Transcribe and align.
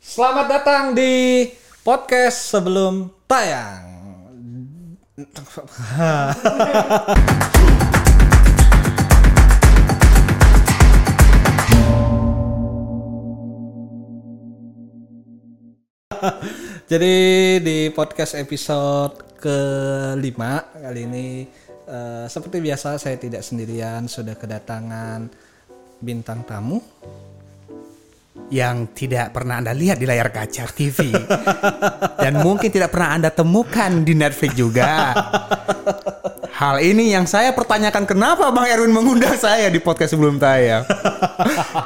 Selamat 0.00 0.48
datang 0.48 0.96
di 0.96 1.44
podcast 1.84 2.56
sebelum 2.56 3.12
tayang. 3.28 3.84
Jadi 16.88 17.60
di 17.60 17.92
podcast 17.92 18.40
episode 18.40 19.36
kelima 19.36 20.64
kali 20.80 21.04
ini 21.04 21.44
eh, 21.84 22.24
seperti 22.24 22.64
biasa 22.64 22.96
saya 22.96 23.20
tidak 23.20 23.44
sendirian 23.44 24.08
sudah 24.08 24.32
kedatangan 24.32 25.28
bintang 26.00 26.40
tamu 26.48 26.80
yang 28.48 28.88
tidak 28.96 29.36
pernah 29.36 29.60
Anda 29.60 29.76
lihat 29.76 30.00
di 30.00 30.08
layar 30.08 30.32
kaca 30.32 30.64
TV 30.72 31.12
dan 32.16 32.40
mungkin 32.40 32.72
tidak 32.72 32.90
pernah 32.90 33.20
Anda 33.20 33.30
temukan 33.30 34.00
di 34.00 34.16
Netflix 34.16 34.52
juga. 34.56 35.12
Hal 36.60 36.76
ini 36.84 37.14
yang 37.14 37.24
saya 37.24 37.56
pertanyakan 37.56 38.04
kenapa 38.04 38.52
Bang 38.52 38.68
Erwin 38.68 38.92
mengundang 38.92 39.32
saya 39.36 39.68
di 39.72 39.80
podcast 39.80 40.12
sebelum 40.12 40.36
tayang. 40.36 40.84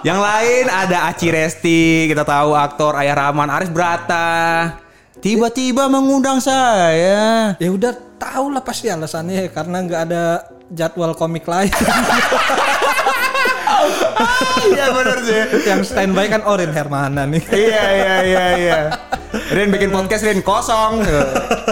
yang 0.08 0.18
lain 0.18 0.66
ada 0.66 1.10
Aci 1.12 1.30
Resti, 1.30 2.10
kita 2.10 2.26
tahu 2.26 2.58
aktor 2.58 2.98
Ayah 2.98 3.14
Rahman, 3.14 3.50
Aris 3.54 3.70
Brata. 3.70 4.74
Tiba-tiba 5.22 5.86
mengundang 5.86 6.42
saya. 6.42 7.54
Ya 7.56 7.68
udah 7.70 7.94
tahu 8.18 8.50
lah 8.50 8.66
pasti 8.66 8.90
alasannya 8.90 9.46
karena 9.54 9.78
nggak 9.84 10.00
ada 10.10 10.22
jadwal 10.74 11.14
komik 11.14 11.46
lain. 11.46 11.70
Iya 14.64 14.86
benar 14.90 15.18
sih. 15.22 15.40
Yang 15.64 15.80
standby 15.92 16.26
kan 16.26 16.42
Orin 16.44 16.72
Hermana 16.72 17.28
nih. 17.28 17.42
iya 17.52 17.84
iya 17.92 18.14
iya 18.24 18.44
iya. 18.56 18.78
Rin 19.50 19.68
bikin 19.68 19.90
podcast 19.90 20.24
Rin 20.24 20.40
kosong. 20.40 21.02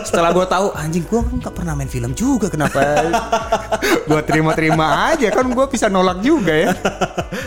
Setelah 0.03 0.35
gue 0.35 0.47
tahu 0.47 0.75
anjing 0.75 1.07
gue 1.07 1.21
kan 1.23 1.35
nggak 1.41 1.55
pernah 1.55 1.73
main 1.73 1.89
film 1.89 2.13
juga 2.13 2.51
kenapa? 2.51 2.81
gue 4.11 4.21
terima-terima 4.27 5.13
aja 5.15 5.31
kan 5.31 5.47
gue 5.47 5.67
bisa 5.71 5.87
nolak 5.89 6.21
juga 6.21 6.53
ya. 6.53 6.71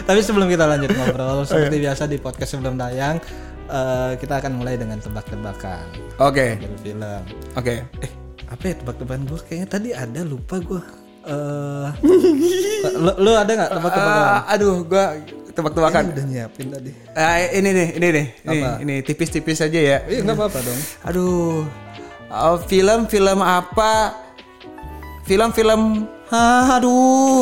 Tapi 0.07 0.19
sebelum 0.23 0.47
kita 0.47 0.65
lanjut 0.65 0.91
ngobrol 0.95 1.43
seperti 1.43 1.77
biasa 1.79 2.07
di 2.07 2.17
podcast 2.17 2.57
sebelum 2.57 2.79
tayang 2.79 3.19
eh, 3.67 4.11
kita 4.17 4.39
akan 4.41 4.51
mulai 4.55 4.77
dengan 4.77 4.97
tebak-tebakan 5.01 5.85
Oke 6.17 6.57
dari 6.57 6.77
film. 6.81 7.21
oke. 7.53 7.73
Eh 8.01 8.11
apa 8.45 8.63
ya 8.71 8.73
tebak-tebakan 8.77 9.23
gue 9.25 9.39
kayaknya 9.41 9.67
tadi 9.67 9.89
ada 9.91 10.21
lupa 10.23 10.57
gue. 10.61 11.04
Eh 11.25 11.87
lu, 13.01 13.11
lu 13.17 13.31
ada 13.33 13.51
nggak 13.51 13.71
tebak-tebakan? 13.73 14.25
Ah, 14.29 14.53
aduh 14.53 14.85
gue 14.85 15.05
tebak-tebakan. 15.57 16.03
udah 16.13 16.25
nyiapin 16.29 16.67
tadi. 16.69 16.91
Ah, 17.17 17.41
ini 17.49 17.69
nih 17.73 17.87
ini 17.97 18.07
nih 18.13 18.25
ini, 18.45 18.59
Apa? 18.61 18.69
ini 18.85 18.95
tipis-tipis 19.01 19.59
aja 19.65 19.79
ya. 19.79 19.97
Iya 20.05 20.21
nggak 20.21 20.37
apa-apa 20.37 20.59
dong. 20.61 20.79
Aduh. 21.09 21.65
Oh, 22.29 22.57
film-film 22.69 23.39
apa? 23.41 24.13
Film-film 25.25 26.05
aduh. 26.29 27.41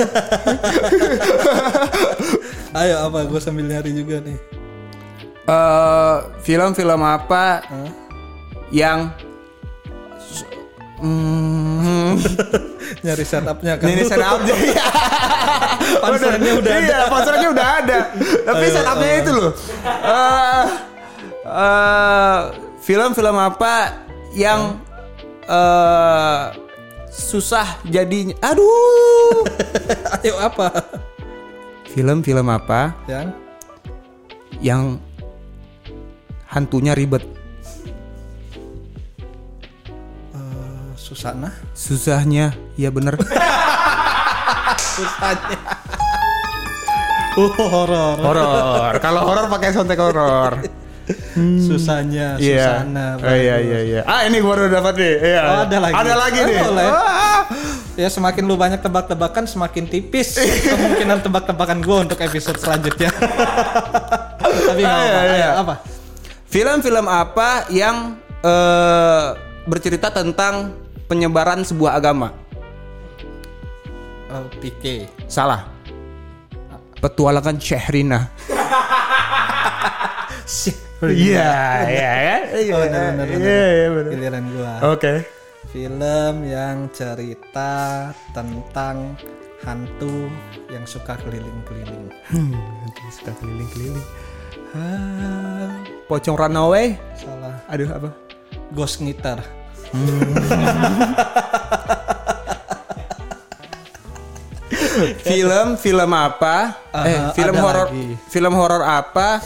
Ayo 2.79 2.95
apa? 3.03 3.27
Gue 3.27 3.39
sambil 3.43 3.67
nyari 3.67 3.91
juga 3.91 4.23
nih. 4.23 4.37
Eh, 5.43 6.17
film-film 6.47 7.01
apa 7.03 7.67
yang 8.71 9.11
Hmm, 11.03 12.15
nyari 13.03 13.25
setupnya 13.27 13.75
kan. 13.75 13.91
ini 13.91 14.07
setup 14.07 14.39
aja 14.47 14.55
ya. 14.55 14.87
Panselnya 15.99 16.51
udah 16.55 16.71
ada. 16.71 16.79
Iya, 16.79 16.99
udah 17.51 17.67
ada. 17.83 17.97
Tapi 18.47 18.63
Ayo, 18.63 18.75
setupnya 18.79 19.13
itu 19.19 19.31
loh. 19.35 19.51
Eh, 19.83 20.65
eh, 21.43 22.39
film-film 22.79 23.35
apa 23.35 23.99
yang 24.31 24.79
eh 25.43 26.43
susah 27.11 27.67
jadinya? 27.83 28.39
Aduh. 28.39 29.43
Ayo 30.23 30.39
apa? 30.39 30.71
Film-film 31.91 32.47
apa 32.49 32.95
Yang 33.05 33.27
yang 34.63 34.83
hantunya 36.47 36.95
ribet? 36.95 37.42
Susana. 41.13 41.53
Susahnya, 41.71 42.57
ya 42.73 42.89
bener. 42.89 43.13
Susahnya. 44.75 45.57
Uh, 47.33 47.49
horor. 47.53 48.17
horor. 48.17 48.93
Kalau 48.97 49.21
horor 49.21 49.45
pakai 49.47 49.69
soundtrack 49.69 50.01
horor. 50.01 50.51
Susahnya, 51.59 52.37
Iya. 52.37 52.81
Susana. 52.81 53.05
Oh, 53.19 53.29
iya 53.29 53.55
iya 53.59 53.79
iya. 53.83 54.01
Ah 54.05 54.23
ini 54.23 54.37
baru 54.39 54.69
dapat 54.69 54.93
nih. 54.95 55.13
Iya. 55.19 55.41
Oh, 55.43 55.59
ada 55.65 55.77
lagi. 55.79 55.93
Ada 55.93 56.13
lagi 56.15 56.39
Oh, 56.39 56.45
nih. 56.45 56.57
boleh. 56.59 56.87
Wah. 56.87 57.41
Ya 57.93 58.09
semakin 58.09 58.43
lu 58.43 58.57
banyak 58.57 58.81
tebak-tebakan 58.81 59.45
semakin 59.45 59.85
tipis 59.85 60.33
kemungkinan 60.39 61.21
tebak-tebakan 61.21 61.77
gue 61.79 61.97
untuk 61.99 62.17
episode 62.17 62.57
selanjutnya. 62.57 63.13
Tapi 64.69 64.81
nggak 64.81 64.97
Iya, 64.97 65.13
apa-apa. 65.13 65.21
iya. 65.29 65.45
Ayo, 65.45 65.49
apa? 65.59 65.73
Film-film 66.47 67.05
apa 67.05 67.49
yang 67.69 67.95
eh, 68.41 69.25
bercerita 69.63 70.09
tentang 70.09 70.73
penyebaran 71.13 71.61
sebuah 71.61 72.01
agama? 72.01 72.33
Oh, 74.33 74.49
PK. 74.57 75.05
Salah. 75.29 75.69
Petualangan 76.97 77.61
Syehrina. 77.61 78.33
Iya, 81.03 81.83
iya 81.91 82.11
ya. 82.15 82.37
Oh, 82.71 82.79
benar. 82.87 83.27
Iya, 83.27 83.63
iya 83.75 83.87
benar. 83.91 84.11
Giliran 84.15 84.45
gua. 84.55 84.73
Oke. 84.95 85.27
Film 85.69 86.35
yang 86.47 86.87
cerita 86.95 88.07
tentang 88.31 89.19
hantu 89.67 90.31
yang 90.71 90.87
suka 90.87 91.19
keliling-keliling. 91.27 92.07
Hmm, 92.31 92.55
nanti 92.55 93.03
suka 93.11 93.35
keliling-keliling. 93.43 94.07
Ah, 94.73 95.75
Pocong 96.07 96.39
Runaway. 96.39 96.95
Salah. 97.19 97.59
Aduh 97.67 97.91
apa? 97.91 98.09
Ghost 98.71 99.03
Film 105.23 105.77
film 105.77 106.11
apa? 106.13 106.57
Eh 107.05 107.13
Uh, 107.13 107.31
film 107.33 107.55
ada 107.57 107.63
horor 107.65 107.87
film 108.29 108.53
horor 108.53 108.83
apa 108.85 109.41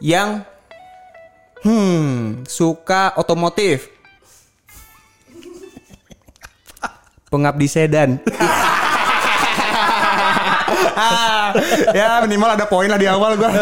yang 0.00 0.40
hmm 1.64 2.44
suka 2.48 3.12
otomotif? 3.16 3.88
Pengabdi 7.28 7.68
sedan. 7.68 8.16
Ah, 10.96 11.52
ya 11.98 12.24
minimal 12.24 12.56
ada 12.56 12.64
poin 12.64 12.88
lah 12.88 12.96
di 12.96 13.04
awal 13.04 13.36
gua. 13.36 13.52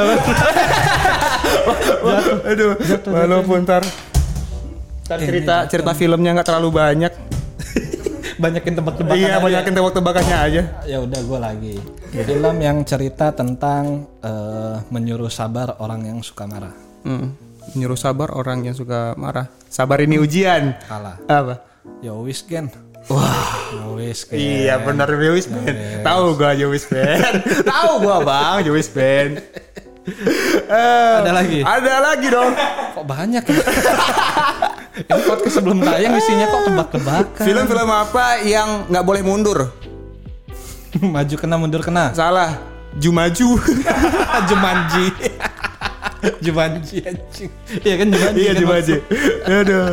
Aduh 2.50 2.78
walaupun 3.10 3.66
ntar 3.66 3.82
ntar 5.06 5.18
cerita 5.22 5.54
cerita 5.70 5.92
filmnya 5.94 6.34
nggak 6.34 6.46
terlalu 6.46 6.70
banyak 6.74 7.12
Banyakin 8.36 8.76
tebak-tebakan. 8.76 9.16
iya 9.16 9.28
aja. 9.32 9.40
banyakin 9.40 9.72
tebak-tebakannya 9.72 10.36
aja 10.36 10.62
Ya 10.84 10.98
udah 11.00 11.20
gue 11.24 11.38
lagi. 11.40 11.74
Film 12.12 12.56
yang 12.60 12.84
cerita 12.84 13.32
tentang 13.32 14.04
eh, 14.20 14.76
menyuruh 14.92 15.32
sabar 15.32 15.80
orang 15.80 16.04
yang 16.04 16.18
suka 16.20 16.44
marah. 16.44 16.74
Hmm. 17.00 17.32
Nyuruh 17.72 17.96
sabar 17.96 18.36
orang 18.36 18.68
yang 18.68 18.76
suka 18.76 19.16
marah. 19.16 19.48
Sabar 19.72 20.04
ini 20.04 20.20
ujian. 20.20 20.76
Kalah. 20.84 21.16
Apa? 21.24 21.64
Ya 22.04 22.12
wis 22.12 22.44
gen. 22.44 22.68
Wah. 23.08 23.72
Ya 23.72 23.84
wis 23.96 24.28
gen. 24.28 24.36
Iya 24.36 24.84
benar 24.84 25.08
Jois 25.16 25.48
Band. 25.48 26.04
Tahu 26.04 26.24
gua 26.36 26.52
Jois 26.52 26.84
Band. 26.84 27.40
Tahu 27.72 27.90
gua 28.04 28.18
Bang 28.20 28.68
Jois 28.68 28.88
Band. 28.92 29.40
Eh, 30.06 31.14
Ada 31.18 31.32
lagi? 31.32 31.58
Ada 31.60 31.94
lagi 32.00 32.26
dong. 32.30 32.54
Kok 32.94 33.04
banyak 33.04 33.42
ya? 33.42 33.58
Ini 34.96 35.20
podcast 35.20 35.54
sebelum 35.54 35.82
tayang 35.82 36.14
isinya 36.14 36.46
kok 36.46 36.62
tebak-tebakan. 36.64 37.44
Film-film 37.44 37.90
apa 37.90 38.40
yang 38.40 38.86
nggak 38.86 39.04
boleh 39.04 39.20
mundur? 39.20 39.58
Maju 41.02 41.34
kena 41.36 41.56
mundur 41.58 41.82
kena. 41.82 42.14
Salah. 42.14 42.56
Jumaju. 42.96 43.60
Jumanji. 44.48 45.06
Jumanji 46.40 47.04
anjing. 47.04 47.50
Iya 47.84 47.94
kan 47.98 48.06
Jumanji. 48.08 48.38
iya 48.40 48.48
kan 48.48 48.56
Jumanji. 48.56 48.94
Aduh. 49.44 49.84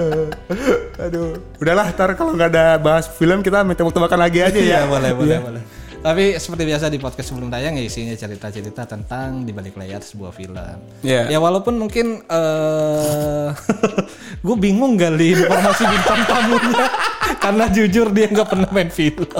Aduh. 0.98 1.30
Udahlah, 1.59 1.92
ntar 1.92 2.16
kalau 2.16 2.31
nggak 2.31 2.50
ada 2.50 2.66
bahas 2.77 3.12
film 3.12 3.42
kita 3.42 3.59
minta 3.62 3.83
tebak-tebakan 3.83 4.19
lagi 4.21 4.39
aja 4.39 4.56
Iya 4.56 4.86
ya. 4.86 4.88
boleh 4.88 5.12
boleh 5.12 5.36
Iya. 5.36 5.39
boleh. 5.44 5.63
Tapi 6.04 6.36
seperti 6.36 6.68
biasa 6.68 6.92
di 6.92 7.00
podcast 7.00 7.32
sebelum 7.32 7.48
tayang 7.48 7.80
ya 7.80 7.84
isinya 7.88 8.12
cerita-cerita 8.12 8.84
tentang 8.84 9.48
di 9.48 9.56
balik 9.56 9.80
layar 9.80 10.04
sebuah 10.04 10.36
film. 10.36 10.60
Iya. 11.00 11.32
Ya 11.32 11.40
walaupun 11.40 11.80
mungkin 11.80 12.20
eh 12.28 13.50
gue 14.46 14.56
bingung 14.60 15.00
gali 15.00 15.32
informasi 15.32 15.88
bintang 15.88 16.28
tamunya 16.28 16.86
karena 17.44 17.66
jujur 17.72 18.12
dia 18.12 18.28
nggak 18.28 18.48
pernah 18.52 18.68
main 18.76 18.92
film. 18.92 19.24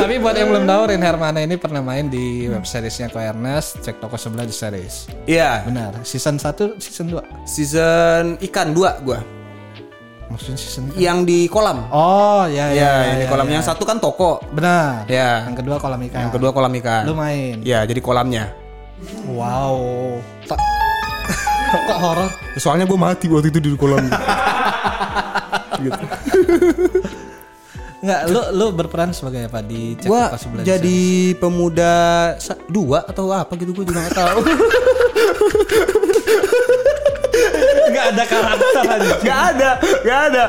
Tapi 0.00 0.20
buat 0.20 0.36
yang 0.40 0.48
belum 0.48 0.64
tahu 0.64 0.82
Rin 0.88 1.04
Hermana 1.04 1.44
ini 1.44 1.60
pernah 1.60 1.84
main 1.84 2.08
di 2.08 2.48
web 2.48 2.64
seriesnya 2.64 3.12
Ko 3.12 3.20
Ernest, 3.20 3.84
cek 3.84 4.00
toko 4.00 4.16
sebelah 4.16 4.48
di 4.48 4.56
series. 4.56 5.08
Iya. 5.28 5.68
Benar, 5.68 6.00
season 6.00 6.40
1, 6.40 6.80
season 6.80 7.12
2. 7.12 7.44
Season 7.44 8.24
ikan 8.40 8.72
dua 8.72 9.00
gua. 9.04 9.20
Maksudnya 10.26 10.58
season 10.58 10.90
Yang 10.98 11.18
di 11.26 11.38
kolam. 11.46 11.86
Oh, 11.94 12.42
ya 12.50 12.70
ya. 12.70 12.74
Ya, 12.74 12.74
ya, 12.74 12.92
yang 13.14 13.18
di 13.22 13.26
ya, 13.26 13.30
kolam 13.30 13.46
ya. 13.46 13.52
yang 13.58 13.64
satu 13.64 13.82
kan 13.86 14.02
toko. 14.02 14.42
Benar. 14.50 15.06
Ya. 15.06 15.46
Yang 15.46 15.62
kedua 15.62 15.76
kolam 15.78 16.00
ikan. 16.10 16.20
Yang 16.26 16.32
kedua 16.34 16.50
kolam 16.50 16.72
ikan. 16.82 17.02
Lu 17.06 17.14
main. 17.14 17.62
Ya, 17.62 17.86
jadi 17.86 18.00
kolamnya. 18.02 18.50
Wow. 19.30 20.18
Kok 21.86 21.98
horor? 21.98 22.30
Soalnya 22.58 22.86
gue 22.86 22.98
mati 22.98 23.26
waktu 23.30 23.54
itu 23.54 23.58
di 23.62 23.70
kolam. 23.78 24.02
gitu. 25.84 26.04
Enggak, 28.06 28.20
lu 28.30 28.40
lu 28.54 28.66
berperan 28.70 29.10
sebagai 29.10 29.50
apa 29.50 29.66
di 29.66 29.98
cek 29.98 30.06
Gua 30.06 30.30
jadi 30.62 31.34
pemuda 31.42 31.94
sa- 32.38 32.60
dua 32.70 33.02
atau 33.02 33.26
apa 33.34 33.58
gitu 33.58 33.74
gue 33.74 33.84
juga 33.88 34.06
gak 34.06 34.14
tahu. 34.14 34.40
Enggak 37.96 38.12
ada 38.12 38.24
karakter 38.28 38.84
aja. 38.96 39.12
gak 39.24 39.40
ada, 39.56 39.70
gak 40.04 40.20
ada. 40.28 40.42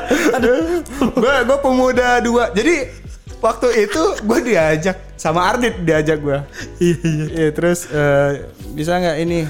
Gue 1.16 1.34
gue 1.48 1.58
pemuda 1.64 2.08
dua. 2.20 2.44
Jadi 2.52 2.92
waktu 3.40 3.68
itu 3.88 4.02
gue 4.20 4.38
diajak 4.44 4.96
sama 5.16 5.48
Ardit 5.48 5.80
diajak 5.80 6.18
gue. 6.20 6.38
Iya 6.78 6.96
iya. 7.32 7.48
terus 7.56 7.88
eh, 7.88 8.52
bisa 8.76 9.00
nggak 9.00 9.16
ini? 9.24 9.48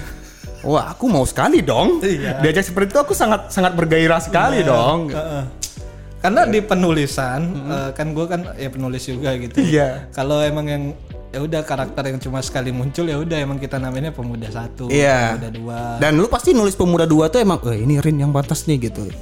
Wah 0.62 0.94
aku 0.94 1.10
mau 1.10 1.26
sekali 1.26 1.58
dong. 1.60 1.98
Iya. 1.98 2.38
Diajak 2.38 2.70
seperti 2.70 2.94
itu 2.94 3.00
aku 3.02 3.14
sangat 3.18 3.50
sangat 3.50 3.74
bergairah 3.74 4.22
sekali 4.22 4.62
dong. 4.62 5.10
Heeh. 5.10 5.44
Karena 6.18 6.46
di 6.46 6.58
penulisan 6.62 7.40
eh, 7.66 7.90
kan 7.94 8.14
gue 8.14 8.26
kan 8.30 8.40
ya 8.54 8.70
penulis 8.70 9.02
juga 9.02 9.34
gitu. 9.34 9.58
Iya. 9.58 10.06
Kalau 10.14 10.38
emang 10.38 10.66
yang 10.70 10.84
ya 11.28 11.38
udah 11.38 11.60
karakter 11.60 12.02
yang 12.06 12.18
cuma 12.18 12.40
sekali 12.40 12.70
muncul 12.70 13.04
ya 13.04 13.16
udah 13.16 13.36
emang 13.36 13.56
kita 13.56 13.76
namanya 13.76 14.10
pemuda 14.10 14.48
satu, 14.48 14.88
Iya. 14.88 15.34
pemuda 15.34 15.50
dua. 15.50 15.80
Dan 15.96 16.16
lu 16.16 16.26
pasti 16.26 16.50
nulis 16.50 16.72
pemuda 16.72 17.04
dua 17.04 17.28
tuh 17.28 17.38
emang, 17.38 17.60
eh 17.66 17.80
ini 17.80 17.98
Rin 17.98 18.16
yang 18.18 18.30
pantas 18.30 18.64
nih 18.64 18.88
gitu. 18.88 19.04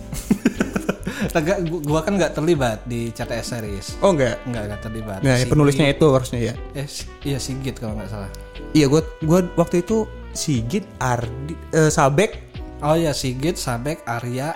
Tegak, 1.26 1.58
gua, 1.82 2.00
kan 2.00 2.14
nggak 2.14 2.32
terlibat 2.32 2.84
di 2.84 3.08
CTS 3.08 3.46
series. 3.50 3.86
Oh 3.98 4.12
enggak. 4.12 4.36
Nggak 4.44 4.62
nggak 4.66 4.80
terlibat. 4.82 5.18
Nah, 5.20 5.34
Si- 5.34 5.48
penulisnya 5.48 5.86
itu 5.88 6.06
harusnya 6.06 6.40
ya. 6.42 6.54
eh 6.72 6.86
iya 7.24 7.36
Sigit 7.36 7.74
kalau 7.74 7.96
nggak 7.96 8.08
salah. 8.08 8.30
Iya, 8.70 8.86
gua 8.86 9.02
gua 9.20 9.40
waktu 9.56 9.80
itu 9.80 10.04
Sigit, 10.30 10.84
Ardi, 10.98 11.56
eh, 11.70 11.88
Sabek, 11.88 12.44
Oh 12.78 12.92
ya 12.92 13.10
Sigit, 13.10 13.56
Sabek, 13.56 14.04
Arya, 14.04 14.52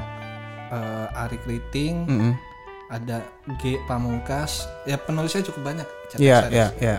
eh, 0.68 1.06
Ari 1.16 1.40
Kriting, 1.40 1.94
Mm-mm. 2.04 2.32
ada 2.86 3.24
G 3.56 3.80
Pamungkas. 3.84 4.68
Ya 4.84 4.96
penulisnya 4.96 5.40
cukup 5.42 5.64
banyak. 5.66 5.88
CTS 6.10 6.20
Iya, 6.20 6.38
series. 6.42 6.52
iya, 6.52 6.66
iya. 6.78 6.96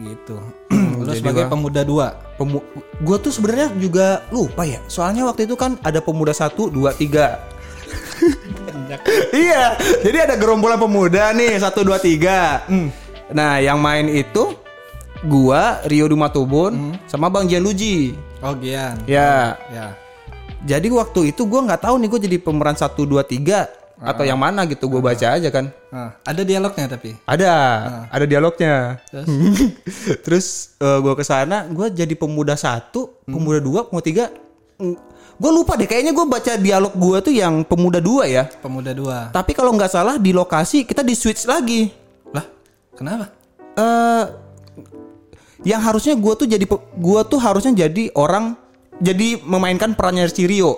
Gitu. 0.00 0.36
Lu 1.04 1.12
sebagai 1.12 1.44
pemuda 1.46 1.84
dua. 1.84 2.16
Pemu 2.40 2.64
gua 3.04 3.16
tuh 3.20 3.32
sebenarnya 3.32 3.68
juga 3.76 4.24
lupa 4.32 4.64
ya. 4.64 4.80
Soalnya 4.88 5.28
waktu 5.28 5.44
itu 5.44 5.54
kan 5.56 5.76
ada 5.84 6.00
pemuda 6.00 6.32
satu, 6.32 6.72
dua, 6.72 6.96
tiga. 6.96 7.40
iya, 9.36 9.76
jadi 10.04 10.30
ada 10.30 10.34
gerombolan 10.36 10.78
pemuda 10.80 11.32
nih 11.36 11.56
satu, 11.60 11.84
dua, 11.84 11.96
tiga. 12.00 12.64
Nah, 13.30 13.58
yang 13.62 13.78
main 13.78 14.08
itu 14.10 14.56
gua 15.24 15.80
Rio 15.86 16.08
Dumatubun 16.08 16.96
sama 17.06 17.28
Bang 17.28 17.46
Gianluigi. 17.48 18.16
Oh 18.40 18.56
Gian. 18.56 18.96
Ya, 19.04 19.56
Ya. 19.68 19.92
jadi 20.64 20.88
waktu 20.92 21.32
itu 21.32 21.44
gua 21.44 21.64
nggak 21.68 21.84
tahu 21.84 22.00
nih 22.00 22.08
gue 22.08 22.20
jadi 22.24 22.36
pemeran 22.40 22.76
satu, 22.76 23.04
dua, 23.04 23.20
tiga 23.24 23.68
atau 24.00 24.24
yang 24.24 24.40
mana 24.40 24.64
gitu. 24.64 24.88
Gue 24.88 25.04
baca 25.04 25.36
aja 25.36 25.48
kan. 25.52 25.68
Nah, 25.92 26.16
ada 26.24 26.42
dialognya 26.42 26.86
tapi. 26.88 27.14
Ada, 27.28 27.52
ada 28.08 28.24
dialognya. 28.24 28.98
Terus 30.24 30.74
gue 31.04 31.14
ke 31.14 31.24
sana, 31.24 31.68
gue 31.68 31.86
jadi 31.92 32.14
pemuda 32.16 32.56
satu, 32.56 33.20
pemuda 33.28 33.60
dua, 33.60 33.80
pemuda 33.86 34.04
tiga. 34.04 34.26
Gue 35.40 35.50
lupa 35.52 35.76
deh, 35.76 35.88
kayaknya 35.88 36.12
gue 36.12 36.26
baca 36.28 36.52
dialog 36.56 36.92
gue 36.96 37.18
tuh 37.24 37.32
yang 37.32 37.64
pemuda 37.64 38.00
dua 38.00 38.28
ya. 38.28 38.44
Pemuda 38.60 38.92
dua. 38.92 39.32
Tapi 39.32 39.52
kalau 39.56 39.72
nggak 39.72 39.92
salah 39.92 40.16
di 40.20 40.32
lokasi 40.36 40.84
kita 40.84 41.00
di 41.00 41.16
switch 41.16 41.48
lagi. 41.48 41.88
Lah, 42.32 42.44
kenapa? 42.96 43.40
eh 43.70 44.24
yang 45.60 45.80
harusnya 45.84 46.16
gue 46.16 46.32
tuh 46.40 46.48
jadi 46.48 46.64
gua 46.96 47.20
tuh 47.20 47.36
harusnya 47.36 47.86
jadi 47.86 48.08
orang 48.16 48.56
jadi 49.00 49.40
memainkan 49.44 49.96
perannya 49.96 50.28
si 50.28 50.44
Rio. 50.44 50.72
Ah, 50.72 50.76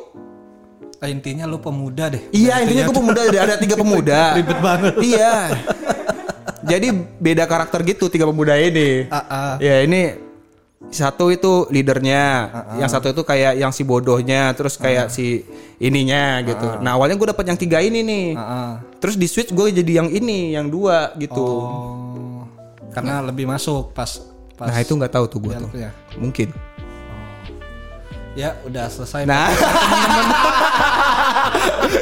intinya 1.10 1.44
lu 1.50 1.58
pemuda 1.58 2.12
deh. 2.12 2.22
Iya 2.30 2.62
intinya 2.62 2.82
gue 2.90 2.96
pemuda 2.96 3.20
ada 3.26 3.54
tiga 3.58 3.74
pemuda. 3.74 4.20
Ribet 4.38 4.58
banget. 4.62 4.94
Iya. 5.02 5.34
Jadi 6.62 6.88
beda 7.18 7.44
karakter 7.50 7.82
gitu 7.82 8.06
tiga 8.06 8.26
pemuda 8.26 8.54
ini. 8.54 9.10
Ah, 9.10 9.18
ah. 9.26 9.52
Ya 9.58 9.82
ini 9.82 10.14
satu 10.90 11.30
itu 11.30 11.66
leadernya, 11.70 12.50
yang 12.76 12.90
satu 12.90 13.14
itu 13.14 13.22
kayak 13.22 13.54
yang 13.54 13.70
si 13.70 13.86
bodohnya, 13.86 14.50
terus 14.52 14.74
kayak 14.76 15.08
si 15.08 15.46
ininya 15.78 16.42
gitu. 16.42 16.82
Nah 16.82 16.98
awalnya 16.98 17.14
gue 17.14 17.28
dapet 17.30 17.44
yang 17.48 17.58
tiga 17.58 17.78
ini 17.78 18.02
nih. 18.02 18.26
Ah, 18.34 18.42
ah. 18.42 18.70
Terus 18.98 19.14
di 19.18 19.26
switch 19.30 19.54
gue 19.54 19.74
jadi 19.74 20.02
yang 20.02 20.08
ini, 20.10 20.54
yang 20.54 20.66
dua 20.70 21.14
gitu. 21.18 21.42
Oh. 21.42 22.44
Karena 22.92 23.24
lebih 23.24 23.48
masuk 23.48 23.94
pas 23.96 24.20
pas 24.52 24.68
nah 24.68 24.78
itu 24.78 24.92
nggak 24.92 25.12
tahu 25.16 25.24
tuh 25.26 25.38
gue 25.42 25.54
tuh. 25.54 25.70
dialognya. 25.70 25.90
Mungkin. 26.20 26.71
Ya, 28.32 28.56
udah 28.64 28.88
selesai. 28.88 29.28
Nah. 29.28 29.52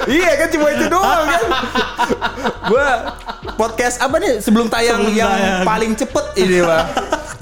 iya 0.06 0.30
kan 0.38 0.48
cuma 0.54 0.70
itu 0.70 0.86
doang 0.86 1.26
kan. 1.26 1.42
Gua 2.70 2.86
podcast 3.58 3.98
apa 3.98 4.14
nih 4.22 4.38
sebelum 4.38 4.70
tayang 4.70 5.02
Sebelum 5.02 5.18
yang 5.18 5.26
tayang. 5.26 5.66
paling 5.66 5.92
cepet 5.98 6.26
ini 6.38 6.62
Pak. 6.62 6.84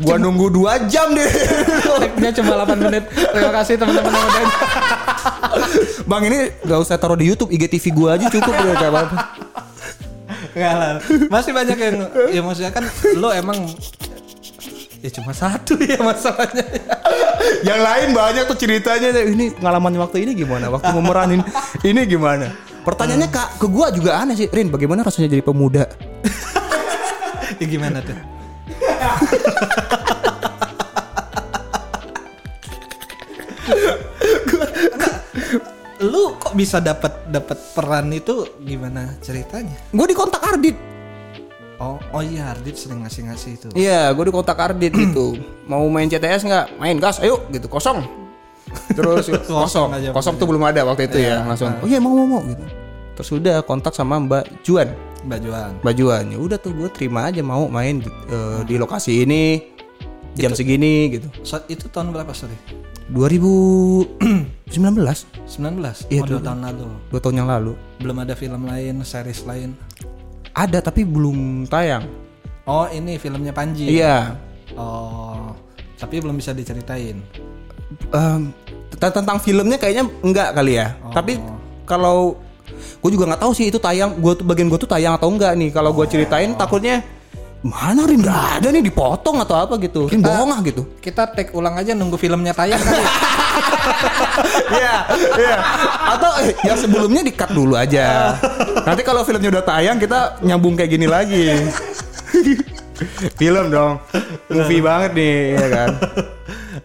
Gua 0.00 0.16
nunggu 0.16 0.48
dua 0.48 0.88
jam 0.88 1.12
deh. 1.12 1.28
Tag-nya 2.00 2.30
cuma 2.40 2.64
8 2.64 2.80
menit. 2.80 3.04
Terima 3.12 3.52
kasih 3.60 3.74
teman-teman 3.76 4.08
yang 4.08 4.24
udah 4.24 4.44
Bang 6.08 6.22
ini 6.24 6.38
gak 6.64 6.80
usah 6.80 6.96
taruh 6.96 7.18
di 7.18 7.28
YouTube 7.28 7.52
IGTV 7.52 7.84
gua 7.92 8.16
aja 8.16 8.32
cukup 8.32 8.56
udah 8.56 8.72
gak 8.72 8.88
apa-apa. 8.88 9.16
Enggak 10.56 10.74
lah. 10.80 10.92
Masih 11.28 11.52
banyak 11.52 11.76
yang 11.76 11.96
ya 12.32 12.40
maksudnya 12.40 12.72
kan 12.72 12.88
lo 13.20 13.36
emang 13.36 13.68
ya 15.02 15.10
cuma 15.14 15.30
satu 15.30 15.78
ya 15.78 15.98
masalahnya. 16.02 16.64
Yang 17.68 17.80
lain 17.80 18.08
banyak 18.14 18.44
tuh 18.50 18.58
ceritanya 18.58 19.08
ini 19.24 19.54
pengalaman 19.54 19.94
waktu 20.02 20.26
ini 20.26 20.32
gimana? 20.34 20.70
Waktu 20.70 20.90
memeranin 20.94 21.42
ini 21.86 22.00
gimana? 22.06 22.50
Pertanyaannya 22.82 23.28
kak 23.30 23.48
ke 23.62 23.66
gua 23.70 23.92
juga 23.94 24.18
aneh 24.18 24.34
sih. 24.34 24.48
Rin 24.50 24.70
bagaimana 24.72 25.06
rasanya 25.06 25.30
jadi 25.30 25.44
pemuda? 25.44 25.86
ya 27.60 27.66
gimana 27.66 28.02
tuh? 28.02 28.16
Lu 35.98 36.38
kok 36.38 36.54
bisa 36.54 36.78
dapat 36.78 37.26
dapat 37.26 37.58
peran 37.74 38.14
itu 38.14 38.46
gimana 38.62 39.18
ceritanya? 39.18 39.74
Gue 39.90 40.06
di 40.06 40.14
kontak 40.14 40.42
Ardit. 40.46 40.97
Oh, 41.78 42.02
oh 42.10 42.22
iya 42.26 42.50
Ardit 42.50 42.74
sering 42.74 43.06
ngasih-ngasih 43.06 43.50
itu. 43.54 43.68
Iya, 43.78 44.10
gue 44.10 44.24
di 44.26 44.32
kontak 44.34 44.58
Ardit 44.58 44.90
gitu. 45.06 45.38
Mau 45.70 45.86
main 45.86 46.10
CTS 46.10 46.42
nggak? 46.42 46.66
Main 46.82 46.98
gas, 46.98 47.22
ayo 47.22 47.46
gitu 47.54 47.70
kosong. 47.70 48.02
Terus 48.92 49.30
kosong, 49.46 49.94
aja 49.94 50.10
kosong 50.12 50.36
tuh 50.36 50.46
belum 50.50 50.66
ada 50.66 50.82
waktu 50.82 51.06
itu 51.06 51.22
ya, 51.22 51.46
langsung. 51.46 51.70
Oh 51.78 51.86
iya 51.86 52.02
mau 52.02 52.12
mau 52.18 52.26
mau 52.26 52.40
gitu. 52.44 52.66
Terus 53.14 53.30
udah 53.34 53.56
kontak 53.62 53.94
sama 53.94 54.18
Mbak 54.18 54.66
Juan, 54.66 54.90
Mbak 55.26 55.38
Juan. 55.42 55.70
Mbak 55.82 55.94
Juan. 55.94 56.24
Ya 56.34 56.38
udah 56.38 56.58
tuh 56.58 56.74
gue 56.74 56.90
terima 56.90 57.30
aja 57.30 57.42
mau 57.46 57.66
main 57.70 58.02
di, 58.02 58.10
eh, 58.10 58.60
di 58.66 58.74
lokasi 58.74 59.22
ini 59.22 59.62
jam 60.38 60.54
segini 60.54 61.18
gitu. 61.18 61.26
So, 61.42 61.58
itu 61.66 61.90
tahun 61.90 62.14
berapa 62.14 62.30
sorry? 62.30 62.54
2019, 63.10 64.68
19? 64.68 66.12
Iya, 66.12 66.20
oh, 66.22 66.26
dua 66.28 66.40
tahun 66.44 66.60
lalu. 66.60 66.86
dua 67.08 67.20
tahun 67.24 67.36
yang 67.40 67.48
lalu. 67.48 67.72
Belum 67.98 68.16
ada 68.20 68.34
film 68.36 68.62
lain, 68.68 69.00
series 69.02 69.42
lain. 69.48 69.72
Ada 70.54 70.78
tapi 70.84 71.04
belum 71.04 71.68
tayang. 71.68 72.04
Oh, 72.68 72.84
ini 72.92 73.16
filmnya 73.16 73.52
Panji. 73.52 73.88
Iya. 73.88 74.36
Oh, 74.76 75.56
tapi 75.96 76.20
belum 76.20 76.36
bisa 76.36 76.52
diceritain. 76.52 77.16
Em, 78.12 78.52
tentang 78.92 79.40
filmnya 79.40 79.80
kayaknya 79.80 80.04
enggak 80.20 80.52
kali 80.52 80.76
ya. 80.76 80.92
Tapi 81.10 81.40
kalau 81.88 82.36
gue 83.00 83.10
juga 83.10 83.32
nggak 83.32 83.42
tahu 83.42 83.52
sih 83.56 83.72
itu 83.72 83.80
tayang, 83.80 84.20
gue 84.20 84.32
tuh 84.36 84.44
bagian 84.44 84.68
gue 84.68 84.76
tuh 84.76 84.90
tayang 84.90 85.16
atau 85.16 85.32
enggak 85.32 85.56
nih. 85.56 85.72
Kalau 85.72 85.96
gue 85.96 86.04
ceritain 86.04 86.52
takutnya 86.52 87.00
mana 87.58 88.06
Rin 88.06 88.22
nggak 88.22 88.62
ada 88.62 88.68
nih 88.70 88.82
dipotong 88.86 89.42
atau 89.42 89.58
apa 89.58 89.74
gitu. 89.82 90.06
Rin 90.06 90.22
bohong 90.22 90.50
ah 90.54 90.60
gitu. 90.62 90.86
Kita 91.02 91.26
take 91.34 91.50
ulang 91.54 91.74
aja 91.74 91.90
nunggu 91.94 92.14
filmnya 92.14 92.54
tayang 92.54 92.78
kali. 92.78 93.02
ya. 93.02 93.10
Iya, 94.68 94.96
iya. 95.34 95.56
Atau 96.14 96.30
eh, 96.46 96.54
yang 96.62 96.78
sebelumnya 96.78 97.26
di 97.26 97.34
cut 97.34 97.50
dulu 97.50 97.74
aja. 97.74 98.38
Nanti 98.86 99.02
kalau 99.02 99.26
filmnya 99.26 99.50
udah 99.50 99.64
tayang 99.66 99.98
kita 99.98 100.38
nyambung 100.46 100.78
kayak 100.78 100.94
gini 100.94 101.10
lagi. 101.10 101.58
Film 103.34 103.70
dong, 103.74 103.98
movie 104.46 104.82
banget 104.82 105.10
nih, 105.18 105.58
ya 105.58 105.66
kan. 105.74 105.88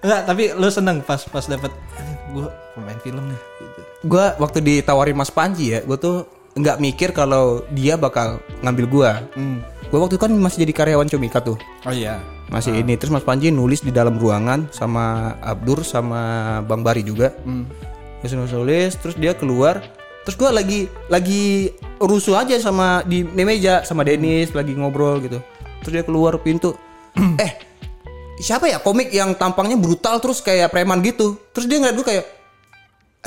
Enggak, 0.01 0.21
tapi 0.25 0.43
lu 0.57 0.67
seneng 0.73 0.97
pas 1.05 1.21
pas 1.29 1.45
dapat 1.45 1.69
gue 2.33 2.47
pemain 2.73 2.99
film 3.05 3.23
nih. 3.29 3.39
Gue 4.01 4.25
waktu 4.41 4.57
ditawarin 4.65 5.17
Mas 5.17 5.29
Panji 5.29 5.77
ya, 5.77 5.85
gue 5.85 5.97
tuh 6.01 6.25
nggak 6.53 6.77
mikir 6.81 7.09
kalau 7.13 7.65
dia 7.73 7.97
bakal 7.97 8.37
ngambil 8.61 8.85
gua. 8.89 9.11
Hmm. 9.33 9.61
Gua 9.93 10.09
waktu 10.09 10.17
itu 10.17 10.25
kan 10.25 10.33
masih 10.33 10.65
jadi 10.65 10.73
karyawan 10.73 11.05
Comika 11.05 11.37
tuh. 11.37 11.53
Oh 11.85 11.93
iya. 11.93 12.17
Masih 12.49 12.81
ini 12.81 12.97
terus 12.97 13.13
Mas 13.13 13.21
Panji 13.21 13.53
nulis 13.53 13.85
di 13.85 13.93
dalam 13.93 14.17
ruangan 14.17 14.65
sama 14.73 15.37
Abdur 15.37 15.85
sama 15.85 16.57
Bang 16.65 16.81
Bari 16.81 17.05
juga. 17.05 17.29
Hmm. 17.45 17.69
Terus 18.25 18.33
nulis, 18.33 18.53
nulis 18.57 18.91
terus 18.97 19.13
dia 19.21 19.37
keluar. 19.37 19.85
Terus 20.25 20.33
gua 20.33 20.49
lagi 20.49 20.89
lagi 21.13 21.69
rusuh 22.01 22.41
aja 22.41 22.57
sama 22.57 23.05
di, 23.05 23.21
di 23.21 23.43
meja 23.45 23.85
sama 23.85 24.01
Dennis 24.01 24.49
lagi 24.57 24.73
ngobrol 24.73 25.21
gitu. 25.21 25.37
Terus 25.85 25.93
dia 25.93 26.01
keluar 26.01 26.41
pintu. 26.41 26.73
eh, 27.45 27.53
siapa 28.41 28.65
ya 28.73 28.81
komik 28.81 29.13
yang 29.13 29.37
tampangnya 29.37 29.77
brutal 29.77 30.17
terus 30.17 30.41
kayak 30.41 30.73
preman 30.73 31.05
gitu. 31.05 31.37
Terus 31.53 31.69
dia 31.69 31.77
ngeliat 31.77 31.95
gue 32.01 32.07
kayak 32.09 32.25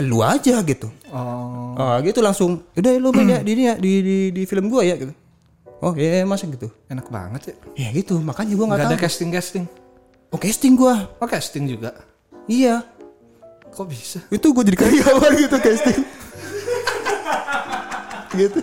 lu 0.03 0.19
aja 0.19 0.67
gitu. 0.67 0.91
Oh. 1.15 1.79
Oh 1.79 1.95
gitu 2.03 2.19
langsung 2.21 2.67
udah 2.75 2.91
lu 2.99 3.15
main 3.15 3.39
ya 3.39 3.41
di 3.47 3.51
ini 3.55 3.63
ya 3.71 3.75
di 3.79 3.93
di, 4.03 4.17
di 4.35 4.43
film 4.51 4.67
gua 4.67 4.83
ya 4.83 4.99
gitu. 4.99 5.15
Oh 5.79 5.93
iya 5.93 6.21
iya, 6.21 6.25
masa 6.25 6.47
gitu. 6.47 6.73
Enak 6.87 7.07
banget 7.07 7.43
ya. 7.47 7.55
Ya 7.77 7.89
gitu 7.93 8.17
makanya 8.19 8.55
gua 8.55 8.67
nggak 8.67 8.79
Nggak 8.79 8.89
tahu. 8.89 8.97
ada 8.97 9.05
casting 9.05 9.31
casting. 9.31 9.65
Oh 10.29 10.39
casting 10.39 10.73
gua. 10.73 10.95
Oh 11.17 11.27
casting 11.27 11.65
juga. 11.67 11.91
Iya. 12.47 12.81
Kok 13.69 13.87
bisa? 13.87 14.19
Itu 14.29 14.51
gua 14.51 14.63
jadi 14.63 14.79
karyawan 14.79 15.33
gitu 15.37 15.57
casting. 15.59 16.01
gitu. 18.35 18.61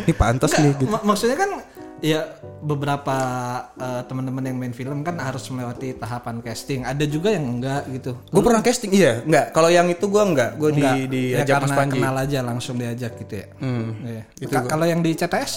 Ini 0.00 0.12
pantas 0.12 0.54
nih 0.54 0.72
gitu. 0.74 0.86
Mak- 0.88 1.04
maksudnya 1.04 1.36
kan 1.36 1.50
ya 1.98 2.20
beberapa 2.60 3.16
eh, 3.74 4.02
teman-teman 4.04 4.44
yang 4.44 4.56
main 4.56 4.70
film 4.70 5.00
kan 5.00 5.16
harus 5.16 5.42
melewati 5.48 5.94
tahapan 5.94 6.38
casting. 6.40 6.82
Ada 6.82 7.04
juga 7.04 7.30
yang 7.30 7.46
enggak 7.50 7.82
gitu. 7.90 8.14
Gue 8.28 8.42
pernah 8.42 8.60
casting 8.60 8.90
iya 8.90 9.20
nggak 9.20 9.50
kalau 9.50 9.68
yang 9.68 9.86
itu 9.86 10.06
gua 10.06 10.22
nggak 10.24 10.50
gue 10.54 10.70
di 10.72 10.82
Enggak. 10.82 11.10
di 11.10 11.22
ya 11.32 11.42
karena 11.44 11.74
kenal 11.84 12.14
aja 12.16 12.38
langsung 12.40 12.76
diajak 12.76 13.18
gitu 13.18 13.34
ya. 13.36 13.46
Hmm. 13.58 13.90
Iya. 14.04 14.22
Itu 14.36 14.52
Ka- 14.52 14.68
Kalau 14.68 14.84
yang 14.84 15.00
di 15.00 15.10
CTS? 15.12 15.52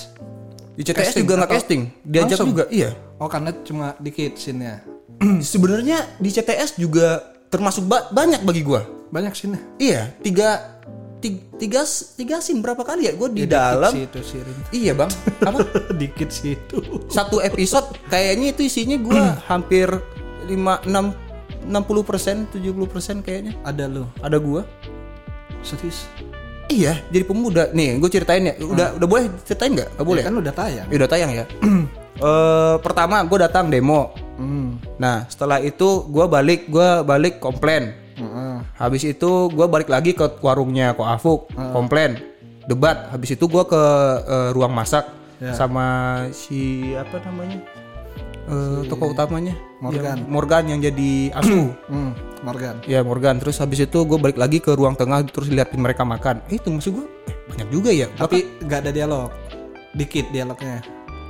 Di 0.77 0.81
CTS 0.83 0.93
Casting 1.09 1.23
juga 1.23 1.33
nggak 1.35 1.51
casting 1.51 1.81
diajak 2.01 2.29
Langsung? 2.31 2.47
juga 2.47 2.63
iya 2.69 2.89
Oh 3.17 3.25
karena 3.25 3.49
cuma 3.59 3.97
dikit 3.97 4.37
scene-nya. 4.37 4.85
sebenarnya 5.43 6.05
di 6.15 6.29
CTS 6.29 6.77
juga 6.77 7.19
termasuk 7.47 7.83
ba- 7.83 8.07
banyak 8.07 8.41
bagi 8.41 8.61
gua 8.61 8.85
Banyak 9.07 9.33
scene-nya. 9.33 9.61
iya 9.77 10.01
tiga 10.19 10.77
tiga 11.17 11.41
tiga, 11.57 11.81
tiga 12.13 12.35
scene 12.37 12.61
berapa 12.61 12.77
kali 12.79 13.09
ya 13.09 13.13
gue 13.13 13.25
di 13.31 13.41
Dikit 13.41 13.49
dalam 13.49 13.89
sih 13.89 14.05
itu 14.05 14.19
sih, 14.21 14.37
Rin. 14.37 14.57
iya 14.69 14.93
bang 14.93 15.09
apa 15.41 15.65
dikit 15.97 16.29
sih 16.29 16.53
itu. 16.53 16.77
satu 17.09 17.41
episode 17.41 17.89
kayaknya 18.05 18.53
itu 18.53 18.61
isinya 18.63 18.95
gue 18.95 19.17
hampir 19.49 19.89
5 19.89 20.53
6 20.85 21.73
60 21.73 21.73
persen 22.05 22.45
70 22.47 22.61
persen 22.85 23.15
kayaknya 23.19 23.57
Ada 23.61 23.89
lo. 23.89 24.13
ada 24.21 24.37
gue 24.37 24.61
Serius? 25.59 26.05
Iya 26.69 26.99
jadi 27.07 27.23
pemuda. 27.23 27.69
Nih 27.71 27.97
gue 27.97 28.09
ceritain 28.09 28.43
ya. 28.43 28.53
Udah 28.59 28.95
udah 28.95 29.07
boleh 29.07 29.25
ceritain 29.43 29.71
nggak? 29.73 29.89
Nggak 29.95 30.07
boleh 30.07 30.21
Ya 30.21 30.27
kan 30.27 30.35
udah 30.35 30.53
tayang. 30.53 30.87
Ya, 30.87 30.95
udah 30.95 31.09
tayang 31.09 31.31
ya? 31.33 31.45
Eh, 32.17 32.75
pertama 32.81 33.21
gue 33.21 33.37
datang 33.37 33.69
demo. 33.69 34.09
Hmm. 34.41 34.81
nah 34.97 35.25
setelah 35.29 35.61
itu 35.61 36.01
gue 36.09 36.25
balik 36.25 36.65
gue 36.65 36.89
balik 37.05 37.37
komplain. 37.37 37.93
Heeh. 38.17 38.57
habis 38.73 39.05
itu 39.05 39.29
gue 39.53 39.65
balik 39.69 39.85
lagi 39.85 40.17
ke 40.17 40.25
warungnya 40.41 40.97
ko 40.97 41.05
Afuk 41.05 41.45
komplain. 41.69 42.17
Debat. 42.65 43.13
Habis 43.13 43.37
itu 43.37 43.45
gue 43.45 43.61
ke 43.63 43.83
eh, 44.25 44.49
ruang 44.49 44.73
masak 44.73 45.05
Ya. 45.37 45.53
sama 45.53 45.85
si 46.33 46.89
apa 46.97 47.21
namanya? 47.21 47.61
Eh, 48.49 48.81
tokoh 48.89 49.13
utamanya. 49.13 49.53
Morgan. 49.77 50.17
Yang- 50.17 50.25
Morgan 50.25 50.63
yang 50.65 50.79
jadi 50.81 51.11
asu. 51.37 51.69
Hmm. 51.93 52.11
Morgan. 52.47 52.75
ya 52.85 52.99
Morgan 53.01 53.35
terus 53.37 53.59
habis 53.59 53.79
itu 53.79 53.99
gue 53.99 54.17
balik 54.17 54.35
lagi 54.35 54.57
ke 54.57 54.71
ruang 54.71 54.95
tengah 54.95 55.19
terus 55.23 55.47
liatin 55.47 55.77
mereka 55.77 56.01
makan 56.01 56.39
eh, 56.47 56.55
itu 56.55 56.67
maksud 56.67 56.91
gue 56.93 57.05
eh, 57.25 57.35
banyak 57.47 57.67
juga 57.67 57.89
ya 57.91 58.07
Tapi 58.13 58.47
nggak 58.61 58.79
ada 58.81 58.91
dialog. 58.91 59.29
Dikit 59.91 60.29
dialognya. 60.29 60.79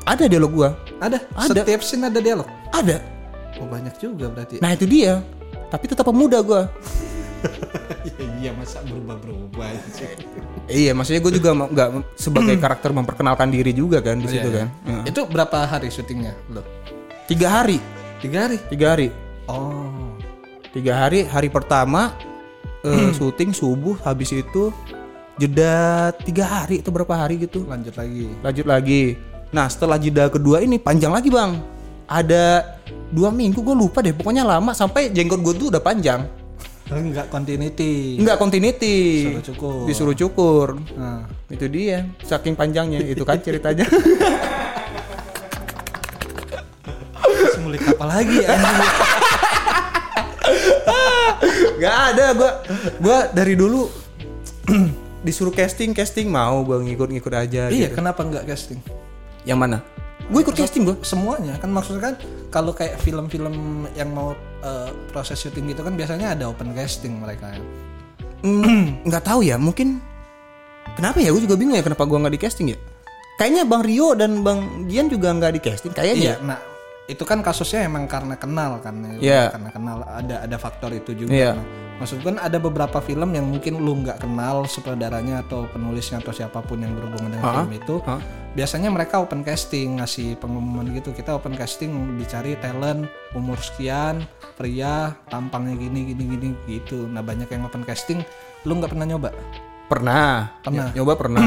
ada 0.03 0.23
dialog 0.23 0.51
gue 0.53 0.69
Ada. 0.99 1.17
Ada. 1.33 1.49
Setiap 1.57 1.81
scene 1.81 2.05
ada 2.05 2.19
dialog. 2.19 2.45
ada 2.69 3.01
Oh 3.57 3.65
banyak 3.65 3.97
juga 3.97 4.29
berarti. 4.29 4.61
nah 4.61 4.69
itu 4.71 4.85
dia 4.85 5.25
tapi 5.67 5.83
tetap 5.83 6.05
pemuda 6.05 6.39
gue 6.39 6.61
iya 8.39 8.53
masa 8.53 8.81
berubah-berubah 8.81 9.67
iya 10.67 10.91
maksudnya 10.91 11.19
gue 11.19 11.33
juga 11.33 11.49
nggak 11.55 11.89
sebagai 12.13 12.55
karakter 12.63 12.89
memperkenalkan 12.91 13.49
diri 13.49 13.71
juga 13.71 13.97
kan 13.99 14.17
di 14.17 14.27
situ 14.27 14.47
kan 14.47 14.67
Ya. 14.83 15.01
Itu 15.05 15.25
berapa 15.25 15.65
hari 15.65 15.89
syutingnya 15.89 16.33
lo? 16.49 16.61
tiga 17.25 17.49
hari 17.51 17.77
Tiga 18.17 18.45
hari. 18.45 18.57
tiga 18.67 18.93
hari 18.93 19.07
Oh. 19.45 19.96
Tiga 20.77 20.93
hari 20.95 21.25
hari 21.25 21.49
pertama 21.49 22.13
eh, 22.81 23.09
syuting 23.11 23.49
subuh 23.49 23.97
habis 23.99 24.29
itu 24.29 24.69
jeda 25.35 25.73
tiga 26.19 26.45
hari 26.45 26.79
itu 26.79 26.89
berapa 26.89 27.17
hari 27.17 27.37
gitu 27.39 27.65
Lanjut 27.65 27.93
lagi. 27.93 28.29
lanjut 28.39 28.65
lagi 28.65 29.03
nah 29.49 29.65
setelah 29.65 29.97
jeda 29.97 30.27
kedua 30.27 30.59
ini 30.59 30.77
panjang 30.77 31.09
lagi 31.09 31.27
bang 31.27 31.57
ada 32.05 32.77
dua 33.09 33.31
minggu 33.31 33.57
gue 33.57 33.73
lupa 33.73 33.99
deh 33.99 34.11
pokoknya 34.11 34.45
lama 34.45 34.69
sampai 34.71 35.09
jenggot 35.09 35.41
gue 35.41 35.53
tuh 35.57 35.67
udah 35.69 35.81
panjang 35.81 36.29
Enggak 36.87 37.27
continuity. 37.27 38.15
nggak 38.15 38.37
continuity 38.37 38.95
Disuruh 39.27 39.43
cukur. 39.43 39.83
disuruh 39.83 40.15
cukur 40.15 40.67
Nah. 40.93 41.25
itu 41.49 41.65
dia 41.67 42.07
saking 42.21 42.53
panjangnya 42.53 43.01
itu 43.01 43.25
kan 43.25 43.35
ceritanya 43.37 43.83
Semulik 47.49 47.83
apa 47.83 48.05
lagi 48.07 48.37
anjing? 48.39 49.16
Nggak 51.77 51.97
ada 52.13 52.25
gue 52.33 52.51
gue 53.01 53.17
dari 53.33 53.53
dulu 53.53 53.87
disuruh 55.25 55.51
casting 55.51 55.91
casting 55.91 56.27
mau 56.29 56.63
gue 56.63 56.77
ngikut-ngikut 56.87 57.33
aja 57.33 57.67
iya, 57.67 57.89
gitu. 57.89 57.99
kenapa 57.99 58.23
enggak 58.23 58.47
casting? 58.47 58.79
yang 59.47 59.59
mana 59.59 59.79
gue 60.27 60.39
ikut 60.43 60.55
casting 60.59 60.83
gue 60.83 60.95
Semuanya 61.07 61.55
kan 61.55 61.71
maksudnya 61.71 62.11
kan 62.11 62.15
kalau 62.51 62.75
kayak 62.75 62.99
film-film 62.99 63.87
yang 63.95 64.11
mau 64.11 64.35
eh, 64.63 64.91
proses 65.11 65.39
syuting 65.39 65.71
gitu 65.71 65.87
kan 65.87 65.95
biasanya 65.95 66.35
ada 66.35 66.51
open 66.51 66.75
casting 66.75 67.15
mereka. 67.15 67.55
Hmm, 68.43 68.99
nggak 69.07 69.23
tahu 69.23 69.47
ya 69.47 69.55
mungkin 69.55 70.03
kenapa 70.99 71.23
ya 71.23 71.31
gue 71.31 71.43
juga 71.47 71.55
bingung 71.55 71.79
ya 71.79 71.83
kenapa 71.85 72.03
gue 72.03 72.17
nggak 72.19 72.35
di 72.35 72.41
casting 72.41 72.67
ya 72.75 72.77
kayaknya 73.39 73.63
bang 73.63 73.83
Rio 73.85 74.07
dan 74.17 74.41
bang 74.43 74.89
Gian 74.91 75.07
juga 75.07 75.31
nggak 75.31 75.51
di 75.55 75.61
casting 75.63 75.93
kayaknya 75.95 76.35
Iya, 76.35 76.43
nah 76.43 76.59
itu 77.07 77.23
kan 77.23 77.39
kasusnya 77.39 77.87
emang 77.87 78.03
karena 78.05 78.35
kenal 78.35 78.83
kan 78.83 78.95
ya. 78.99 79.11
Iya. 79.17 79.43
karena 79.55 79.69
kenal 79.71 79.97
ada 80.03 80.35
ada 80.43 80.57
faktor 80.59 80.91
itu 80.91 81.15
juga. 81.15 81.31
Iya. 81.31 81.51
Nah, 81.55 81.65
maksud 81.97 82.19
kan 82.19 82.35
ada 82.37 82.59
beberapa 82.59 82.99
film 82.99 83.31
yang 83.31 83.47
mungkin 83.47 83.79
lu 83.79 84.03
nggak 84.03 84.19
kenal 84.19 84.67
sutradaranya 84.67 85.41
atau 85.41 85.71
penulisnya 85.71 86.19
atau 86.19 86.35
siapa 86.35 86.59
pun 86.59 86.83
yang 86.83 86.91
berhubungan 86.93 87.31
dengan 87.31 87.63
film 87.63 87.71
itu. 87.73 87.95
Biasanya 88.53 88.89
mereka 88.89 89.21
open 89.21 89.41
casting 89.41 90.03
ngasih 90.03 90.35
pengumuman 90.37 90.91
gitu. 90.91 91.15
Kita 91.15 91.31
open 91.33 91.55
casting 91.55 91.89
dicari 92.17 92.59
talent 92.59 93.07
umur 93.31 93.55
sekian, 93.55 94.27
pria, 94.59 95.15
tampangnya 95.31 95.79
gini 95.79 96.11
gini 96.11 96.23
gini 96.27 96.49
gitu. 96.67 97.07
Nah, 97.07 97.23
banyak 97.23 97.47
yang 97.47 97.63
open 97.63 97.87
casting 97.87 98.19
lu 98.67 98.77
nggak 98.77 98.91
pernah 98.91 99.07
nyoba? 99.07 99.31
pernah 99.87 100.59
Pernah. 100.59 100.91
Nyoba 100.91 101.13
pernah 101.15 101.43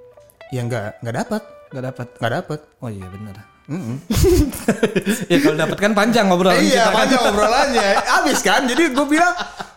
ya 0.56 0.64
nggak 0.64 1.04
nggak 1.04 1.16
dapat 1.20 1.42
Nggak 1.68 1.84
dapat. 1.92 2.06
nggak 2.16 2.32
dapat 2.32 2.60
Oh 2.80 2.88
iya 2.88 3.04
benar. 3.12 3.36
Mm-mm. 3.64 3.96
ya 5.30 5.36
kalau 5.40 5.56
dapat 5.56 5.78
kan 5.78 5.92
panjang 5.92 6.28
ngobrolan 6.28 6.58
iya 6.58 6.68
kita 6.68 6.84
kan. 6.84 6.94
panjang 6.94 7.22
obrolannya 7.24 7.88
abis 8.20 8.38
kan 8.40 8.60
jadi 8.64 8.82
gue 8.90 9.06
bilang 9.06 9.32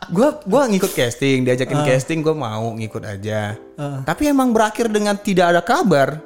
gue 0.08 0.30
gua 0.44 0.62
ngikut 0.66 0.92
casting 0.92 1.44
diajakin 1.44 1.80
casting 1.86 2.20
gue 2.20 2.32
mau 2.32 2.72
ngikut 2.74 3.04
aja 3.04 3.56
Ah. 3.76 4.02
tapi 4.04 4.26
emang 4.26 4.52
berakhir 4.52 4.88
dengan 4.88 5.16
tidak 5.16 5.54
ada 5.54 5.62
kabar 5.62 6.20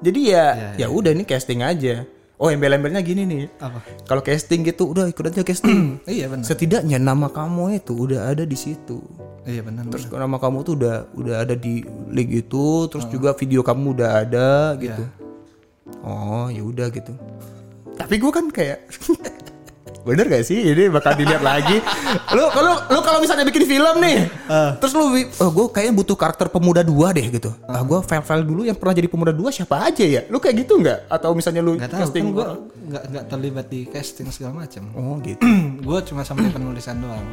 jadi 0.00 0.20
ya 0.24 0.46
Iya, 0.48 0.68
ya 0.76 0.86
udah 0.88 1.12
ini 1.12 1.22
casting 1.22 1.60
aja 1.60 2.02
oh 2.34 2.48
embel-embelnya 2.48 2.98
gini 3.00 3.22
nih 3.22 3.44
Apa? 3.56 3.84
kalau 4.04 4.20
casting 4.20 4.64
gitu 4.64 4.88
udah 4.88 5.06
ikut 5.06 5.24
aja 5.26 5.42
casting 5.42 6.00
Iya 6.08 6.26
benar. 6.26 6.42
setidaknya 6.42 6.96
nama 6.96 7.28
kamu 7.28 7.78
itu 7.78 7.94
udah 8.00 8.26
ada 8.26 8.42
di 8.42 8.56
situ 8.56 8.98
Iya 9.40 9.62
benar. 9.62 9.86
terus 9.86 10.08
nama 10.08 10.36
kamu 10.36 10.58
tuh 10.62 10.74
udah 10.74 10.96
udah 11.12 11.36
ada 11.38 11.54
di 11.54 11.80
link 12.08 12.30
itu 12.40 12.64
terus 12.86 13.06
juga 13.06 13.30
video 13.32 13.60
kamu 13.60 13.92
udah 13.92 14.10
ada 14.18 14.48
gitu 14.76 15.04
oh 16.02 16.46
ya 16.48 16.62
udah 16.62 16.88
gitu. 16.90 17.12
Tapi 17.96 18.14
gue 18.16 18.32
kan 18.32 18.48
kayak 18.48 18.78
bener 20.00 20.32
gak 20.32 20.48
sih? 20.48 20.56
Ini 20.64 20.88
bakal 20.88 21.12
dilihat 21.12 21.44
lagi. 21.44 21.76
Lu 22.32 22.48
kalau 22.48 22.72
lu 22.88 23.04
kalau 23.04 23.20
misalnya 23.20 23.44
bikin 23.44 23.68
film 23.68 24.00
nih 24.00 24.32
terus 24.80 24.96
lu 24.96 25.12
oh 25.12 25.50
gue 25.52 25.66
kayaknya 25.68 25.92
butuh 25.92 26.16
karakter 26.16 26.48
pemuda 26.48 26.80
dua 26.80 27.12
deh 27.12 27.28
gitu. 27.28 27.52
Ah 27.68 27.84
gue 27.84 28.00
file 28.00 28.24
file 28.24 28.44
dulu 28.48 28.64
yang 28.64 28.80
pernah 28.80 28.96
jadi 28.96 29.08
pemuda 29.12 29.32
dua 29.36 29.52
siapa 29.52 29.76
aja 29.84 30.00
ya? 30.00 30.24
Lu 30.32 30.40
kayak 30.40 30.64
gitu 30.64 30.80
nggak? 30.80 31.12
Atau 31.12 31.36
misalnya 31.36 31.60
lu 31.60 31.76
Gak 31.76 31.92
tahu 31.92 32.00
casting 32.00 32.24
kan 32.24 32.32
gue 32.32 32.46
nggak 32.90 33.02
nggak 33.12 33.24
terlibat 33.28 33.66
di 33.68 33.80
casting 33.92 34.32
segala 34.32 34.64
macam. 34.64 34.88
oh 34.96 35.20
gitu. 35.28 35.44
Gue 35.84 35.98
cuma 36.08 36.24
sampai 36.24 36.48
penulisan 36.48 36.96
doang. 37.04 37.26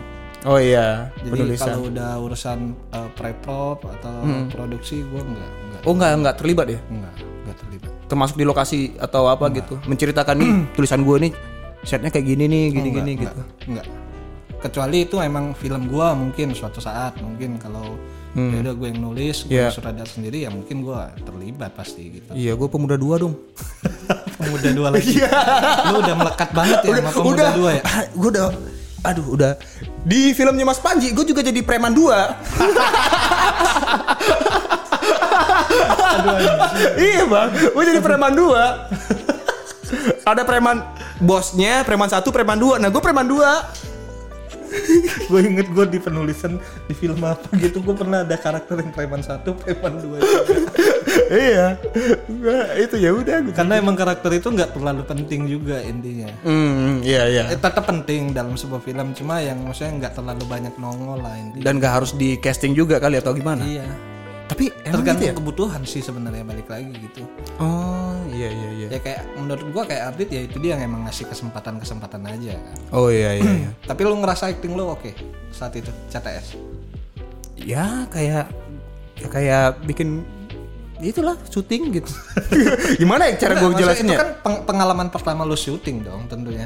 oh 0.44 0.60
iya. 0.60 1.08
Jadi 1.24 1.40
penulisan. 1.40 1.72
kalau 1.72 1.88
udah 1.88 2.12
urusan 2.20 2.60
uh, 2.92 3.10
pre-prop 3.16 3.80
atau 3.80 4.22
produksi 4.52 5.08
gue 5.08 5.22
nggak 5.24 5.50
oh 5.88 5.94
nggak 5.96 6.12
nggak 6.20 6.36
terlibat 6.36 6.68
ya? 6.68 6.80
Nggak 6.92 7.14
nggak 7.48 7.58
terlibat. 7.64 7.92
Termasuk 8.08 8.34
di 8.34 8.44
lokasi 8.44 8.96
atau 8.96 9.28
apa 9.28 9.46
gitu 9.52 9.76
menceritakan 9.84 10.36
nih 10.36 10.50
tulisan 10.76 11.02
gue 11.02 11.16
nih 11.22 11.32
setnya 11.82 12.08
kayak 12.08 12.26
gini 12.26 12.44
nih 12.46 12.64
gini 12.70 12.88
gini 12.90 13.12
Nggak, 13.14 13.22
gitu 13.22 13.40
nggak. 13.70 13.86
kecuali 14.60 14.98
itu 15.02 15.14
emang 15.18 15.54
film 15.54 15.86
gua 15.86 16.12
mungkin 16.12 16.52
suatu 16.52 16.78
saat 16.78 17.16
mungkin 17.20 17.56
kalau 17.56 17.96
ya 18.34 18.58
udah 18.60 18.72
gue 18.72 18.88
yang 18.88 19.00
nulis 19.02 19.44
gue 19.44 19.50
Hmm. 19.50 19.60
Iya. 19.60 19.66
sutradara 19.70 20.06
sendiri 20.06 20.44
ya 20.44 20.50
mungkin 20.50 20.82
gua 20.82 21.10
terlibat 21.20 21.74
pasti 21.74 22.02
gitu 22.12 22.30
Iya, 22.32 22.54
gue 22.54 22.68
pemuda 22.68 22.94
dua 22.94 23.18
dong. 23.18 23.34
pemuda 24.38 24.70
dua 24.72 24.88
lagi 24.90 25.18
lu 25.88 25.96
udah 25.98 26.16
melekat 26.16 26.50
banget 26.52 26.78
ya 26.80 26.90
sama 27.00 27.10
pemuda 27.12 27.40
udah, 27.40 27.52
dua 27.52 27.70
ya 27.72 27.82
gue 28.14 28.30
udah, 28.30 28.46
aduh 29.04 29.26
udah. 29.32 29.52
Di 30.04 30.32
filmnya 30.32 30.64
Mas 30.64 30.78
Panji, 30.78 31.12
gue 31.12 31.24
juga 31.24 31.40
jadi 31.42 31.60
preman 31.60 31.92
dua. 31.92 32.28
iya 37.00 37.24
bang, 37.24 37.50
gue 37.68 37.84
jadi 37.86 38.00
preman 38.00 38.34
dua. 38.34 38.88
Ada 40.24 40.44
preman 40.44 40.84
bosnya, 41.20 41.82
preman 41.82 42.08
satu, 42.08 42.30
preman 42.30 42.56
dua. 42.56 42.76
Nah 42.76 42.88
gue 42.88 43.00
preman 43.00 43.24
dua. 43.24 43.64
gue 45.26 45.42
inget 45.42 45.64
gue 45.66 45.86
di 45.88 45.98
penulisan 45.98 46.60
di 46.86 46.94
film 46.94 47.24
apa 47.24 47.48
gitu 47.56 47.80
gue 47.80 47.96
pernah 47.96 48.22
ada 48.22 48.36
karakter 48.36 48.78
yang 48.78 48.92
preman 48.92 49.22
satu 49.22 49.56
preman 49.56 49.96
dua 49.98 50.20
juga. 50.20 50.54
iya, 51.32 51.80
Gua- 52.28 52.76
itu 52.76 52.96
ya 52.96 53.12
udah. 53.12 53.48
karena 53.50 53.74
emang 53.78 53.96
karakter 53.96 54.28
itu 54.34 54.48
nggak 54.50 54.76
terlalu 54.76 55.02
penting 55.04 55.48
juga 55.48 55.80
intinya 55.80 56.28
Hmm, 56.44 57.00
iya 57.02 57.26
iya. 57.26 57.44
eh, 57.48 57.56
tetap 57.56 57.80
penting 57.82 58.32
dalam 58.32 58.54
sebuah 58.54 58.80
film 58.82 59.12
cuma 59.14 59.40
yang 59.40 59.56
maksudnya 59.58 60.04
nggak 60.04 60.14
terlalu 60.14 60.44
banyak 60.46 60.74
nongol 60.76 61.16
lah 61.18 61.34
intinya 61.34 61.64
Dan 61.64 61.74
gak 61.78 61.94
harus 61.96 62.12
di 62.14 62.36
casting 62.36 62.72
juga 62.72 63.00
kali 63.00 63.18
atau 63.18 63.32
gimana? 63.32 63.64
iya 63.64 63.88
Tapi 64.58 64.74
emang 64.82 65.06
tergantung 65.06 65.22
gitu 65.22 65.30
ya? 65.30 65.34
kebutuhan 65.38 65.82
sih 65.86 66.02
sebenarnya 66.02 66.42
balik 66.42 66.66
lagi 66.66 66.90
gitu 66.90 67.22
Oh 67.62 68.18
iya 68.28 68.50
iya 68.50 68.70
iya. 68.74 68.88
ya 68.90 69.00
kayak 69.00 69.38
menurut 69.38 69.62
gua 69.70 69.86
kayak 69.86 70.04
Ardit 70.10 70.30
ya 70.30 70.42
itu 70.42 70.58
dia 70.58 70.74
yang 70.74 70.82
emang 70.84 71.06
ngasih 71.06 71.30
kesempatan 71.30 71.78
kesempatan 71.78 72.26
aja 72.26 72.58
kan 72.58 72.78
Oh 72.90 73.08
iya 73.08 73.38
iya. 73.38 73.46
iya. 73.46 73.70
tapi 73.90 74.02
lu 74.02 74.18
ngerasa 74.18 74.50
acting 74.50 74.74
lu 74.74 74.90
oke 74.90 75.14
saat 75.50 75.78
itu 75.78 75.94
CTS 76.10 76.58
ya 77.56 78.10
kayak 78.10 78.50
ya 79.16 79.28
kayak 79.28 79.66
bikin 79.84 80.26
itulah 80.98 81.38
syuting 81.46 81.94
gitu. 81.94 82.10
Gimana 83.02 83.30
ya 83.30 83.38
cara 83.38 83.54
gue 83.56 83.70
jelasinnya? 83.72 84.18
itu 84.18 84.18
kan 84.18 84.30
peng- 84.42 84.64
pengalaman 84.66 85.14
pertama 85.14 85.46
lu 85.46 85.54
syuting 85.54 86.02
dong 86.02 86.26
tentunya 86.26 86.66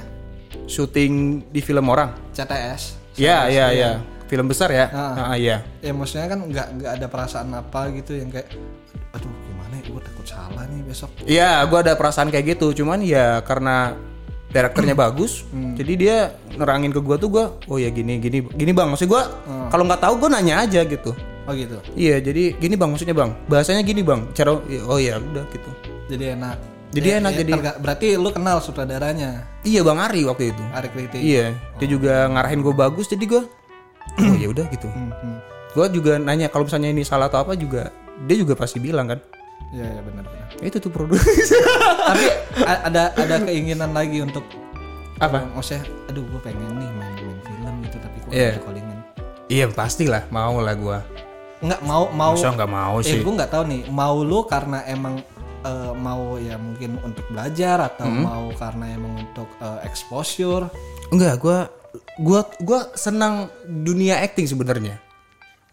Syuting 0.64 1.44
di 1.52 1.60
film 1.60 1.84
orang. 1.86 2.16
CTS 2.32 2.96
Iya 3.14 3.52
iya 3.52 3.66
iya. 3.70 3.92
Film 4.32 4.48
besar 4.48 4.72
ya? 4.72 4.88
Ah. 4.88 5.28
Ah, 5.28 5.36
iya. 5.36 5.60
ya 5.80 5.92
maksudnya 5.92 6.26
kan 6.26 6.40
nggak 6.42 6.68
nggak 6.74 6.92
ada 6.96 7.06
perasaan 7.06 7.52
apa 7.52 7.92
gitu 7.92 8.16
yang 8.16 8.32
kayak 8.32 8.48
aduh 9.12 9.28
gimana 9.44 9.76
ya 9.76 9.84
gue 9.86 10.02
takut 10.02 10.24
salah 10.26 10.64
nih 10.64 10.80
besok 10.82 11.12
Iya, 11.22 11.68
gue 11.68 11.78
ada 11.78 11.94
perasaan 11.94 12.32
kayak 12.32 12.56
gitu. 12.56 12.72
Cuman 12.74 13.04
ya 13.04 13.44
karena 13.44 13.92
direkturnya 14.48 14.96
bagus, 15.04 15.44
jadi 15.76 15.94
dia 15.94 16.18
nerangin 16.54 16.90
ke 16.90 17.00
gue 17.00 17.16
tuh 17.18 17.30
gue, 17.30 17.46
oh 17.66 17.76
ya 17.76 17.88
gini 17.88 18.18
gini 18.18 18.40
gini 18.46 18.72
bang. 18.72 18.88
Maksud 18.88 19.06
gue 19.06 19.24
kalau 19.68 19.84
nggak 19.84 20.00
tahu 20.00 20.14
gue 20.18 20.30
nanya 20.32 20.64
aja 20.64 20.82
gitu. 20.82 21.12
oh 21.42 21.52
gitu 21.52 21.76
Iya, 21.92 22.22
jadi 22.22 22.56
gini 22.56 22.76
bang 22.76 22.88
maksudnya 22.88 23.12
bang. 23.14 23.36
Bahasanya 23.46 23.84
gini 23.84 24.00
bang. 24.00 24.32
Cara 24.32 24.56
oh 24.56 24.96
ya 24.98 25.20
udah 25.20 25.44
gitu. 25.50 25.72
jadi 26.08 26.36
enak 26.36 26.56
Jadi 26.92 27.08
Ya, 27.08 27.16
enak, 27.18 27.32
ya, 27.32 27.40
jadi- 27.40 27.54
terga- 27.56 27.80
berarti 27.80 28.08
lu 28.14 28.30
kenal 28.30 28.60
sutradaranya 28.60 29.48
Iya 29.64 29.80
bang 29.82 29.96
Ari 29.98 30.22
waktu 30.24 30.52
itu. 30.52 30.64
Ari 30.70 30.88
Kritik 30.90 31.20
Iya, 31.20 31.56
dia 31.80 31.88
juga 31.88 32.28
ngarahin 32.28 32.60
gue 32.60 32.74
bagus, 32.74 33.08
jadi 33.08 33.24
gue, 33.26 33.42
oh 34.18 34.36
ya 34.36 34.48
udah 34.48 34.66
gitu. 34.70 34.88
Hmm, 34.88 35.40
Gue 35.72 35.88
juga 35.90 36.18
nanya 36.18 36.48
kalau 36.48 36.68
misalnya 36.68 36.90
ini 36.90 37.02
salah 37.02 37.26
atau 37.26 37.40
apa 37.40 37.56
juga, 37.56 37.90
dia 38.22 38.36
juga 38.36 38.54
pasti 38.54 38.78
bilang 38.78 39.08
kan. 39.08 39.20
Iya 39.72 39.88
ya 39.88 40.02
benar 40.04 40.24
benar. 40.26 40.48
Itu 40.60 40.78
tuh 40.78 40.92
produksi. 40.92 41.32
Tapi 42.12 42.26
ada 42.60 43.14
ada 43.14 43.36
keinginan 43.40 43.92
lagi 43.92 44.20
untuk 44.20 44.44
apa? 45.16 45.48
maksudnya 45.48 45.86
aduh 46.08 46.26
gue 46.26 46.42
pengen 46.42 46.76
nih 46.76 46.90
main 46.92 47.14
main 47.16 47.40
film 47.40 47.76
gitu 47.86 47.98
tapi 47.98 48.18
kok 48.18 48.28
nggak 48.28 48.52
ada 48.52 48.62
callingan. 48.62 49.00
Iya 49.48 49.66
pastilah, 49.70 50.24
mau 50.28 50.60
lah 50.60 50.76
gue. 50.76 50.98
Nggak 51.62 51.82
mau 51.86 52.04
mau 52.10 52.34
Masa 52.34 52.52
nggak 52.52 52.68
mau 52.70 52.96
eh 53.00 53.06
sih? 53.06 53.22
gue 53.22 53.32
nggak 53.32 53.52
tahu 53.54 53.64
nih 53.64 53.82
mau 53.88 54.18
lu 54.20 54.44
karena 54.44 54.82
emang 54.84 55.22
eh, 55.62 55.94
mau 55.94 56.36
ya 56.36 56.58
mungkin 56.58 56.98
untuk 57.00 57.24
belajar 57.30 57.88
atau 57.88 58.10
Hmm. 58.10 58.26
mau 58.26 58.46
karena 58.52 58.86
emang 58.92 59.14
untuk 59.22 59.48
eh, 59.56 59.80
exposure 59.86 60.68
Enggak, 61.12 61.38
gue, 61.38 61.58
gua, 62.16 62.42
gua 62.60 62.92
senang 62.94 63.48
dunia 63.64 64.20
acting 64.20 64.46
sebenarnya. 64.46 65.00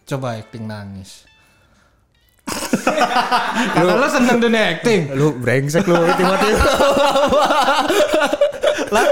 coba 0.04 0.36
acting 0.36 0.64
nangis 0.64 1.28
karena 3.74 3.92
lu 3.94 4.08
seneng 4.08 4.38
dunia 4.38 4.72
acting 4.72 5.12
Lu 5.12 5.36
brengsek 5.36 5.84
lu 5.84 6.00
tiba-tiba. 6.10 6.64
lah 8.88 9.04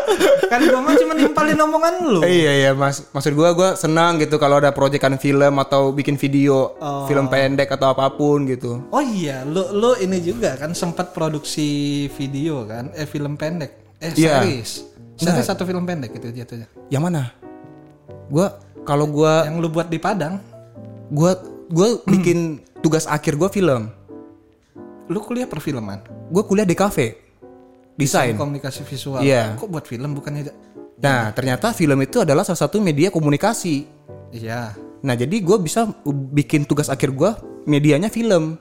kan 0.47 0.61
gue 0.63 0.73
mah 0.73 0.97
cuma 0.97 1.13
nimpalin 1.13 1.61
omongan 1.61 1.95
lu 2.07 2.21
iya 2.25 2.53
iya 2.57 2.71
mas, 2.73 3.05
maksud 3.07 3.37
gue 3.37 3.49
gue 3.53 3.71
senang 3.77 4.17
gitu 4.17 4.41
kalau 4.41 4.57
ada 4.57 4.73
proyekan 4.73 5.21
film 5.21 5.53
atau 5.61 5.93
bikin 5.93 6.17
video 6.17 6.73
film 7.05 7.29
pendek 7.29 7.69
atau 7.69 7.93
apa 7.93 8.09
pun 8.11 8.49
gitu. 8.49 8.89
Oh 8.89 9.05
iya, 9.05 9.45
lu 9.45 9.69
lu 9.71 9.93
ini 9.99 10.17
juga 10.19 10.57
kan 10.57 10.73
sempat 10.73 11.13
produksi 11.13 11.69
video 12.09 12.65
kan, 12.65 12.89
eh 12.95 13.05
film 13.05 13.37
pendek, 13.37 13.77
eh 14.01 14.17
Iya. 14.17 14.41
series, 14.41 14.96
series 15.17 15.47
satu 15.47 15.65
film 15.65 15.83
pendek 15.83 16.13
itu 16.13 16.29
jatuhnya. 16.31 16.69
Yang 16.89 17.03
mana? 17.03 17.23
Gue 18.29 18.47
kalau 18.85 19.07
gue 19.09 19.33
Yang 19.49 19.57
lu 19.59 19.69
buat 19.69 19.89
di 19.89 19.99
Padang, 19.99 20.39
gue 21.11 21.33
gue 21.73 21.89
bikin 22.13 22.61
tugas 22.81 23.09
akhir 23.09 23.35
gue 23.35 23.49
film. 23.51 23.91
lu 25.07 25.23
kuliah 25.23 25.47
perfilman, 25.47 26.03
Gue 26.35 26.43
kuliah 26.43 26.67
di 26.67 26.75
kafe 26.75 27.15
desain. 27.95 28.35
komunikasi 28.35 28.83
visual. 28.83 29.23
Iya. 29.23 29.55
Kok 29.55 29.71
buat 29.71 29.87
film 29.87 30.19
bukannya? 30.19 30.51
Nah 30.99 31.31
ternyata 31.31 31.71
film 31.71 31.95
itu 32.03 32.27
adalah 32.27 32.43
salah 32.43 32.67
satu 32.67 32.83
media 32.83 33.15
komunikasi. 33.15 33.87
Iya. 34.35 34.75
Nah 35.07 35.15
jadi 35.15 35.31
gue 35.39 35.57
bisa 35.63 35.87
bikin 36.35 36.67
tugas 36.67 36.91
akhir 36.91 37.15
gue 37.15 37.31
medianya 37.71 38.11
film. 38.11 38.59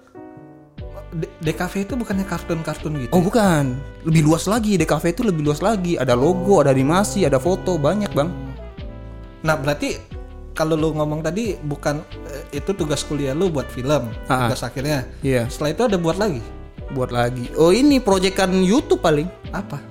DKV 1.15 1.73
itu 1.82 1.93
bukannya 1.95 2.23
kartun-kartun 2.23 2.99
gitu? 2.99 3.12
Oh 3.12 3.19
bukan, 3.19 3.80
lebih 4.04 4.23
luas 4.23 4.45
lagi. 4.45 4.75
DKV 4.75 5.04
itu 5.10 5.23
lebih 5.23 5.41
luas 5.43 5.60
lagi. 5.60 5.95
Ada 5.95 6.12
logo, 6.12 6.60
ada 6.60 6.69
animasi, 6.69 7.23
ada 7.23 7.39
foto, 7.39 7.75
banyak 7.75 8.12
bang. 8.12 8.28
Nah 9.41 9.56
berarti 9.56 9.95
kalau 10.51 10.73
lu 10.73 10.91
ngomong 10.91 11.19
tadi 11.19 11.56
bukan 11.58 12.04
eh, 12.25 12.60
itu 12.60 12.71
tugas 12.71 13.01
kuliah 13.01 13.32
lu 13.32 13.47
buat 13.47 13.67
film, 13.67 14.12
Ah, 14.25 14.30
ah. 14.30 14.39
tugas 14.47 14.62
akhirnya. 14.62 15.08
Iya, 15.21 15.47
Setelah 15.47 15.71
itu 15.71 15.84
ada 15.86 15.97
buat 15.97 16.15
lagi. 16.15 16.41
buat 16.88 17.10
lagi. 17.10 17.49
Oh 17.56 17.69
ini 17.69 17.97
proyekan 17.97 18.62
YouTube 18.62 18.99
paling. 18.99 19.25
Apa? 19.49 19.82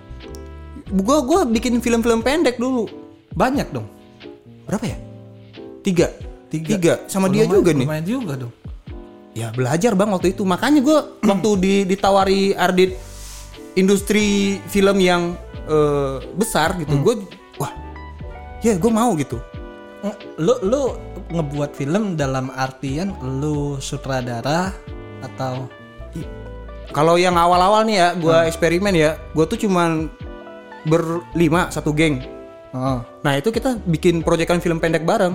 Gue 0.87 1.19
gua 1.23 1.43
bikin 1.43 1.81
film-film 1.81 2.21
pendek 2.21 2.55
dulu. 2.55 2.87
Banyak 3.31 3.73
dong. 3.73 3.89
Berapa 4.65 4.85
ya? 4.87 4.99
Tiga. 5.83 6.07
Tiga. 6.49 7.03
Sama 7.11 7.27
dia 7.27 7.43
Lumayan- 7.43 7.51
juga 7.51 7.71
nih. 7.73 7.87
Lumayan 7.87 8.07
juga 8.07 8.33
dong. 8.39 8.53
Ya 9.35 9.51
belajar 9.51 9.99
bang 9.99 10.11
waktu 10.15 10.33
itu. 10.33 10.47
Makanya 10.47 10.81
gue 10.81 10.99
waktu 11.31 11.51
di, 11.59 11.75
ditawari 11.85 12.55
Ardit 12.55 12.95
industri 13.75 14.59
film 14.71 15.03
yang 15.03 15.35
eh, 15.67 16.23
besar 16.39 16.79
gitu. 16.79 16.95
Gue 17.03 17.15
wah 17.59 17.75
ya 18.63 18.79
gue 18.79 18.91
mau 18.91 19.13
gitu. 19.19 19.43
Nge- 20.07 20.21
lu 20.39 20.55
lu 20.63 20.83
ngebuat 21.35 21.75
film 21.75 22.15
dalam 22.15 22.53
artian 22.55 23.11
lu 23.21 23.81
sutradara 23.83 24.71
atau 25.25 25.67
Kalau 26.95 27.19
yang 27.19 27.35
awal-awal 27.35 27.83
nih 27.83 27.97
ya, 27.99 28.09
gue 28.15 28.37
eksperimen 28.47 28.95
ya, 28.95 29.19
gue 29.35 29.43
tuh 29.51 29.59
cuman 29.59 30.07
berlima 30.87 31.67
satu 31.73 31.91
geng. 31.91 32.23
oh 32.71 33.03
Nah 33.25 33.35
itu 33.35 33.51
kita 33.51 33.81
bikin 33.83 34.23
proyekan 34.23 34.63
film 34.63 34.79
pendek 34.79 35.03
bareng. 35.03 35.35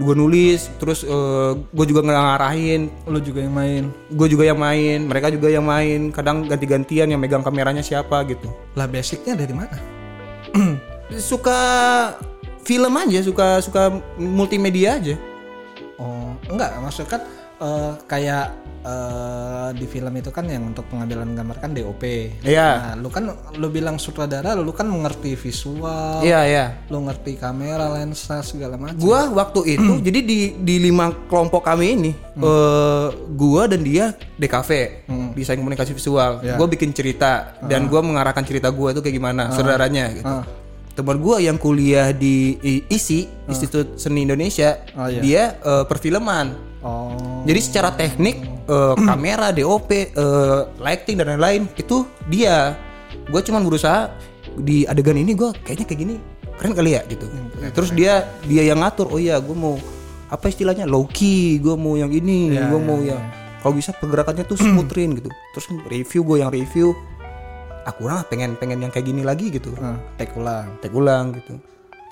Gue 0.00 0.16
nulis, 0.16 0.72
terus 0.80 1.04
gue 1.76 1.86
juga 1.86 2.00
ngarahin, 2.00 2.88
lu 3.04 3.20
juga 3.20 3.44
yang 3.44 3.52
main 3.52 3.84
gue 4.10 4.28
juga 4.32 4.44
yang 4.48 4.58
main, 4.58 5.04
mereka 5.04 5.28
juga 5.28 5.52
yang 5.52 5.62
main. 5.64 6.08
Kadang 6.10 6.48
ganti-gantian 6.48 7.12
yang 7.12 7.20
megang 7.20 7.44
kameranya 7.44 7.84
siapa 7.84 8.24
gitu. 8.26 8.48
lah 8.74 8.88
basicnya 8.88 9.36
dari 9.36 9.52
mana 9.52 9.76
Suka 11.20 11.60
film 12.64 12.94
aja, 12.96 13.18
suka 13.20 13.58
suka 13.60 13.90
multimedia 14.16 14.96
aja. 14.96 15.14
oh 16.00 16.32
enggak 16.48 16.70
maksud 16.80 17.04
kan 17.04 17.20
eh, 17.60 17.92
kayak 18.04 18.46
eh, 18.80 19.68
di 19.72 19.84
film 19.84 20.12
itu 20.12 20.28
kan 20.28 20.44
yang 20.44 20.64
untuk 20.66 20.88
pengambilan 20.88 21.32
gambar 21.32 21.56
kan 21.58 21.70
DOP 21.70 22.02
Iya. 22.40 22.68
nah 22.74 22.94
lu 22.96 23.08
kan 23.08 23.28
lu 23.54 23.68
bilang 23.68 23.96
sutradara 23.96 24.56
lu 24.56 24.72
kan 24.72 24.88
mengerti 24.88 25.36
visual 25.36 26.20
Iya 26.20 26.40
iya. 26.42 26.64
lu 26.88 27.04
ngerti 27.04 27.36
kamera 27.36 27.92
lensa 27.92 28.40
segala 28.40 28.74
macam 28.74 28.96
Gua 28.96 29.28
waktu 29.30 29.76
itu 29.76 29.92
jadi 30.06 30.20
di 30.20 30.38
di 30.56 30.74
lima 30.80 31.12
kelompok 31.28 31.62
kami 31.62 31.86
ini 31.94 32.12
eh 32.36 33.06
gua 33.30 33.68
dan 33.68 33.80
dia 33.80 34.16
DKV 34.34 34.70
desain 35.36 35.56
komunikasi 35.56 35.92
visual. 35.92 36.40
Gua 36.40 36.64
bikin 36.66 36.90
cerita 36.90 37.60
dan 37.62 37.84
gua 37.86 38.00
mengarahkan 38.00 38.40
cerita 38.42 38.72
gua 38.72 38.90
itu 38.90 39.00
kayak 39.00 39.14
gimana 39.14 39.52
saudaranya 39.52 40.08
gitu. 40.10 40.24
Ah. 40.24 40.44
Teman 40.90 41.20
gua 41.20 41.38
yang 41.38 41.54
kuliah 41.54 42.10
di 42.10 42.56
ISI 42.88 43.28
Institut 43.46 43.96
Seni 43.96 44.24
Indonesia 44.24 44.80
Oh, 44.92 45.06
iya. 45.06 45.20
dia 45.20 45.42
eh, 45.56 45.84
perfilman. 45.84 46.69
Oh. 46.84 47.42
Jadi 47.44 47.60
secara 47.60 47.90
teknik 47.94 48.42
eh, 48.68 48.94
kamera, 49.08 49.52
DOP, 49.52 49.90
eh, 49.92 50.60
lighting 50.80 51.16
dan 51.20 51.36
lain-lain 51.36 51.68
itu 51.76 52.04
dia. 52.28 52.76
Gue 53.30 53.40
cuman 53.42 53.62
berusaha 53.62 54.10
di 54.58 54.82
adegan 54.86 55.14
ini 55.14 55.32
gue 55.34 55.54
kayaknya 55.62 55.86
kayak 55.86 56.00
gini 56.02 56.14
keren 56.58 56.76
kali 56.76 56.98
ya 56.98 57.02
gitu. 57.08 57.24
Terus 57.72 57.90
dia 57.96 58.28
dia 58.44 58.62
yang 58.66 58.84
ngatur 58.84 59.08
oh 59.08 59.20
iya 59.20 59.40
gue 59.40 59.56
mau 59.56 59.80
apa 60.30 60.46
istilahnya 60.52 60.84
low 60.86 61.08
key 61.08 61.58
gue 61.58 61.74
mau 61.74 61.96
yang 61.98 62.12
ini 62.12 62.54
Ya, 62.54 62.68
gue 62.70 62.78
ya, 62.78 62.86
mau 62.86 62.98
ya. 63.00 63.16
yang 63.16 63.22
kalau 63.64 63.74
bisa 63.76 63.90
pergerakannya 63.96 64.44
tuh 64.44 64.60
smoothin 64.64 65.16
gitu. 65.16 65.32
Terus 65.56 65.66
review 65.88 66.20
gue 66.26 66.36
yang 66.44 66.50
review 66.52 66.92
aku 67.88 68.06
ah, 68.12 68.20
pengen 68.28 68.60
pengen 68.60 68.84
yang 68.84 68.92
kayak 68.92 69.08
gini 69.08 69.24
lagi 69.24 69.48
gitu. 69.48 69.72
Nah, 69.80 69.96
take 70.20 70.36
ulang. 70.36 70.76
take 70.84 70.92
ulang 70.92 71.32
gitu. 71.32 71.56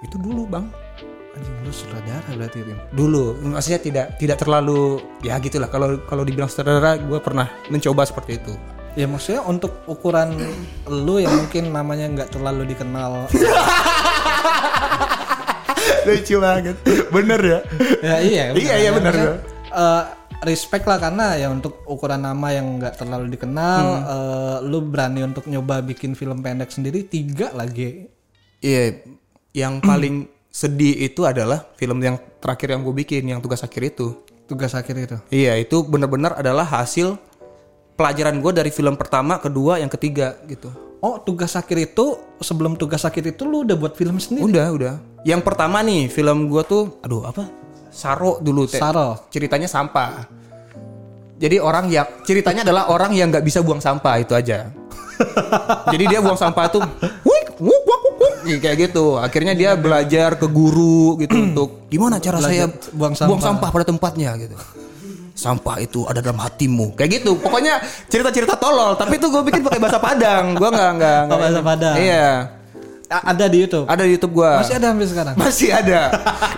Itu 0.00 0.16
dulu 0.16 0.48
bang 0.48 0.66
Anjing 1.38 1.56
lu 1.60 1.70
sutradara 1.70 2.26
berarti 2.28 2.58
Rim. 2.60 2.78
dulu 2.90 3.24
maksudnya 3.46 3.78
tidak 3.78 4.06
tidak 4.16 4.36
terlalu 4.36 4.98
ya 5.20 5.38
gitulah 5.38 5.66
kalau 5.66 6.02
kalau 6.02 6.22
dibilang 6.22 6.46
sutradara 6.46 6.98
gue 6.98 7.18
pernah 7.18 7.46
mencoba 7.68 8.02
seperti 8.02 8.34
itu 8.36 8.54
Ya 8.92 9.06
maksudnya 9.06 9.46
untuk 9.46 9.86
ukuran 9.86 10.34
lu 10.84 11.22
yang 11.22 11.30
mungkin 11.30 11.70
namanya 11.70 12.10
nggak 12.10 12.34
terlalu 12.34 12.66
dikenal. 12.66 13.30
lucu 16.02 16.36
banget 16.40 16.76
bener 17.08 17.40
ya 17.40 17.58
ya 18.00 18.16
iya. 18.18 18.44
Iya, 18.50 18.74
iya, 18.76 18.90
benar. 18.90 19.12
Maksudnya, 19.12 19.38
eh, 19.70 20.02
respect 20.40 20.82
lah 20.82 20.98
karena 20.98 21.36
ya 21.36 21.46
untuk 21.48 21.84
ukuran 21.84 22.22
nama 22.22 22.48
yang 22.50 22.78
nggak 22.78 22.94
terlalu 22.96 23.30
dikenal, 23.30 23.84
Hmm. 23.84 24.06
eh, 24.08 24.56
lu 24.64 24.78
berani 24.82 25.20
untuk 25.22 25.46
nyoba 25.46 25.78
bikin 25.80 26.14
film 26.14 26.40
pendek 26.40 26.70
sendiri 26.70 27.04
tiga 27.04 27.52
lagi. 27.52 28.08
Iya, 28.58 28.98
yang 29.52 29.78
paling 29.78 30.26
sedih 30.48 30.96
itu 31.06 31.24
adalah 31.28 31.68
film 31.76 32.00
yang 32.00 32.16
terakhir 32.40 32.74
yang 32.74 32.82
gue 32.82 32.94
bikin, 32.94 33.22
yang 33.28 33.40
tugas 33.44 33.60
akhir 33.62 33.94
itu. 33.94 34.16
Tugas 34.48 34.72
akhir 34.72 34.96
itu. 34.96 35.16
Iya, 35.28 35.60
itu 35.60 35.84
benar-benar 35.84 36.40
adalah 36.40 36.64
hasil 36.64 37.20
pelajaran 37.98 38.40
gue 38.40 38.52
dari 38.54 38.70
film 38.72 38.96
pertama, 38.96 39.36
kedua, 39.42 39.76
yang 39.82 39.92
ketiga 39.92 40.40
gitu. 40.48 40.72
Oh, 40.98 41.22
tugas 41.22 41.54
akhir 41.54 41.94
itu 41.94 42.18
sebelum 42.42 42.74
tugas 42.74 43.06
akhir 43.06 43.36
itu 43.36 43.46
lu 43.46 43.62
udah 43.62 43.76
buat 43.78 43.94
film 43.94 44.18
sendiri. 44.18 44.50
Udah, 44.50 44.66
udah. 44.74 44.94
Yang 45.22 45.42
pertama 45.46 45.78
nih, 45.84 46.10
film 46.10 46.50
gue 46.50 46.62
tuh, 46.66 46.98
aduh 47.04 47.22
apa? 47.28 47.46
Saro 47.92 48.42
dulu 48.42 48.66
teh. 48.66 48.80
Saro. 48.80 49.30
Ceritanya 49.30 49.70
sampah. 49.70 50.26
Jadi 51.38 51.62
orang 51.62 51.86
yang 51.86 52.06
ceritanya 52.26 52.66
adalah 52.66 52.90
orang 52.90 53.14
yang 53.14 53.30
nggak 53.30 53.46
bisa 53.46 53.62
buang 53.62 53.78
sampah 53.78 54.18
itu 54.18 54.34
aja. 54.34 54.74
Jadi 55.94 56.04
dia 56.10 56.18
buang 56.18 56.38
sampah 56.38 56.66
tuh, 56.66 56.82
wuk, 57.22 57.46
wuk, 58.48 58.58
kayak 58.58 58.76
gitu. 58.88 59.06
Akhirnya 59.16 59.52
dia 59.52 59.76
belajar 59.76 60.34
ke 60.34 60.46
guru 60.46 61.20
gitu 61.20 61.36
untuk 61.36 61.84
gimana 61.86 62.16
cara 62.16 62.40
saya 62.40 62.66
buang 62.90 63.12
buang 63.12 63.14
sampah. 63.14 63.42
sampah 63.44 63.68
pada 63.68 63.84
tempatnya 63.84 64.30
gitu. 64.36 64.56
Sampah 65.32 65.78
itu 65.78 66.02
ada 66.02 66.18
dalam 66.18 66.34
hatimu, 66.36 66.98
kayak 66.98 67.22
gitu. 67.22 67.38
Pokoknya 67.38 67.78
cerita-cerita 68.10 68.58
tolol. 68.58 68.98
Tapi 68.98 69.22
itu 69.22 69.30
gue 69.30 69.42
bikin 69.46 69.62
pakai 69.62 69.78
bahasa 69.78 70.02
Padang. 70.02 70.58
Gue 70.58 70.66
nggak 70.66 70.90
nggak. 70.98 71.20
nggak- 71.30 71.38
bahasa 71.38 71.60
Padang. 71.62 71.94
Iya, 71.94 72.30
A- 73.06 73.24
ada 73.30 73.44
di 73.46 73.62
YouTube. 73.62 73.86
ada 73.86 74.02
di 74.02 74.10
YouTube 74.12 74.34
gue. 74.34 74.52
Masih 74.58 74.74
ada 74.76 74.86
sampai 74.90 75.06
sekarang. 75.06 75.34
Masih 75.38 75.68
ada. 75.70 76.00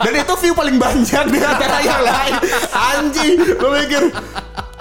Dan 0.00 0.12
itu 0.16 0.32
view 0.34 0.54
paling 0.56 0.76
banyak 0.80 1.24
di 1.28 1.38
antara 1.38 1.78
yang 1.78 2.02
lain. 2.02 2.34
Anjing, 2.72 3.32
gue 3.52 3.70
mikir 3.76 4.02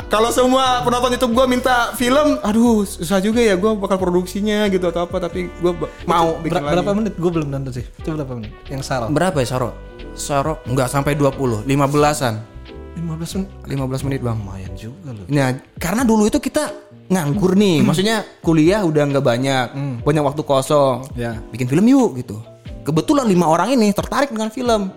kalau 0.09 0.29
semua 0.29 0.81
penonton 0.81 1.13
YouTube 1.13 1.33
gue 1.33 1.45
minta 1.47 1.93
film, 1.93 2.41
aduh 2.41 2.81
susah 2.81 3.21
juga 3.21 3.39
ya 3.39 3.53
gue 3.53 3.71
bakal 3.77 3.95
produksinya 3.95 4.65
gitu 4.67 4.89
atau 4.89 5.05
apa. 5.05 5.21
Tapi 5.21 5.47
gue 5.47 5.71
mau 6.03 6.35
bikin 6.41 6.57
Ber- 6.57 6.65
lagi. 6.65 6.73
berapa 6.75 6.91
menit? 6.97 7.13
Gue 7.15 7.31
belum 7.31 7.47
nonton 7.47 7.71
sih. 7.71 7.85
Itu 7.85 8.17
berapa 8.17 8.33
menit? 8.33 8.51
Yang 8.67 8.83
Saro. 8.83 9.05
Berapa 9.07 9.37
ya 9.37 9.47
Saro? 9.47 9.69
Saro 10.17 10.53
nggak 10.65 10.89
sampai 10.89 11.13
20, 11.13 11.63
15-an. 11.63 12.35
15 12.97 13.37
menit. 13.37 13.49
15 13.63 14.05
menit 14.09 14.19
bang. 14.19 14.35
Lumayan 14.35 14.73
juga 14.75 15.09
loh. 15.13 15.25
Nah, 15.29 15.47
karena 15.77 16.01
dulu 16.03 16.27
itu 16.27 16.41
kita 16.41 16.67
nganggur 17.09 17.57
nih, 17.57 17.81
maksudnya 17.81 18.21
kuliah 18.43 18.85
udah 18.85 19.01
nggak 19.07 19.25
banyak, 19.25 19.65
banyak 20.03 20.23
waktu 20.25 20.41
kosong. 20.43 21.05
Ya. 21.13 21.37
Bikin 21.49 21.65
film 21.65 21.85
yuk 21.85 22.17
gitu. 22.17 22.37
Kebetulan 22.83 23.29
lima 23.29 23.45
orang 23.45 23.77
ini 23.77 23.93
tertarik 23.93 24.33
dengan 24.33 24.49
film. 24.49 24.89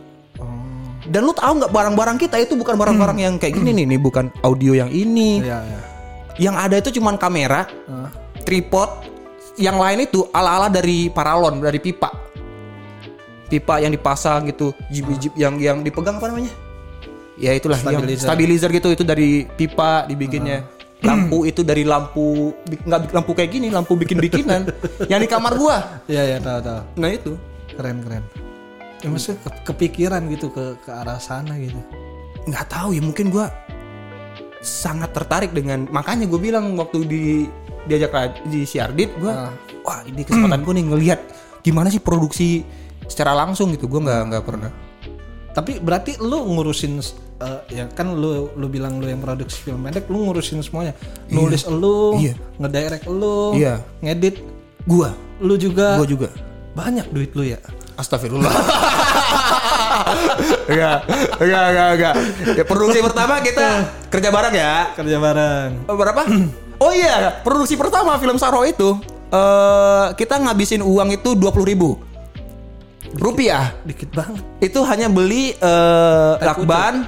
Dan 1.02 1.26
lu 1.26 1.34
tahu 1.34 1.58
nggak 1.58 1.72
barang-barang 1.74 2.16
kita 2.20 2.36
itu 2.38 2.54
bukan 2.54 2.78
barang-barang 2.78 3.18
yang 3.18 3.34
kayak 3.34 3.58
gini 3.58 3.74
nih, 3.74 3.84
nih 3.96 3.98
bukan 3.98 4.30
audio 4.46 4.72
yang 4.78 4.90
ini. 4.90 5.42
Iya, 5.42 5.58
iya. 5.66 5.80
Yang 6.38 6.56
ada 6.56 6.74
itu 6.78 6.90
cuman 7.02 7.18
kamera, 7.18 7.66
tripod, 8.46 9.02
yang 9.58 9.76
lain 9.76 10.06
itu 10.06 10.24
ala-ala 10.30 10.70
dari 10.70 11.10
paralon, 11.10 11.58
dari 11.58 11.82
pipa. 11.82 12.08
Pipa 13.50 13.82
yang 13.84 13.92
dipasang 13.92 14.48
gitu, 14.48 14.72
jib-jib 14.88 15.34
yang 15.36 15.58
yang 15.60 15.78
dipegang 15.84 16.16
apa 16.16 16.30
namanya? 16.30 16.54
Ya 17.36 17.52
itulah 17.52 17.76
yang 17.82 18.00
Stabilizer. 18.00 18.24
stabilizer 18.24 18.70
gitu 18.70 18.88
itu 18.94 19.04
dari 19.04 19.44
pipa 19.44 20.06
dibikinnya. 20.06 20.64
Lampu 21.02 21.42
itu 21.42 21.66
dari 21.66 21.82
lampu 21.82 22.54
nggak 22.62 23.10
lampu 23.10 23.34
kayak 23.34 23.50
gini, 23.50 23.74
lampu 23.74 23.98
bikin-bikinan 23.98 24.70
yang 25.10 25.18
di 25.18 25.26
kamar 25.26 25.58
gua. 25.58 26.00
Iya, 26.06 26.22
iya, 26.30 26.38
tahu, 26.38 26.62
tahu. 26.62 26.80
Nah 26.94 27.10
itu. 27.10 27.32
Keren, 27.74 28.04
keren. 28.06 28.22
Ya 29.02 29.10
maksudnya 29.10 29.38
ke- 29.42 29.62
kepikiran 29.66 30.22
gitu 30.30 30.46
ke 30.48 30.78
ke 30.78 30.90
arah 30.90 31.18
sana 31.18 31.58
gitu. 31.58 31.78
nggak 32.42 32.66
tahu 32.66 32.90
ya 32.90 33.02
mungkin 33.02 33.30
gua 33.30 33.50
sangat 34.58 35.10
tertarik 35.10 35.50
dengan 35.50 35.90
makanya 35.90 36.26
gue 36.26 36.38
bilang 36.38 36.74
waktu 36.74 37.02
di 37.02 37.22
diajak 37.86 38.14
di 38.46 38.62
Siardit 38.62 39.10
gua 39.18 39.50
wah 39.82 40.02
ini 40.02 40.22
kesempatan 40.22 40.62
gue 40.62 40.74
nih 40.74 40.86
ngelihat 40.86 41.20
gimana 41.60 41.86
sih 41.86 41.98
produksi 41.98 42.62
secara 43.06 43.34
langsung 43.34 43.74
gitu 43.74 43.86
gue 43.86 43.98
nggak 44.00 44.20
nggak 44.30 44.44
pernah 44.46 44.70
Tapi 45.52 45.84
berarti 45.84 46.16
lu 46.16 46.48
ngurusin 46.48 46.96
eh, 47.38 47.60
ya 47.70 47.84
kan 47.92 48.10
lu 48.10 48.48
lu 48.56 48.66
bilang 48.66 48.96
lu 48.96 49.04
yang 49.04 49.20
produksi 49.20 49.60
film 49.60 49.84
pendek, 49.84 50.08
lu 50.08 50.24
ngurusin 50.24 50.64
semuanya. 50.64 50.96
Nulis 51.28 51.68
lu, 51.68 52.16
Iya. 52.16 52.34
ngedirect 52.56 53.04
lu, 53.04 53.52
Iya. 53.52 53.84
ngedit 54.00 54.40
gua 54.88 55.12
lu 55.44 55.60
juga. 55.60 56.00
gua 56.00 56.08
juga 56.08 56.32
Banyak 56.72 57.12
duit 57.12 57.36
lu 57.36 57.44
ya. 57.44 57.60
Astagfirullah. 57.96 58.52
Enggak 60.72 60.98
enggak 61.38 61.64
enggak 61.72 61.88
enggak. 61.94 62.14
Ya, 62.56 62.64
produksi 62.64 62.98
pertama 63.04 63.38
kita 63.44 63.66
kerja 64.08 64.28
bareng 64.32 64.54
ya. 64.54 64.74
Kerja 64.96 65.16
bareng. 65.20 65.68
Oh, 65.88 65.96
berapa? 65.96 66.22
Oh 66.82 66.90
iya 66.90 67.38
produksi 67.46 67.78
pertama 67.78 68.18
film 68.18 68.34
Saro 68.42 68.66
itu 68.66 68.98
eh 69.30 70.06
kita 70.18 70.34
ngabisin 70.34 70.82
uang 70.82 71.14
itu 71.14 71.38
dua 71.38 71.54
ribu. 71.62 71.94
Rupiah. 73.14 73.70
Dikit 73.86 74.10
banget. 74.10 74.42
itu 74.58 74.82
hanya 74.82 75.06
beli 75.06 75.54
eh, 75.54 76.32
lakban, 76.42 77.06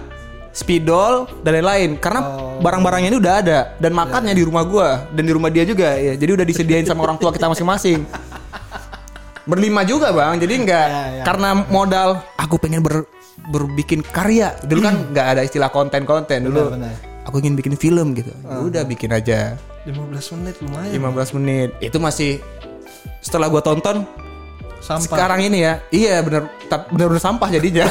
spidol 0.55 1.27
dan 1.43 1.59
lain-lain. 1.59 1.99
Karena 1.99 2.23
barang-barangnya 2.63 3.09
ini 3.11 3.19
udah 3.19 3.35
ada 3.43 3.59
dan 3.83 3.91
makannya 3.99 4.31
di 4.31 4.47
rumah 4.47 4.63
gua 4.63 5.11
dan 5.11 5.27
di 5.27 5.33
rumah 5.35 5.51
dia 5.51 5.67
juga 5.67 5.99
ya. 5.99 6.15
Jadi 6.15 6.31
udah 6.39 6.47
disediain 6.47 6.87
sama 6.87 7.03
orang 7.11 7.19
tua 7.19 7.35
kita 7.35 7.51
masing-masing 7.51 8.07
berlima 9.45 9.83
juga 9.83 10.11
bang. 10.11 10.37
Jadi 10.37 10.55
nggak 10.63 10.87
Ya, 10.87 11.03
ya. 11.13 11.25
karena 11.25 11.49
modal 11.65 12.09
aku 12.35 12.57
pengen 12.57 12.81
ber 12.81 13.05
berbikin 13.45 14.01
karya. 14.01 14.57
Dulu 14.61 14.81
kan 14.81 14.95
nggak 15.11 15.27
ada 15.29 15.41
istilah 15.43 15.69
konten-konten. 15.69 16.45
Dulu 16.45 16.73
Benar, 16.73 16.93
benar. 16.93 16.95
aku 17.25 17.37
ingin 17.39 17.55
bikin 17.55 17.75
film 17.75 18.13
gitu. 18.13 18.33
Ya 18.41 18.59
udah 18.59 18.83
bikin 18.83 19.11
aja. 19.11 19.57
15 19.85 20.01
menit 20.35 20.55
lumayan. 20.61 20.93
15 20.93 21.37
menit. 21.37 21.69
Itu 21.79 21.99
masih 21.99 22.41
setelah 23.21 23.49
gua 23.49 23.61
tonton 23.61 24.09
Sampah. 24.81 25.05
sekarang 25.05 25.41
ini 25.41 25.61
ya. 25.61 25.81
Iya 25.89 26.21
bener 26.21 26.49
tap- 26.67 26.89
bener-bener 26.89 27.21
sampah 27.21 27.49
jadinya. 27.49 27.85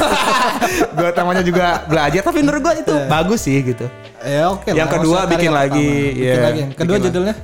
Gue 0.96 1.10
tamanya 1.10 1.42
juga 1.42 1.82
belajar 1.84 2.22
tapi 2.22 2.38
menurut 2.40 2.62
gue 2.62 2.74
itu 2.80 2.94
bagus 3.06 3.42
sih 3.42 3.58
gitu. 3.60 3.86
Ya 4.22 4.46
oke 4.48 4.70
Yang 4.70 4.78
lah, 4.80 4.94
kedua 4.94 5.18
maksudnya 5.18 5.32
bikin 5.34 5.52
lagi, 5.52 5.86
pertama. 5.86 6.06
Bikin 6.08 6.22
iya, 6.24 6.34
lagi. 6.40 6.60
Yang 6.62 6.70
Kedua 6.72 6.96
bikin 6.96 7.06
judulnya? 7.10 7.34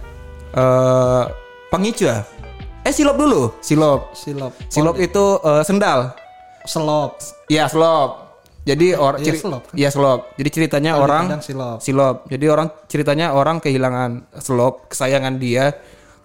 Eh 0.51 1.23
pengicu 1.69 2.05
ya 2.05 2.19
eh 2.81 2.93
silop 2.93 3.17
dulu 3.17 3.43
silop 3.61 4.13
silop. 4.15 4.53
silop 4.67 4.97
itu 4.99 5.25
eh, 5.39 5.63
sendal 5.63 6.17
Selop. 6.61 7.17
Iya 7.49 7.65
slop 7.67 8.11
jadi 8.61 8.93
orang 8.93 9.25
iya, 9.25 9.33
selop 9.33 9.63
kan? 9.65 9.75
iya 9.75 9.89
slop 9.89 10.21
jadi 10.37 10.49
ceritanya 10.53 10.93
orang 10.95 11.25
Padang 11.27 11.43
silop. 11.43 11.79
silop 11.81 12.17
jadi 12.29 12.47
orang 12.47 12.69
ceritanya 12.87 13.27
orang 13.33 13.57
kehilangan 13.59 14.29
slop 14.37 14.93
kesayangan 14.93 15.41
dia 15.41 15.73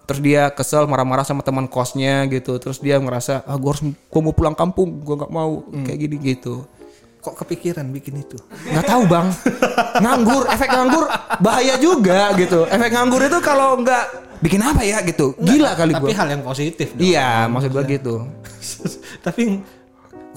terus 0.04 0.20
dia 0.20 0.52
kesel 0.52 0.84
marah-marah 0.84 1.24
sama 1.24 1.40
teman 1.40 1.66
kosnya 1.66 2.28
gitu 2.28 2.60
terus 2.60 2.78
dia 2.78 3.00
ngerasa 3.00 3.42
ah 3.42 3.56
gue 3.56 3.66
harus 3.66 3.82
gue 3.82 4.20
mau 4.22 4.30
pulang 4.30 4.52
kampung 4.52 5.00
gue 5.00 5.16
nggak 5.16 5.32
mau 5.32 5.64
Hmm. 5.66 5.82
kayak 5.82 5.98
gini 5.98 6.16
gitu 6.22 6.68
Kok 7.26 7.42
kepikiran 7.42 7.90
bikin 7.90 8.22
itu? 8.22 8.38
nggak 8.70 8.86
tahu 8.86 9.02
bang 9.10 9.26
nganggur 9.98 10.46
efek 10.46 10.70
nganggur 10.70 11.04
bahaya 11.42 11.74
juga 11.74 12.30
gitu 12.38 12.62
efek 12.70 12.94
nganggur 12.94 13.18
itu 13.26 13.38
kalau 13.42 13.74
nggak 13.82 14.04
bikin 14.38 14.62
apa 14.62 14.86
ya 14.86 15.02
gitu 15.02 15.34
gila 15.34 15.74
kali 15.74 15.90
Tapi 15.90 16.06
gue 16.06 16.14
hal 16.14 16.28
yang 16.30 16.42
positif 16.46 16.94
dong. 16.94 17.02
iya 17.02 17.50
maksud 17.50 17.74
gue 17.74 17.84
gitu 17.98 18.22
Tapi 19.26 19.58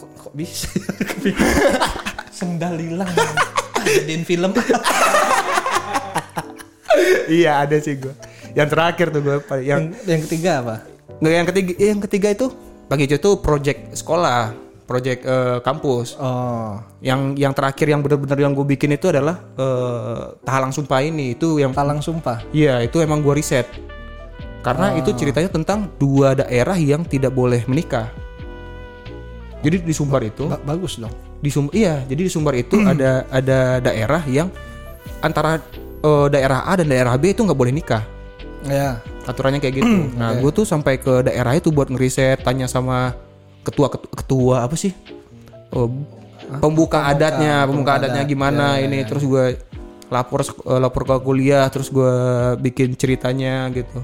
kok, 0.02 0.10
kok 0.18 0.34
bisa 0.34 0.66
kepikiran 0.98 1.62
sendal 2.40 2.74
hilang. 2.82 3.12
Jadiin 3.86 4.24
film. 4.26 4.50
iya 7.30 7.62
ada 7.64 7.78
sih 7.78 8.02
gue 8.02 8.14
yang 8.58 8.66
terakhir 8.66 9.14
tuh 9.14 9.22
gue 9.22 9.36
yang 9.62 9.62
yang, 9.62 9.84
yang 10.10 10.22
ketiga 10.26 10.52
apa? 10.66 10.76
Nggak 11.22 11.34
yang 11.34 11.48
ketiga 11.48 11.72
yang 11.78 12.00
ketiga 12.02 12.28
itu 12.34 12.48
bagi 12.90 13.06
itu 13.06 13.30
project 13.38 13.94
sekolah, 13.94 14.58
project 14.90 15.22
eh, 15.22 15.62
kampus. 15.62 16.18
Oh, 16.18 16.82
Yang 17.00 17.38
yang 17.38 17.54
terakhir 17.54 17.86
yang 17.86 18.02
benar-benar 18.02 18.34
yang 18.36 18.52
gue 18.52 18.66
bikin 18.68 18.90
itu 18.90 19.06
adalah 19.08 19.38
eh, 19.54 20.34
tahalang 20.42 20.74
sumpah 20.74 21.00
ini 21.00 21.38
itu 21.38 21.62
yang 21.62 21.70
talang 21.70 22.02
sumpah. 22.02 22.42
Iya 22.50 22.82
itu 22.82 22.98
emang 22.98 23.22
gue 23.22 23.38
riset 23.38 23.70
karena 24.60 24.92
itu 24.92 25.14
ceritanya 25.14 25.48
tentang 25.48 25.88
dua 25.96 26.36
daerah 26.36 26.76
yang 26.76 27.06
tidak 27.06 27.32
boleh 27.32 27.64
menikah. 27.64 28.10
Jadi 29.60 29.84
di 29.84 29.92
Sumbar 29.92 30.24
itu 30.24 30.48
Ba- 30.48 30.60
bagus 30.66 30.98
dong. 30.98 31.12
di 31.40 31.48
Sum 31.48 31.72
iya 31.72 32.04
jadi 32.04 32.28
di 32.28 32.32
Sumbar 32.32 32.52
itu 32.52 32.76
ada 32.82 33.24
ada 33.30 33.80
daerah 33.80 34.20
yang 34.26 34.52
antara 35.20 35.60
eh, 36.00 36.28
daerah 36.28 36.64
A 36.66 36.76
dan 36.76 36.88
daerah 36.88 37.16
B 37.16 37.32
itu 37.32 37.44
nggak 37.44 37.56
boleh 37.56 37.72
nikah 37.72 38.04
Ya. 38.60 39.00
aturannya 39.24 39.64
kayak 39.64 39.80
gitu 39.80 39.96
nah 40.20 40.36
gue 40.36 40.52
tuh 40.52 40.68
sampai 40.68 41.00
ke 41.00 41.24
daerah 41.24 41.56
itu 41.56 41.72
buat 41.72 41.88
ngeriset 41.88 42.44
tanya 42.44 42.68
sama 42.68 43.16
ketua 43.70 43.88
ketua, 43.94 44.56
apa 44.64 44.74
sih 44.74 44.92
Oh, 45.70 45.86
pembuka, 46.58 47.06
adatnya 47.06 47.62
pembuka 47.64 48.02
adatnya 48.02 48.26
gimana 48.26 48.82
ini 48.82 49.06
terus 49.06 49.22
gue 49.22 49.62
lapor 50.10 50.42
eh, 50.42 50.80
lapor 50.82 51.06
ke 51.06 51.16
kuliah 51.22 51.70
terus 51.70 51.88
gue 51.88 52.10
bikin 52.58 52.98
ceritanya 52.98 53.70
gitu 53.70 54.02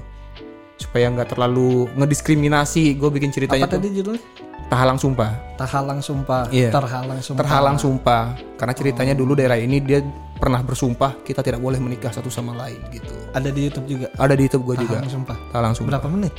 supaya 0.78 1.10
nggak 1.10 1.34
terlalu 1.34 1.90
ngediskriminasi 1.98 2.94
gue 2.94 3.10
bikin 3.10 3.34
ceritanya 3.34 3.66
Apa 3.66 3.74
tuh 3.74 3.82
tadi 3.82 3.98
judulnya? 3.98 4.22
tahalang 4.66 4.94
sumpah 4.94 5.30
Terhalang 5.56 5.98
sumpah. 5.98 6.42
Iya. 6.50 6.68
Terhalang 6.70 7.18
sumpah. 7.18 7.40
terhalang 7.42 7.76
sumpah 7.76 8.22
karena 8.54 8.74
ceritanya 8.74 9.14
dulu 9.14 9.34
daerah 9.34 9.56
ini 9.56 9.80
dia 9.80 9.98
pernah 10.36 10.60
bersumpah 10.60 11.18
kita 11.24 11.40
tidak 11.40 11.58
boleh 11.58 11.80
menikah 11.80 12.12
satu 12.12 12.28
sama 12.28 12.54
lain 12.54 12.78
gitu 12.92 13.10
Ada 13.32 13.50
di 13.50 13.60
YouTube 13.66 13.86
juga. 13.88 14.06
ada 14.14 14.34
di 14.34 14.42
YouTube 14.46 14.64
gue 14.64 14.76
juga 14.86 15.02
Terhalang 15.02 15.10
sumpah. 15.10 15.36
terhalang 15.50 15.74
sumpah 15.74 15.90
Berapa 15.98 16.08
menit? 16.08 16.34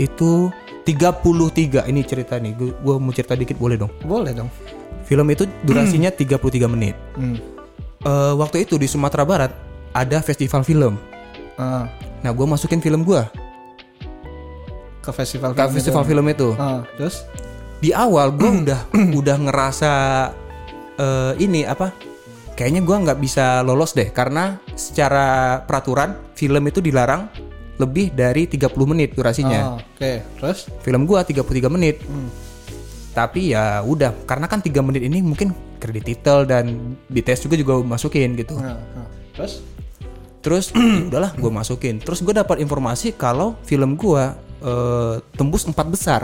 Itu 0.00 0.50
33 0.84 1.90
ini 1.90 2.00
cerita 2.04 2.36
nih. 2.36 2.52
Gue 2.56 2.94
mau 3.00 3.14
cerita 3.14 3.38
dikit. 3.38 3.56
Boleh 3.56 3.76
dong? 3.78 3.92
Boleh 4.04 4.32
dong. 4.34 4.50
film 5.04 5.28
itu 5.28 5.44
durasinya 5.60 6.08
33 6.08 6.64
menit. 6.64 6.96
Hmm. 7.12 7.36
Eh, 8.04 8.34
waktu 8.40 8.64
itu 8.64 8.80
di 8.80 8.88
Sumatera 8.88 9.28
Barat 9.28 9.52
ada 9.92 10.24
festival 10.24 10.64
film. 10.64 10.96
Ah, 11.60 11.86
nah 12.24 12.32
gue 12.32 12.46
masukin 12.48 12.80
film 12.80 13.04
gue 13.04 13.22
ke 15.04 15.12
festival 15.12 15.52
ke 15.52 15.60
film 15.60 15.68
itu. 15.68 15.76
festival 15.76 16.04
film 16.08 16.24
itu. 16.32 16.48
Ah, 16.56 16.82
terus? 16.96 17.28
di 17.84 17.92
awal 17.92 18.32
gue 18.32 18.48
udah 18.64 18.80
udah 19.20 19.36
ngerasa 19.44 19.92
eh, 20.96 21.32
ini 21.36 21.68
apa 21.68 21.92
kayaknya 22.56 22.80
gue 22.80 22.96
nggak 22.96 23.20
bisa 23.20 23.60
lolos 23.60 23.92
deh. 23.92 24.08
Karena 24.08 24.56
secara 24.72 25.60
peraturan 25.68 26.32
film 26.32 26.64
itu 26.64 26.80
dilarang 26.80 27.28
lebih 27.76 28.10
dari 28.10 28.46
30 28.46 28.60
menit 28.84 29.12
durasinya 29.12 29.60
Ah, 29.60 29.78
Oke, 29.78 30.22
terus? 30.36 30.70
film 30.80 31.04
gua 31.04 31.22
33 31.22 31.42
menit 31.68 31.98
Hmm. 32.00 32.30
tapi 33.10 33.50
ya 33.50 33.80
udah 33.80 34.14
karena 34.24 34.44
kan 34.44 34.58
3 34.58 34.78
menit 34.80 35.02
ini 35.02 35.18
mungkin 35.20 35.50
kredit 35.76 36.02
title 36.04 36.44
dan 36.44 36.64
BTS 37.06 37.42
juga 37.42 37.54
juga 37.54 37.72
gua 37.76 37.86
masukin 37.90 38.34
gitu 38.34 38.54
Nah, 38.54 38.78
nah. 38.78 39.08
Terus? 39.32 39.62
terus 40.38 40.68
ya 40.70 41.08
udahlah 41.08 41.32
gue 41.32 41.48
masukin 41.48 41.96
terus 41.96 42.20
gue 42.20 42.30
dapat 42.30 42.60
informasi 42.60 43.10
kalau 43.12 43.56
film 43.62 43.94
gua 43.94 44.36
eh, 44.60 45.16
tembus 45.32 45.64
empat 45.64 45.88
besar 45.88 46.22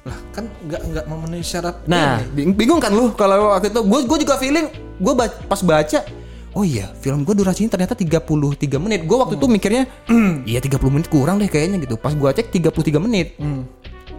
Lah, 0.00 0.18
kan 0.30 0.48
nggak 0.60 0.82
nggak 0.82 1.04
memenuhi 1.06 1.40
syarat. 1.40 1.78
nah 1.84 2.18
bing- 2.26 2.50
bingung 2.50 2.80
kan 2.80 2.88
lu 2.88 3.12
kalau 3.12 3.52
waktu 3.52 3.68
itu 3.68 3.80
gue 3.80 4.00
gue 4.02 4.18
juga 4.20 4.34
feeling 4.34 4.66
gue 4.96 5.12
pas 5.46 5.60
baca 5.62 6.00
oh 6.54 6.64
iya 6.66 6.90
film 6.98 7.22
gue 7.22 7.34
durasinya 7.34 7.78
ternyata 7.78 7.94
33 7.94 8.26
menit. 8.82 9.06
Gue 9.06 9.16
waktu 9.18 9.38
itu 9.38 9.46
mikirnya 9.46 9.84
iya 10.50 10.58
30 10.58 10.80
menit 10.90 11.06
kurang 11.06 11.38
deh 11.38 11.50
kayaknya 11.50 11.82
gitu. 11.82 11.94
Pas 12.00 12.14
gua 12.14 12.34
cek 12.34 12.50
33 12.50 12.98
menit. 13.02 13.36
Hmm. 13.38 13.66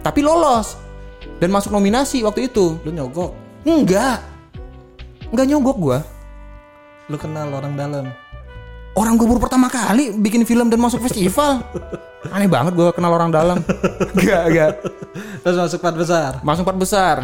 tapi 0.01 0.25
lolos. 0.25 0.79
Dan 1.37 1.53
masuk 1.53 1.73
nominasi 1.73 2.21
waktu 2.25 2.49
itu. 2.49 2.77
Lu 2.81 2.89
nyogok. 2.89 3.33
enggak. 3.65 4.21
Enggak 5.29 5.45
nyogok 5.49 5.77
gua. 5.77 5.97
Lu 7.09 7.17
kenal 7.17 7.49
orang 7.51 7.75
dalam. 7.75 8.07
orang 8.91 9.15
gue 9.15 9.23
baru 9.23 9.39
pertama 9.39 9.71
kali 9.71 10.11
bikin 10.19 10.43
film 10.43 10.67
dan 10.67 10.75
masuk 10.75 10.99
festival. 11.07 11.63
Aneh 12.35 12.51
banget 12.51 12.75
gue 12.75 12.91
kenal 12.91 13.15
orang 13.15 13.31
dalam. 13.31 13.63
Enggak 14.19 14.43
enggak. 14.51 14.71
Terus 15.47 15.57
masuk 15.63 15.79
empat 15.79 15.95
besar. 15.95 16.31
masuk 16.43 16.63
empat 16.67 16.77
besar. 16.77 17.15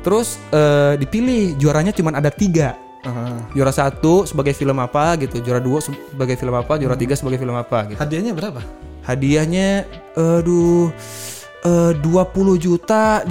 Terus 0.00 0.40
eh, 0.54 0.96
dipilih. 0.96 1.60
Juaranya 1.60 1.92
cuma 1.92 2.16
ada 2.16 2.32
tiga 2.32 2.85
Aha. 3.06 3.24
juara 3.50 3.70
satu 3.70 4.26
sebagai 4.26 4.50
film 4.50 4.74
apa 4.76 5.14
gitu 5.16 5.38
juara 5.38 5.58
dua 5.58 5.78
sebagai 5.78 6.34
film 6.34 6.52
apa 6.52 6.74
juara 6.74 6.94
tiga 6.94 7.14
sebagai 7.14 7.38
film 7.38 7.54
apa 7.54 7.86
gitu 7.86 7.98
Hadiahnya 7.98 8.32
berapa? 8.32 8.60
hadiahnya 9.00 9.86
aduh 10.12 10.90
eh, 11.62 11.92
20 11.94 12.02
juta 12.58 13.22
15 13.22 13.30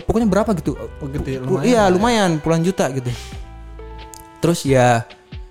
pokoknya 0.00 0.24
berapa 0.26 0.50
gitu 0.54 0.72
Oh, 0.74 1.06
gede 1.06 1.36
Lu- 1.38 1.56
lumayan. 1.56 1.64
iya 1.66 1.82
lumayan 1.86 2.30
puluhan 2.38 2.62
juta 2.62 2.88
gitu 2.90 3.12
terus 4.38 4.64
ya 4.64 5.04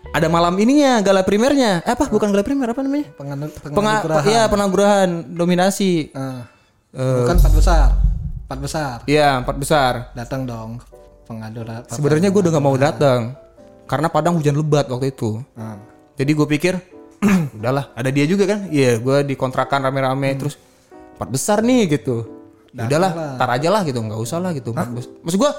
ada 0.10 0.28
malam 0.28 0.52
ininya 0.56 1.00
gala 1.00 1.22
primernya 1.22 1.80
eh, 1.80 1.92
apa 1.92 2.10
bukan 2.10 2.28
gala 2.30 2.42
primer 2.42 2.68
apa 2.68 2.82
namanya 2.82 3.08
Penganu, 3.14 3.48
Penga 3.48 3.72
penganugerahan. 3.72 4.26
iya 4.26 4.42
penangguran 4.46 5.08
dominasi 5.30 6.12
Ah. 6.12 6.44
Eh. 6.92 7.24
Bukan 7.24 7.38
empat 7.38 7.54
besar. 7.54 7.88
Empat 8.44 8.60
besar. 8.60 8.96
iya 9.06 9.38
empat 9.38 9.56
besar 9.56 9.94
Datang 10.12 10.44
dong 10.44 10.84
pengadura. 11.24 11.88
sebenarnya 11.88 12.28
gue 12.28 12.42
udah 12.42 12.52
nggak 12.52 12.66
mau 12.66 12.76
datang 12.76 13.32
karena 13.92 14.08
padang 14.08 14.40
hujan 14.40 14.56
lebat 14.56 14.88
waktu 14.88 15.12
itu. 15.12 15.44
Ah. 15.60 15.76
jadi 16.16 16.32
gue 16.32 16.48
pikir 16.48 16.74
udahlah 17.60 17.92
ada 17.92 18.08
dia 18.08 18.24
juga 18.24 18.48
kan? 18.48 18.72
Iya 18.72 19.04
gue 19.04 19.36
dikontrakan 19.36 19.84
rame-rame 19.84 20.32
terus 20.40 20.56
empat 21.20 21.28
besar 21.28 21.60
nih 21.60 22.00
gitu. 22.00 22.24
Ya 22.72 22.88
udahlah 22.88 23.36
tar 23.36 23.52
aja 23.52 23.68
lah 23.68 23.84
gitu. 23.84 24.00
Nggak 24.00 24.22
usah 24.24 24.40
lah 24.40 24.56
gitu. 24.56 24.72
Bes- 24.72 25.12
maksud 25.20 25.40
gue 25.44 25.52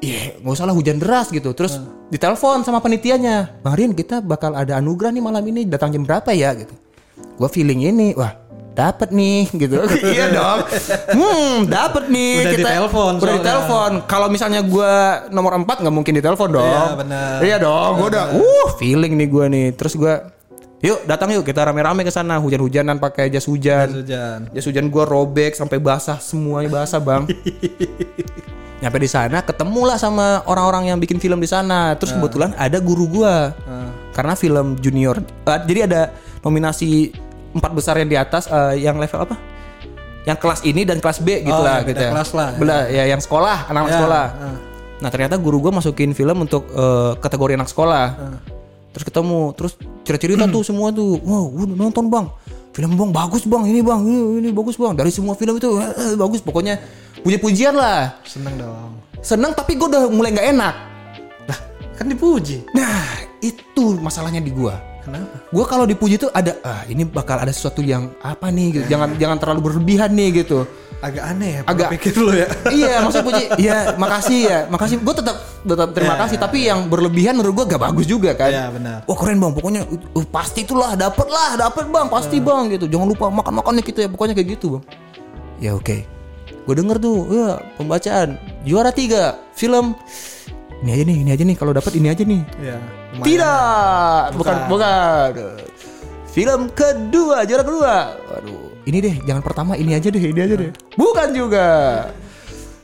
iya 0.00 0.38
nggak 0.38 0.54
usah 0.54 0.64
lah 0.70 0.74
hujan 0.78 1.02
deras 1.02 1.26
gitu. 1.34 1.50
Terus 1.50 1.82
ditelepon 2.14 2.62
sama 2.62 2.78
penitianya 2.78 3.60
bang 3.66 3.74
Rian 3.74 3.92
kita 3.98 4.22
bakal 4.22 4.54
ada 4.54 4.78
anugerah 4.78 5.10
nih 5.10 5.22
malam 5.26 5.42
ini 5.42 5.66
datang 5.66 5.90
jam 5.90 6.06
berapa 6.06 6.30
ya 6.30 6.54
gitu. 6.54 6.72
Gue 7.34 7.48
feeling 7.50 7.82
ini 7.82 8.14
wah 8.14 8.30
dapat 8.70 9.10
nih 9.10 9.50
gitu. 9.50 9.76
Iya 10.14 10.26
dong. 10.30 10.58
Hmm 11.10 11.56
dapat 11.66 12.06
nih. 12.06 12.34
Udah 12.40 12.52
ditelepon 12.54 13.12
udah 13.12 13.20
soalnya. 13.20 13.38
ditelepon. 13.42 13.92
Kalau 14.06 14.26
misalnya 14.30 14.60
gue 14.62 14.92
nomor 15.30 15.52
4 15.58 15.66
nggak 15.66 15.94
mungkin 15.94 16.14
ditelepon 16.16 16.50
dong. 16.50 16.64
Iya, 16.64 16.96
benar. 16.96 17.36
iya 17.42 17.56
dong 17.58 17.90
gue 17.98 18.08
udah 18.14 18.24
uh 18.32 18.68
feeling 18.78 19.18
nih 19.18 19.28
gue 19.28 19.44
nih. 19.48 19.66
Terus 19.74 19.94
gue 19.94 20.14
yuk 20.80 21.04
datang 21.04 21.28
yuk 21.30 21.44
kita 21.44 21.66
rame-rame 21.66 22.02
ke 22.02 22.10
sana. 22.10 22.38
Hujan-hujanan 22.38 22.96
pakai 22.96 23.28
jas 23.28 23.44
hujan. 23.44 23.90
Hujan. 23.90 24.48
jas 24.48 24.64
hujan 24.64 24.86
gue 24.88 25.04
robek 25.04 25.52
sampai 25.52 25.76
basah 25.76 26.16
semuanya 26.16 26.70
basah 26.70 27.02
bang. 27.02 27.26
Nyampe 28.80 28.96
di 28.96 29.10
sana 29.12 29.44
ketemulah 29.44 30.00
sama 30.00 30.40
orang-orang 30.48 30.88
yang 30.88 30.96
bikin 30.96 31.20
film 31.20 31.36
di 31.36 31.44
sana. 31.44 31.92
Terus 32.00 32.16
kebetulan 32.16 32.56
ada 32.56 32.80
guru 32.80 33.04
gue 33.10 33.34
Ah. 33.68 33.92
karena 34.10 34.32
film 34.32 34.74
junior 34.76 35.20
eh, 35.20 35.60
jadi 35.68 35.80
ada 35.84 36.02
nominasi 36.40 37.12
empat 37.52 37.70
besar 37.70 37.94
yang 37.96 38.06
di 38.06 38.16
atas 38.16 38.46
eh, 38.46 38.80
yang 38.80 38.94
level 38.94 39.20
apa 39.20 39.36
yang 40.22 40.36
kelas 40.36 40.60
ini 40.62 40.82
dan 40.82 40.98
kelas 40.98 41.18
B 41.18 41.40
gitu 41.40 41.50
Oh, 41.50 41.60
lah 41.60 41.80
yang 41.80 41.88
gitu 41.88 42.02
ya. 42.02 42.10
kelas 42.10 42.30
lah, 42.30 42.48
ya. 42.50 42.58
Bela- 42.58 42.88
ya 42.88 43.04
yang 43.06 43.18
sekolah 43.18 43.56
anak-anak 43.66 43.88
Ya, 43.88 43.96
sekolah 43.96 44.24
ah. 44.28 44.56
nah 44.98 45.08
ternyata 45.08 45.34
guru 45.34 45.58
gue 45.60 45.72
masukin 45.72 46.12
film 46.12 46.36
untuk 46.40 46.68
eh, 46.68 47.12
kategori 47.16 47.52
anak 47.54 47.68
sekolah 47.68 48.06
Ah. 48.10 48.38
terus 48.90 49.04
ketemu 49.04 49.40
terus 49.52 49.72
cerita-cerita 50.02 50.44
tuh 50.46 50.62
semua 50.62 50.90
tuh 50.90 51.16
wow 51.18 51.46
gua 51.46 51.64
nonton 51.68 52.06
bang 52.06 52.26
film 52.70 52.90
bang 52.92 53.10
bagus 53.10 53.42
bang 53.44 53.62
ini 53.64 53.80
bang 53.80 54.00
ini, 54.00 54.18
ini 54.40 54.48
bagus 54.50 54.74
bang 54.74 54.92
dari 54.92 55.08
semua 55.08 55.32
film 55.32 55.56
itu 55.56 55.70
eh, 55.76 55.90
eh, 55.90 56.14
bagus 56.14 56.38
pokoknya 56.38 56.78
puji 57.18 57.38
pujian 57.38 57.72
lah 57.72 58.14
Seneng 58.22 58.54
dong. 58.56 58.90
seneng 59.20 59.50
tapi 59.52 59.74
gue 59.74 59.86
udah 59.86 60.06
mulai 60.06 60.30
nggak 60.30 60.48
enak 60.50 60.74
Lah, 61.46 61.58
kan 61.94 62.06
dipuji. 62.06 62.64
nah 62.70 63.08
itu 63.38 63.96
masalahnya 63.96 64.38
di 64.38 64.50
gua 64.50 64.76
Kenapa? 65.10 65.36
gue 65.50 65.64
kalau 65.66 65.84
dipuji 65.84 66.14
tuh 66.16 66.30
ada 66.30 66.54
ah 66.62 66.86
ini 66.86 67.02
bakal 67.02 67.36
ada 67.36 67.50
sesuatu 67.50 67.82
yang 67.82 68.14
apa 68.22 68.46
nih 68.48 68.78
gitu. 68.78 68.84
Jangan 68.86 69.18
jangan 69.18 69.36
terlalu 69.36 69.60
berlebihan 69.66 70.14
nih 70.14 70.46
gitu. 70.46 70.62
Agak 71.00 71.24
aneh 71.26 71.50
ya. 71.50 71.60
Agak- 71.64 71.90
pikir 71.90 72.12
lu 72.14 72.30
ya. 72.30 72.46
iya 72.78 73.00
maksud 73.00 73.24
puji 73.24 73.44
iya 73.58 73.96
makasih 73.96 74.38
ya 74.46 74.58
makasih. 74.68 74.96
Gue 75.00 75.14
tetap 75.16 75.36
tetap 75.60 75.88
terima 75.90 76.14
Ya, 76.14 76.20
kasih 76.22 76.36
tapi 76.38 76.58
yang 76.64 76.86
berlebihan 76.86 77.34
menurut 77.34 77.64
gue 77.64 77.74
gak 77.74 77.82
bagus 77.82 78.06
juga 78.06 78.30
kan. 78.36 78.52
Iya, 78.52 78.70
benar. 78.70 78.98
wah 79.04 79.16
keren 79.16 79.40
bang. 79.40 79.50
Pokoknya 79.50 79.82
uh, 79.88 80.26
pasti 80.30 80.62
itulah 80.62 80.94
dapet 80.94 81.26
lah 81.26 81.58
dapet 81.58 81.88
bang. 81.88 82.06
Pasti 82.06 82.38
Iya. 82.38 82.46
bang 82.46 82.62
gitu. 82.70 82.86
Jangan 82.86 83.06
lupa 83.08 83.26
makan 83.28 83.52
makannya 83.58 83.82
gitu 83.82 83.98
ya 83.98 84.08
pokoknya 84.08 84.34
kayak 84.36 84.48
gitu 84.54 84.78
bang. 84.78 84.84
Ya 85.58 85.72
oke. 85.74 85.96
Gue 86.60 86.74
denger 86.76 87.00
tuh 87.00 87.16
ya 87.26 87.48
pembacaan. 87.74 88.28
Juara 88.62 88.92
tiga 88.92 89.40
film. 89.56 89.96
Ini 90.80 90.94
aja 90.94 91.02
nih 91.02 91.16
ini 91.18 91.30
aja 91.32 91.42
nih. 91.42 91.56
Kalau 91.56 91.72
dapat 91.72 91.92
ini 91.96 92.12
aja 92.12 92.22
nih. 92.22 92.44
Iya. 92.60 92.76
Lumayan. 93.14 93.26
tidak, 93.26 94.22
bukan 94.38 94.56
bukan. 94.70 95.28
Film 96.30 96.60
kedua, 96.70 97.42
juara 97.42 97.64
kedua. 97.66 97.94
Waduh, 98.30 98.70
ini 98.86 98.98
deh, 99.02 99.14
jangan 99.26 99.42
pertama 99.42 99.74
ini 99.74 99.98
aja 99.98 100.08
deh, 100.08 100.22
ini 100.22 100.40
aja 100.40 100.54
deh. 100.54 100.70
Bukan 100.94 101.28
juga. 101.34 101.66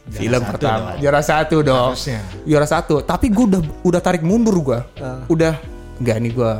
Film 0.07 0.39
satu 0.39 0.51
pertama, 0.55 0.95
dong. 0.95 1.03
juara 1.03 1.23
satu 1.23 1.57
dong. 1.67 1.91
Harusnya. 1.95 2.23
Juara 2.47 2.67
satu. 2.67 3.03
Tapi 3.03 3.27
gue 3.27 3.45
udah 3.55 3.63
udah 3.83 4.01
tarik 4.03 4.23
mundur 4.23 4.55
gue. 4.63 4.79
Ah. 5.03 5.27
Udah 5.27 5.59
nggak 5.99 6.17
nih 6.23 6.31
gue, 6.31 6.53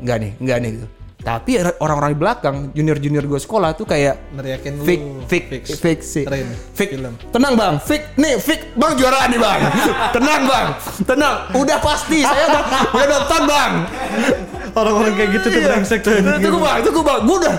nggak 0.00 0.16
nih, 0.16 0.32
nggak 0.40 0.56
nih 0.60 0.70
gitu. 0.80 0.86
Tapi 1.26 1.58
orang-orang 1.82 2.14
di 2.14 2.18
belakang, 2.22 2.56
junior-junior 2.70 3.26
gue 3.26 3.40
sekolah 3.42 3.74
tuh 3.74 3.82
kayak 3.82 4.30
Neriakin 4.30 4.78
lu. 4.78 4.86
fake, 5.26 5.26
Fix. 5.26 5.64
fake 5.82 6.02
sih. 6.06 6.22
Keren. 6.22 6.46
Fake. 6.70 6.94
Film. 6.94 7.18
Tenang 7.34 7.58
bang, 7.58 7.74
fake 7.82 8.14
nih, 8.14 8.38
fake 8.38 8.78
bang 8.78 8.92
juara 8.94 9.26
nih 9.26 9.40
bang. 9.42 9.60
Tenang 10.14 10.42
bang, 10.46 10.66
tenang. 11.02 11.34
Udah 11.58 11.82
pasti, 11.82 12.22
saya 12.22 12.46
udah, 12.46 12.62
udah 12.94 13.06
nonton 13.10 13.42
bang. 13.42 13.72
Orang-orang 14.70 15.12
kayak 15.18 15.30
gitu 15.34 15.46
tuh 15.50 15.60
brengsek 15.66 16.00
tuh. 16.06 16.14
Tunggu 16.14 16.58
bang, 16.62 16.78
tunggu 16.86 17.02
bang, 17.02 17.20
gue 17.26 17.36
udah 17.42 17.56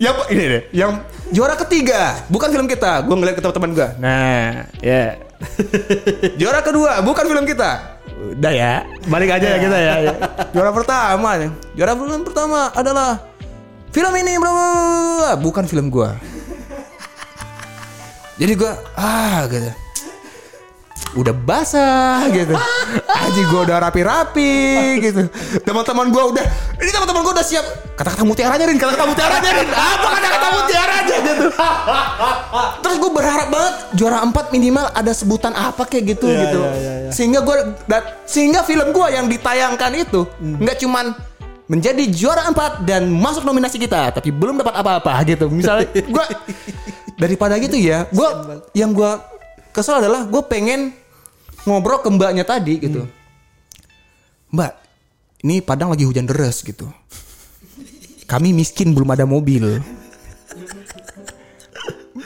Yang 0.00 0.16
ini 0.32 0.44
deh, 0.48 0.62
yang 0.72 0.92
juara 1.28 1.60
ketiga 1.60 2.16
bukan 2.32 2.48
film 2.48 2.64
kita. 2.64 3.04
Gue 3.04 3.12
ngeliat 3.12 3.36
ke 3.36 3.44
teman-teman 3.44 3.70
gue. 3.76 3.88
Nah, 4.00 4.64
ya. 4.80 5.20
juara 6.40 6.64
kedua 6.64 7.04
bukan 7.04 7.28
film 7.28 7.44
kita. 7.44 7.99
Udah 8.20 8.52
ya, 8.52 8.84
balik 9.08 9.32
aja 9.32 9.56
ya 9.56 9.58
kita 9.58 9.78
ya. 9.80 9.94
Juara 10.52 10.70
pertama, 10.76 11.40
nih. 11.40 11.50
juara 11.72 11.96
film 11.96 12.20
pertama 12.20 12.68
adalah 12.76 13.24
film 13.90 14.12
ini 14.20 14.36
bla. 14.36 15.40
bukan 15.40 15.64
film 15.64 15.88
gue. 15.88 16.10
Jadi 18.40 18.52
gue 18.56 18.72
ah 18.96 19.44
gitu 19.48 19.89
udah 21.16 21.34
basah 21.34 22.22
gitu. 22.30 22.54
Aji 23.10 23.42
gue 23.42 23.60
udah 23.66 23.76
rapi-rapi 23.82 24.54
gitu. 25.02 25.26
Teman-teman 25.66 26.06
gue 26.08 26.22
udah 26.34 26.44
ini 26.78 26.90
teman-teman 26.90 27.20
gue 27.26 27.34
udah 27.34 27.46
siap. 27.46 27.66
Kata-kata 27.98 28.22
mutiaranya 28.24 28.64
Rin, 28.70 28.78
kata-kata 28.78 29.04
mutiaranya 29.10 29.50
Rin. 29.60 29.68
Apa 29.68 30.06
kata-kata 30.16 30.48
mutiaranya 30.54 31.16
gitu. 31.20 31.46
Terus 32.80 32.96
gue 32.96 33.10
berharap 33.10 33.48
banget 33.50 33.74
juara 33.98 34.18
4 34.24 34.54
minimal 34.54 34.86
ada 34.94 35.12
sebutan 35.12 35.52
apa 35.52 35.82
kayak 35.84 36.16
gitu 36.16 36.26
Iya, 36.30 36.40
gitu. 36.48 36.60
iya, 36.62 36.72
iya, 36.78 36.92
iya. 37.06 37.10
Sehingga 37.12 37.40
gue 37.42 37.56
sehingga 38.24 38.60
film 38.62 38.94
gue 38.94 39.06
yang 39.10 39.26
ditayangkan 39.26 39.92
itu 39.98 40.24
nggak 40.38 40.78
cuman 40.80 41.12
menjadi 41.70 42.02
juara 42.10 42.50
4 42.50 42.82
dan 42.86 43.06
masuk 43.10 43.46
nominasi 43.46 43.78
kita 43.78 44.10
tapi 44.10 44.30
belum 44.30 44.62
dapat 44.62 44.74
apa-apa 44.78 45.12
gitu. 45.26 45.50
Misalnya 45.50 45.90
gue 45.90 46.24
daripada 47.20 47.60
gitu 47.60 47.76
ya, 47.76 48.08
gue 48.08 48.28
yang 48.72 48.96
gue 48.96 49.12
kesel 49.70 50.02
adalah 50.02 50.26
gue 50.26 50.42
pengen 50.46 50.94
ngobrol 51.64 52.00
ke 52.00 52.08
mbaknya 52.10 52.44
tadi 52.46 52.78
gitu. 52.80 53.06
Mbak, 54.50 54.72
ini 55.46 55.62
Padang 55.62 55.94
lagi 55.94 56.04
hujan 56.04 56.26
deras 56.26 56.60
gitu. 56.66 56.90
Kami 58.26 58.54
miskin 58.54 58.94
belum 58.94 59.10
ada 59.10 59.26
mobil. 59.26 59.82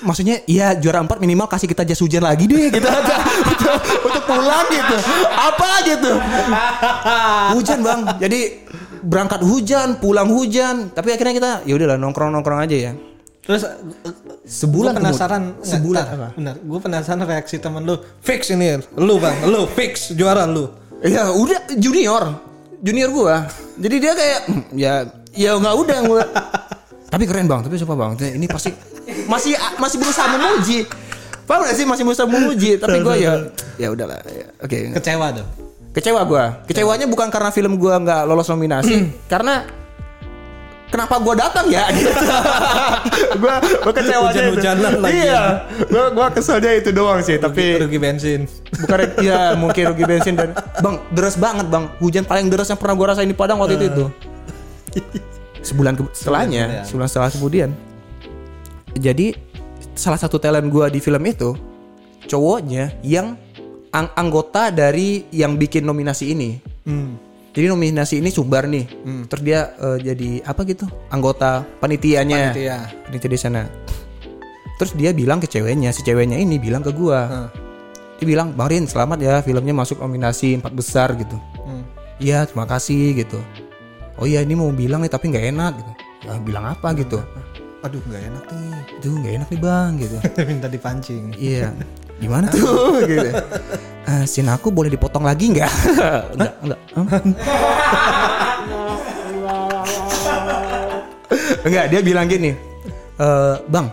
Maksudnya 0.05 0.45
iya 0.45 0.77
juara 0.77 1.01
4 1.01 1.17
minimal 1.17 1.49
kasih 1.49 1.65
kita 1.65 1.81
jas 1.89 2.01
hujan 2.05 2.21
lagi 2.21 2.45
deh 2.45 2.69
gitu 2.69 2.85
aja 2.85 3.17
untuk, 3.53 3.77
untuk 4.05 4.25
pulang 4.29 4.67
gitu. 4.69 4.97
Apa 5.33 5.71
gitu. 5.89 6.13
Hujan 7.57 7.79
bang. 7.81 8.01
Jadi 8.21 8.41
berangkat 9.01 9.41
hujan, 9.41 9.97
pulang 10.01 10.29
hujan. 10.29 10.93
Tapi 10.93 11.09
akhirnya 11.17 11.35
kita 11.37 11.51
ya 11.65 11.73
udahlah 11.77 11.97
nongkrong-nongkrong 11.97 12.61
aja 12.69 12.77
ya. 12.77 12.93
Terus 13.45 13.63
Sebulan 14.45 14.93
gue 14.93 15.01
penasaran 15.01 15.43
kemud- 15.53 15.65
sebulan 15.65 16.05
apa? 16.07 16.29
Benar, 16.33 16.55
gue 16.61 16.81
penasaran 16.81 17.21
reaksi 17.25 17.57
temen 17.57 17.85
lu. 17.85 17.97
Fix 18.21 18.49
ini, 18.49 18.77
lu 18.97 19.17
bang, 19.17 19.37
lu 19.45 19.65
fix 19.69 20.13
juara 20.13 20.45
lu. 20.45 20.69
Ya 21.01 21.29
udah 21.29 21.77
junior, 21.77 22.41
junior 22.81 23.09
gua. 23.09 23.45
Jadi 23.77 23.97
dia 24.01 24.13
kayak 24.13 24.41
"Hmm, 24.49 24.63
ya 24.73 24.93
ya 25.33 25.57
nggak 25.57 25.75
udah 25.77 25.99
gua. 26.05 26.23
tapi 27.13 27.25
keren 27.25 27.45
bang, 27.45 27.61
tapi 27.61 27.77
siapa 27.77 27.93
bang? 27.93 28.17
Ini 28.17 28.47
pasti 28.49 28.73
masih 29.25 29.53
masih 29.77 29.97
berusaha 30.01 30.25
memuji. 30.31 30.89
Paham 31.45 31.69
gak 31.69 31.77
sih 31.77 31.85
masih 31.85 32.09
berusaha 32.09 32.25
memuji? 32.25 32.81
Tapi 32.81 33.05
gua 33.05 33.13
ya 33.15 33.37
ya 33.77 33.93
udahlah. 33.93 34.25
ya, 34.25 34.49
Oke. 34.61 34.97
Kecewa 34.97 35.29
dong. 35.37 35.49
Kecewa 35.93 36.21
gua. 36.25 36.65
Kecewanya 36.65 37.05
bukan 37.05 37.29
karena 37.29 37.53
film 37.53 37.77
gua 37.77 38.01
nggak 38.01 38.25
lolos 38.25 38.49
nominasi, 38.49 38.97
karena 39.33 39.69
kenapa 40.95 41.19
gua 41.19 41.35
datang 41.35 41.67
ya 41.67 41.91
gitu. 41.97 42.15
gua 43.37 43.55
gua 43.59 43.93
kecewanya 43.93 44.43
itu. 44.47 44.59
Lagi. 44.97 45.11
Iya. 45.19 45.43
Gua 45.85 46.05
gua 46.09 46.27
keselnya 46.31 46.71
itu 46.73 46.91
doang 46.91 47.19
sih, 47.19 47.37
tapi 47.37 47.77
Rugi 47.77 47.99
bensin. 47.99 48.47
bukan 48.77 48.99
ya 49.19 49.55
mungkin 49.55 49.85
rugi 49.89 50.05
bensin 50.05 50.35
dan 50.35 50.51
bang 50.77 50.97
deras 51.09 51.35
banget 51.35 51.67
bang 51.67 51.91
hujan 51.99 52.23
paling 52.23 52.47
deras 52.47 52.67
yang 52.67 52.77
pernah 52.77 52.95
gue 52.95 53.07
rasain 53.07 53.25
di 53.25 53.35
Padang 53.35 53.59
waktu 53.59 53.75
itu 53.77 53.87
itu 53.87 54.05
sebulan 55.61 55.95
ke- 55.95 56.11
setelahnya 56.13 56.63
kemudian. 56.65 56.85
sebulan 56.85 57.07
setelah 57.07 57.31
kemudian 57.31 57.71
jadi 58.93 59.27
salah 59.93 60.17
satu 60.17 60.37
talent 60.37 60.67
gue 60.67 60.87
di 60.89 60.99
film 60.99 61.23
itu 61.23 61.55
cowoknya 62.25 62.99
yang 63.01 63.39
ang- 63.91 64.11
anggota 64.13 64.69
dari 64.69 65.23
yang 65.31 65.55
bikin 65.55 65.83
nominasi 65.83 66.25
ini 66.29 66.51
Hmm. 66.83 67.15
Jadi 67.55 67.71
nominasi 67.71 68.19
ini 68.19 68.29
sumbar 68.29 68.67
nih. 68.67 68.85
Terus 69.31 69.43
dia 69.43 69.73
eh, 69.79 69.99
jadi 70.03 70.43
apa 70.43 70.67
gitu? 70.67 70.85
Anggota 71.09 71.63
panitianya. 71.79 72.51
Panitia. 72.51 72.79
panitia 73.07 73.31
di 73.31 73.39
sana. 73.39 73.63
Terus 74.75 74.93
dia 74.99 75.15
bilang 75.15 75.39
ke 75.39 75.47
ceweknya 75.47 75.95
si 75.95 76.03
ceweknya 76.03 76.35
ini 76.35 76.59
bilang 76.59 76.83
ke 76.83 76.91
gua. 76.91 77.21
Heeh. 77.25 77.49
dia 78.15 78.27
bilang 78.31 78.55
Bang 78.55 78.71
Rin 78.71 78.87
selamat 78.87 79.19
ya 79.19 79.35
filmnya 79.43 79.75
masuk 79.75 79.99
nominasi 79.99 80.59
empat 80.59 80.71
besar 80.71 81.15
gitu. 81.15 81.35
Hmm. 81.63 81.83
iya 82.19 82.47
terima 82.47 82.63
kasih 82.65 83.15
gitu. 83.19 83.43
Oh 84.15 84.25
iya 84.25 84.39
ini 84.39 84.55
mau 84.55 84.71
bilang 84.71 85.03
nih 85.03 85.11
tapi 85.11 85.31
nggak 85.31 85.47
enak 85.51 85.73
gitu. 85.79 85.93
"Ya, 86.27 86.39
bilang 86.39 86.65
apa 86.67 86.95
gitu? 86.95 87.19
Aduh 87.83 87.99
nggak 88.01 88.23
enak 88.23 88.45
nih. 88.49 88.71
itu 89.03 89.09
nggak 89.11 89.35
enak 89.35 89.49
nih 89.51 89.61
bang 89.61 89.91
gitu. 89.99 90.17
Minta 90.49 90.67
dipancing. 90.67 91.35
iya 91.35 91.75
gimana 92.25 92.49
tuh 92.49 92.99
gitu 93.11 93.31
"Eh, 94.05 94.25
sin 94.25 94.49
aku 94.49 94.73
boleh 94.73 94.89
dipotong 94.89 95.25
lagi 95.29 95.53
nggak 95.53 95.73
enggak 96.35 96.53
enggak 96.65 96.81
enggak 101.65 101.85
dia 101.93 102.01
bilang 102.01 102.27
gini 102.27 102.57
"Eh, 103.21 103.55
bang 103.69 103.87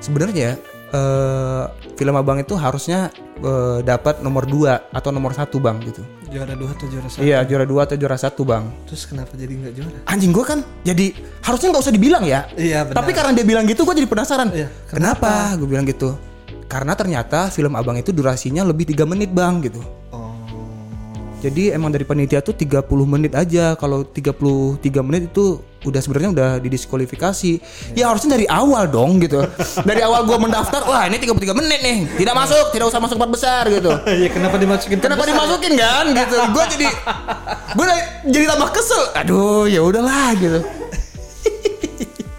sebenarnya 0.00 0.56
eh, 0.92 1.64
film 1.94 2.14
abang 2.16 2.40
itu 2.40 2.56
harusnya 2.56 3.12
eh, 3.40 3.78
dapat 3.84 4.24
nomor 4.24 4.48
2 4.48 4.96
atau 4.96 5.10
nomor 5.12 5.36
satu 5.36 5.60
bang 5.60 5.76
gitu 5.84 6.02
Juara 6.34 6.58
dua 6.58 6.74
atau 6.74 6.86
juara 6.90 7.06
satu? 7.06 7.22
Iya 7.22 7.38
juara 7.46 7.62
dua 7.62 7.80
atau 7.86 7.94
juara 7.94 8.18
satu 8.18 8.42
bang. 8.42 8.66
Terus 8.90 9.06
kenapa 9.06 9.38
jadi 9.38 9.54
nggak 9.54 9.72
juara? 9.78 9.98
Anjing 10.10 10.34
gue 10.34 10.42
kan 10.42 10.66
jadi 10.82 11.14
harusnya 11.46 11.70
nggak 11.70 11.84
usah 11.86 11.94
dibilang 11.94 12.24
ya. 12.26 12.50
Iya, 12.58 12.90
benar. 12.90 12.96
Tapi 12.98 13.10
karena 13.14 13.32
dia 13.38 13.46
bilang 13.46 13.62
gitu 13.70 13.86
gue 13.86 13.94
jadi 13.94 14.10
penasaran. 14.10 14.50
Iya, 14.50 14.66
kenapa? 14.90 15.54
Gue 15.54 15.70
bilang 15.70 15.86
gitu. 15.86 16.18
Karena 16.66 16.96
ternyata 16.96 17.52
film 17.52 17.76
abang 17.76 17.96
itu 17.98 18.10
durasinya 18.10 18.64
lebih 18.64 18.88
3 18.88 19.04
menit 19.04 19.30
bang 19.30 19.60
gitu. 19.62 19.80
Oh. 20.10 20.32
Jadi 21.44 21.76
emang 21.76 21.92
dari 21.92 22.08
panitia 22.08 22.40
tuh 22.40 22.56
30 22.56 22.88
menit 23.04 23.36
aja. 23.36 23.76
Kalau 23.76 24.00
33 24.00 24.80
menit 25.04 25.28
itu 25.28 25.60
udah 25.84 26.00
sebenarnya 26.00 26.30
udah 26.32 26.50
didiskualifikasi. 26.56 27.60
Ya 27.92 28.08
harusnya 28.08 28.40
dari 28.40 28.48
awal 28.48 28.88
dong 28.88 29.20
gitu. 29.20 29.44
dari 29.84 30.00
awal 30.00 30.24
gue 30.24 30.38
mendaftar, 30.40 30.88
wah 30.88 31.04
ini 31.04 31.20
33 31.20 31.52
menit 31.52 31.80
nih. 31.84 31.98
Tidak 32.16 32.32
masuk, 32.32 32.72
tidak 32.72 32.88
usah 32.88 32.96
masuk 32.96 33.20
empat 33.20 33.30
besar 33.36 33.62
gitu. 33.68 33.92
Iya 34.24 34.30
kenapa 34.32 34.56
dimasukin? 34.56 34.98
Kenapa 35.04 35.28
dimasukin 35.28 35.72
kan 35.76 36.06
gitu? 36.16 36.36
Gue 36.54 36.64
jadi 36.72 36.88
gue 37.76 37.86
jadi 38.32 38.44
tambah 38.48 38.68
kesel. 38.72 39.02
Aduh, 39.12 39.68
ya 39.68 39.84
udahlah 39.84 40.32
gitu. 40.40 40.64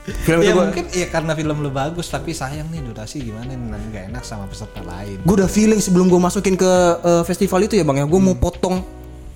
Film 0.06 0.46
Ya 0.46 0.54
itu 0.54 0.58
gue 0.58 0.66
mungkin 0.70 0.86
iya 0.94 1.08
karena 1.10 1.34
film 1.34 1.66
lu 1.66 1.74
bagus 1.74 2.06
tapi 2.14 2.30
sayang 2.30 2.70
nih 2.70 2.86
durasi 2.86 3.26
gimana 3.26 3.50
nih? 3.50 3.58
Nanti 3.58 3.86
nggak 3.90 4.06
enak 4.14 4.22
sama 4.22 4.46
peserta 4.46 4.86
lain. 4.86 5.18
gue 5.26 5.34
udah 5.34 5.50
feeling 5.50 5.82
sebelum 5.82 6.14
gue 6.14 6.22
masukin 6.22 6.54
ke 6.54 6.72
eh, 7.02 7.24
festival 7.26 7.66
itu 7.66 7.82
ya 7.82 7.82
bang 7.82 8.02
ya. 8.02 8.06
Gue 8.06 8.22
mau 8.22 8.38
potong 8.38 8.86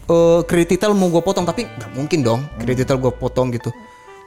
eh 0.10 0.41
credit 0.45 0.77
title 0.77 0.93
mau 0.93 1.10
gue 1.10 1.21
potong 1.25 1.45
tapi 1.45 1.65
nggak 1.65 1.89
mungkin 1.97 2.21
dong 2.21 2.41
credit 2.62 2.86
title 2.86 3.01
gue 3.01 3.12
potong 3.17 3.49
gitu. 3.49 3.73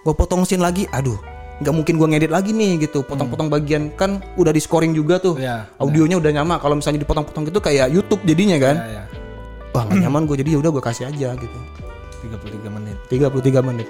Gue 0.02 0.14
potong 0.18 0.42
scene 0.42 0.58
lagi 0.58 0.90
aduh 0.90 1.14
nggak 1.62 1.74
mungkin 1.78 1.94
gue 1.94 2.08
ngedit 2.10 2.32
lagi 2.34 2.50
nih 2.50 2.90
gitu. 2.90 3.06
Potong-potong 3.06 3.46
bagian 3.46 3.94
kan 3.94 4.18
udah 4.34 4.50
di 4.50 4.58
scoring 4.58 4.98
juga 4.98 5.22
tuh. 5.22 5.38
Iya, 5.38 5.70
audionya 5.78 6.18
udah 6.18 6.42
nyama 6.42 6.58
kalau 6.58 6.74
misalnya 6.74 7.06
dipotong-potong 7.06 7.54
gitu 7.54 7.62
kayak 7.62 7.86
YouTube 7.86 8.18
jadinya 8.26 8.58
kan? 8.58 8.76
Ya 8.82 8.90
ya. 8.98 9.04
wah 9.70 9.86
nggak 9.86 10.10
nyaman 10.10 10.26
gue 10.26 10.36
jadi 10.42 10.50
ya 10.52 10.58
udah 10.58 10.70
gue 10.74 10.82
kasih 10.82 11.06
aja 11.06 11.38
gitu. 11.38 11.58
33 12.26 12.66
menit. 12.66 12.98
33 13.06 13.62
menit 13.62 13.86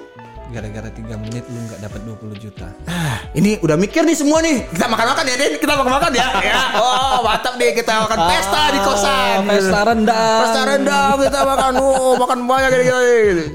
Gara-gara 0.51 0.89
3 0.91 1.23
menit 1.23 1.47
lu 1.47 1.59
nggak 1.65 1.79
dapat 1.79 1.99
20 2.03 2.35
juta. 2.35 2.67
Ah, 2.83 3.23
ini 3.31 3.57
udah 3.63 3.79
mikir 3.79 4.03
nih 4.03 4.17
semua 4.17 4.43
nih. 4.43 4.67
Kita 4.75 4.91
makan-makan 4.91 5.23
ya, 5.23 5.35
Den. 5.39 5.53
Kita 5.57 5.73
makan-makan 5.79 6.11
ya. 6.13 6.27
ya. 6.43 6.61
Oh, 6.77 7.23
mantap 7.23 7.55
nih 7.55 7.71
kita 7.71 8.03
makan 8.03 8.19
pesta 8.27 8.61
di 8.75 8.79
kosan. 8.83 9.37
Ah, 9.39 9.47
pesta 9.47 9.79
rendang. 9.87 10.39
Pesta 10.43 10.61
rendang 10.67 11.15
kita 11.23 11.39
makan. 11.47 11.71
Oh, 11.79 12.13
makan 12.19 12.37
banyak 12.43 12.69
gini, 12.69 12.83
gini. 12.83 13.45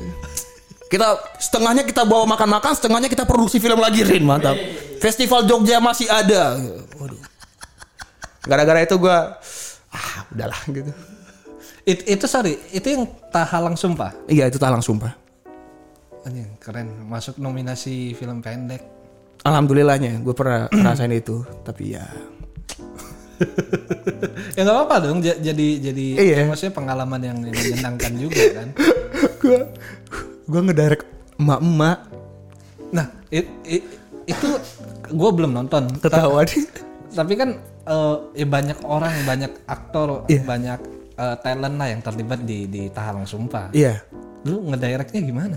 Kita 0.89 1.21
setengahnya 1.37 1.85
kita 1.85 2.09
bawa 2.09 2.25
makan-makan, 2.25 2.73
setengahnya 2.73 3.13
kita 3.13 3.29
produksi 3.29 3.61
film 3.61 3.77
lagi, 3.77 4.09
Rin. 4.09 4.25
Mantap. 4.25 4.57
Festival 4.99 5.45
Jogja 5.45 5.79
masih 5.85 6.09
ada. 6.09 6.57
Waduh. 6.97 7.21
Gara-gara 8.49 8.81
itu 8.81 8.97
gua 8.97 9.37
ah, 9.93 10.25
udahlah 10.33 10.61
gitu. 10.73 10.91
It- 11.85 12.05
itu 12.09 12.25
sorry, 12.25 12.57
itu 12.73 12.85
yang 12.89 13.05
tahalang 13.29 13.77
sumpah. 13.77 14.17
Iya, 14.27 14.49
itu 14.49 14.57
talang 14.57 14.81
sumpah. 14.81 15.28
Anjing, 16.29 16.51
keren. 16.59 17.09
Masuk 17.09 17.41
nominasi 17.41 18.13
film 18.13 18.45
pendek. 18.45 18.85
Alhamdulillahnya 19.41 20.21
gue 20.21 20.35
pernah 20.35 20.69
ngerasain 20.75 21.09
itu, 21.11 21.41
tapi 21.63 21.97
ya 21.97 22.05
ya 24.57 24.61
nggak 24.61 24.77
apa-apa 24.77 24.97
dong. 25.01 25.19
ja- 25.23 25.39
Jadi 25.39 25.81
jadi 25.81 26.07
Iya. 26.19 26.39
maksudnya 26.45 26.75
pengalaman 26.75 27.21
yang 27.23 27.39
menyenangkan 27.39 28.13
juga 28.21 28.45
kan. 28.53 28.69
gue 29.39 29.61
gue 30.45 30.61
ngedirect 30.61 31.05
emak-emak 31.39 31.99
Nah, 32.89 33.07
it- 33.29 33.53
it- 33.65 33.89
itu 34.27 34.49
gue 35.09 35.31
belum 35.31 35.53
nonton. 35.55 35.89
ketawa 35.97 36.45
nih. 36.45 36.65
Tapi 37.09 37.33
kan 37.33 37.57
eh, 37.85 38.17
ya 38.35 38.45
banyak 38.45 38.85
orang, 38.85 39.13
banyak 39.25 39.53
aktor, 39.65 40.25
Iya. 40.27 40.45
banyak 40.45 40.81
eh, 41.15 41.37
talent 41.41 41.77
lah 41.77 41.89
yang 41.89 42.01
terlibat 42.01 42.45
di 42.45 42.65
di 42.65 42.89
Tahalang 42.89 43.25
Sumpah. 43.25 43.73
Iya. 43.73 44.03
Lu 44.45 44.67
ngedirectnya 44.67 45.21
gimana? 45.21 45.57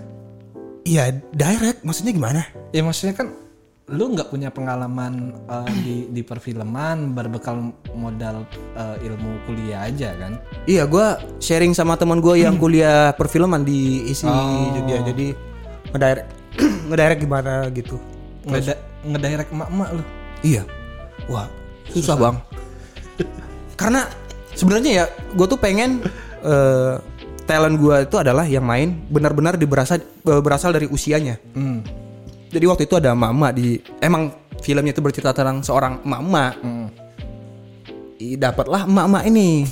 Iya, 0.82 1.14
direct 1.34 1.86
maksudnya 1.86 2.14
gimana? 2.14 2.42
Ya 2.74 2.82
maksudnya 2.82 3.14
kan 3.14 3.28
lu 3.92 4.16
nggak 4.16 4.32
punya 4.32 4.48
pengalaman 4.50 5.36
eh, 5.52 5.72
di 5.84 5.96
di 6.10 6.22
perfilman 6.24 7.12
berbekal 7.12 7.76
modal 7.94 8.48
eh, 8.74 9.06
ilmu 9.06 9.46
kuliah 9.46 9.86
aja 9.86 10.16
kan? 10.18 10.42
Iya, 10.66 10.88
gua 10.90 11.22
sharing 11.38 11.76
sama 11.76 12.00
teman 12.00 12.24
gue 12.24 12.42
yang 12.42 12.58
kuliah 12.64 13.14
perfilman 13.14 13.62
di 13.62 14.10
ISI 14.10 14.32
Jogja. 14.80 14.98
Jadi 15.06 15.28
ngedirect 15.94 16.30
ngedirect 16.90 17.20
gimana 17.22 17.54
gitu. 17.76 18.00
Ngeda 18.48 18.74
ngedirect 19.06 19.50
emak-emak 19.54 19.90
lu. 19.94 20.04
Iya. 20.42 20.64
Wah, 21.30 21.46
susah, 21.94 22.18
Bang. 22.18 22.42
Karena 23.78 24.10
sebenarnya 24.58 24.92
ya 25.04 25.06
gue 25.38 25.46
tuh 25.46 25.60
pengen 25.62 26.02
eh, 26.42 26.96
talent 27.52 27.76
gue 27.76 27.96
itu 28.08 28.16
adalah 28.16 28.48
yang 28.48 28.64
main 28.64 28.96
benar-benar 29.12 29.60
berasal 29.60 30.00
berasal 30.24 30.72
dari 30.72 30.88
usianya. 30.88 31.36
Hmm. 31.52 31.84
Jadi 32.48 32.64
waktu 32.64 32.84
itu 32.88 32.96
ada 32.96 33.12
emak-emak 33.12 33.52
di 33.52 33.76
emang 34.00 34.32
filmnya 34.60 34.92
itu 34.92 35.04
bercerita 35.04 35.36
tentang 35.36 35.60
seorang 35.60 36.00
emak-emak. 36.08 36.54
Hmm. 36.64 36.88
Dapatlah 38.22 38.86
emak-emak 38.86 39.24
ini. 39.28 39.66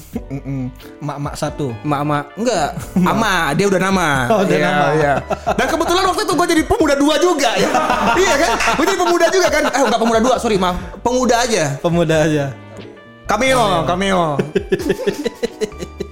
Emak-emak 1.00 1.36
satu. 1.38 1.72
Emak-emak 1.86 2.24
enggak, 2.36 2.70
ama 3.16 3.34
dia 3.56 3.66
udah 3.70 3.80
nama. 3.80 4.08
Oh, 4.28 4.42
udah 4.44 4.58
Iya, 4.58 4.68
nama. 4.68 4.86
iya. 4.98 5.14
Dan 5.56 5.68
kebetulan 5.70 6.04
waktu 6.04 6.22
itu 6.26 6.34
gue 6.36 6.48
jadi 6.50 6.64
pemuda 6.68 6.96
dua 6.98 7.16
juga 7.22 7.50
ya. 7.56 7.70
iya 8.28 8.34
kan? 8.36 8.50
Gue 8.76 8.86
jadi 8.90 9.00
pemuda 9.00 9.26
juga 9.32 9.48
kan? 9.48 9.64
Eh 9.72 9.82
enggak 9.88 10.02
pemuda 10.02 10.20
dua, 10.20 10.36
sorry 10.36 10.58
maaf. 10.60 10.76
Pemuda 11.00 11.36
aja. 11.48 11.64
Pemuda 11.80 12.16
aja. 12.28 12.46
Cameo, 13.30 13.86
cameo. 13.86 14.24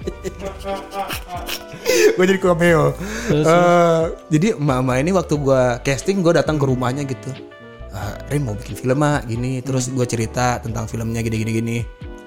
gue 2.18 2.26
jadi 2.26 2.40
cameo. 2.40 2.94
Eh, 3.32 4.04
jadi 4.32 4.48
emak-emak 4.58 4.98
ini 5.02 5.12
waktu 5.14 5.34
gue 5.38 5.62
casting 5.84 6.20
gue 6.20 6.34
datang 6.36 6.58
ke 6.58 6.66
rumahnya 6.66 7.04
gitu. 7.08 7.32
"Ah, 7.94 8.14
Rin 8.30 8.46
mau 8.46 8.54
bikin 8.54 8.76
film 8.78 9.00
mak 9.00 9.26
gini 9.26 9.64
terus 9.64 9.90
gue 9.90 10.06
cerita 10.06 10.60
tentang 10.62 10.86
filmnya 10.86 11.24
gini 11.24 11.38
gini 11.42 11.52
gini 11.52 11.78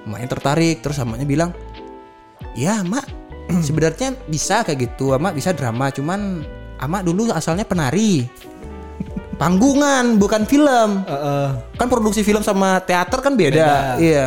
emaknya 0.03 0.29
tertarik 0.33 0.81
terus 0.81 0.99
emaknya 0.99 1.29
bilang 1.29 1.51
ya 2.57 2.81
mak 2.83 3.07
sebenarnya 3.63 4.17
bisa 4.27 4.65
kayak 4.67 4.91
gitu 4.91 5.15
emak 5.15 5.37
bisa 5.37 5.55
drama 5.55 5.93
cuman 5.93 6.43
emak 6.81 7.03
dulu 7.05 7.31
asalnya 7.31 7.63
penari 7.63 8.27
panggungan 9.37 10.17
bukan 10.19 10.43
film 10.45 11.05
Heeh. 11.07 11.49
kan 11.79 11.87
produksi 11.89 12.21
film 12.21 12.45
sama 12.45 12.81
teater 12.85 13.21
kan 13.25 13.37
beda. 13.37 13.57
Beda. 13.57 13.79
Iya. 13.97 14.27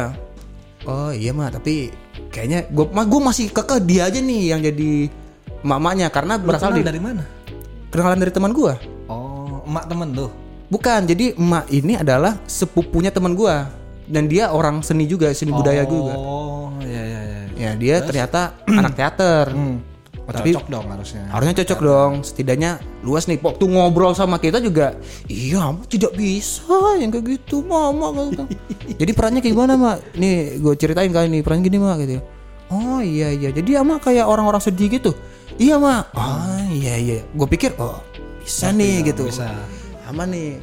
Oh 0.86 1.12
iya 1.12 1.32
mah 1.32 1.54
tapi 1.54 1.92
kayaknya 2.34 2.66
gue 2.66 2.86
mah 2.90 3.06
gue 3.06 3.22
masih 3.22 3.46
kekeh 3.54 3.80
dia 3.86 4.10
aja 4.10 4.18
nih 4.18 4.42
yang 4.50 4.60
jadi 4.60 5.08
mamanya 5.62 6.10
karena 6.10 6.42
Lu 6.42 6.50
berasal 6.50 6.74
dari 6.74 6.98
mana? 6.98 7.24
kenalan 7.94 8.18
dari 8.18 8.34
teman 8.34 8.50
gue. 8.52 8.74
Oh, 9.06 9.62
emak 9.70 9.86
temen 9.86 10.10
lu. 10.18 10.28
Bukan, 10.74 11.06
jadi 11.06 11.38
emak 11.38 11.70
ini 11.70 11.94
adalah 11.94 12.42
sepupunya 12.50 13.14
teman 13.14 13.38
gue 13.38 13.54
dan 14.10 14.26
dia 14.26 14.50
orang 14.50 14.82
seni 14.82 15.06
juga, 15.06 15.30
seni 15.38 15.54
budaya 15.54 15.86
juga. 15.86 16.18
Oh, 16.18 16.74
ya 16.82 17.04
ya 17.06 17.22
ya. 17.22 17.42
Ya 17.54 17.72
dia 17.78 17.96
ternyata 18.02 18.58
anak 18.82 18.98
teater. 18.98 19.54
Hmm. 19.54 19.78
Oh, 20.34 20.42
Tapi- 20.42 20.58
cocok 20.58 20.66
dong 20.66 20.86
harusnya. 20.90 21.30
Harusnya 21.30 21.56
cocok 21.62 21.80
dong, 21.86 22.12
setidaknya 22.26 22.72
luas 23.06 23.30
nih. 23.30 23.38
Waktu 23.38 23.70
ngobrol 23.70 24.18
sama 24.18 24.42
kita 24.42 24.58
juga, 24.58 24.98
iya 25.30 25.70
tidak 25.86 26.18
bisa 26.18 26.98
yang 26.98 27.14
kayak 27.14 27.38
gitu, 27.38 27.62
mama. 27.62 28.10
Gitu. 28.34 28.42
Jadi 29.06 29.12
perannya 29.14 29.46
kayak 29.46 29.54
gimana 29.54 29.78
mak? 29.78 30.02
Nih 30.18 30.58
gue 30.58 30.74
ceritain 30.74 31.14
kali 31.14 31.30
nih 31.30 31.46
peran 31.46 31.62
gini 31.62 31.78
mak 31.78 32.02
gitu. 32.02 32.18
Oh 32.74 32.98
iya 33.06 33.30
iya, 33.30 33.54
jadi 33.54 33.86
ama 33.86 34.02
kayak 34.02 34.26
orang-orang 34.26 34.58
sedih 34.58 34.90
gitu. 34.90 35.14
Iya 35.62 35.78
mak. 35.78 36.10
Oh 36.18 36.58
iya 36.74 36.98
iya. 36.98 37.22
Gue 37.38 37.46
pikir 37.46 37.78
oh 37.78 38.02
bisa 38.42 38.74
nih 38.74 39.14
gitu. 39.14 39.30
bisa. 39.30 39.46
Aman 40.10 40.34
nih. 40.34 40.58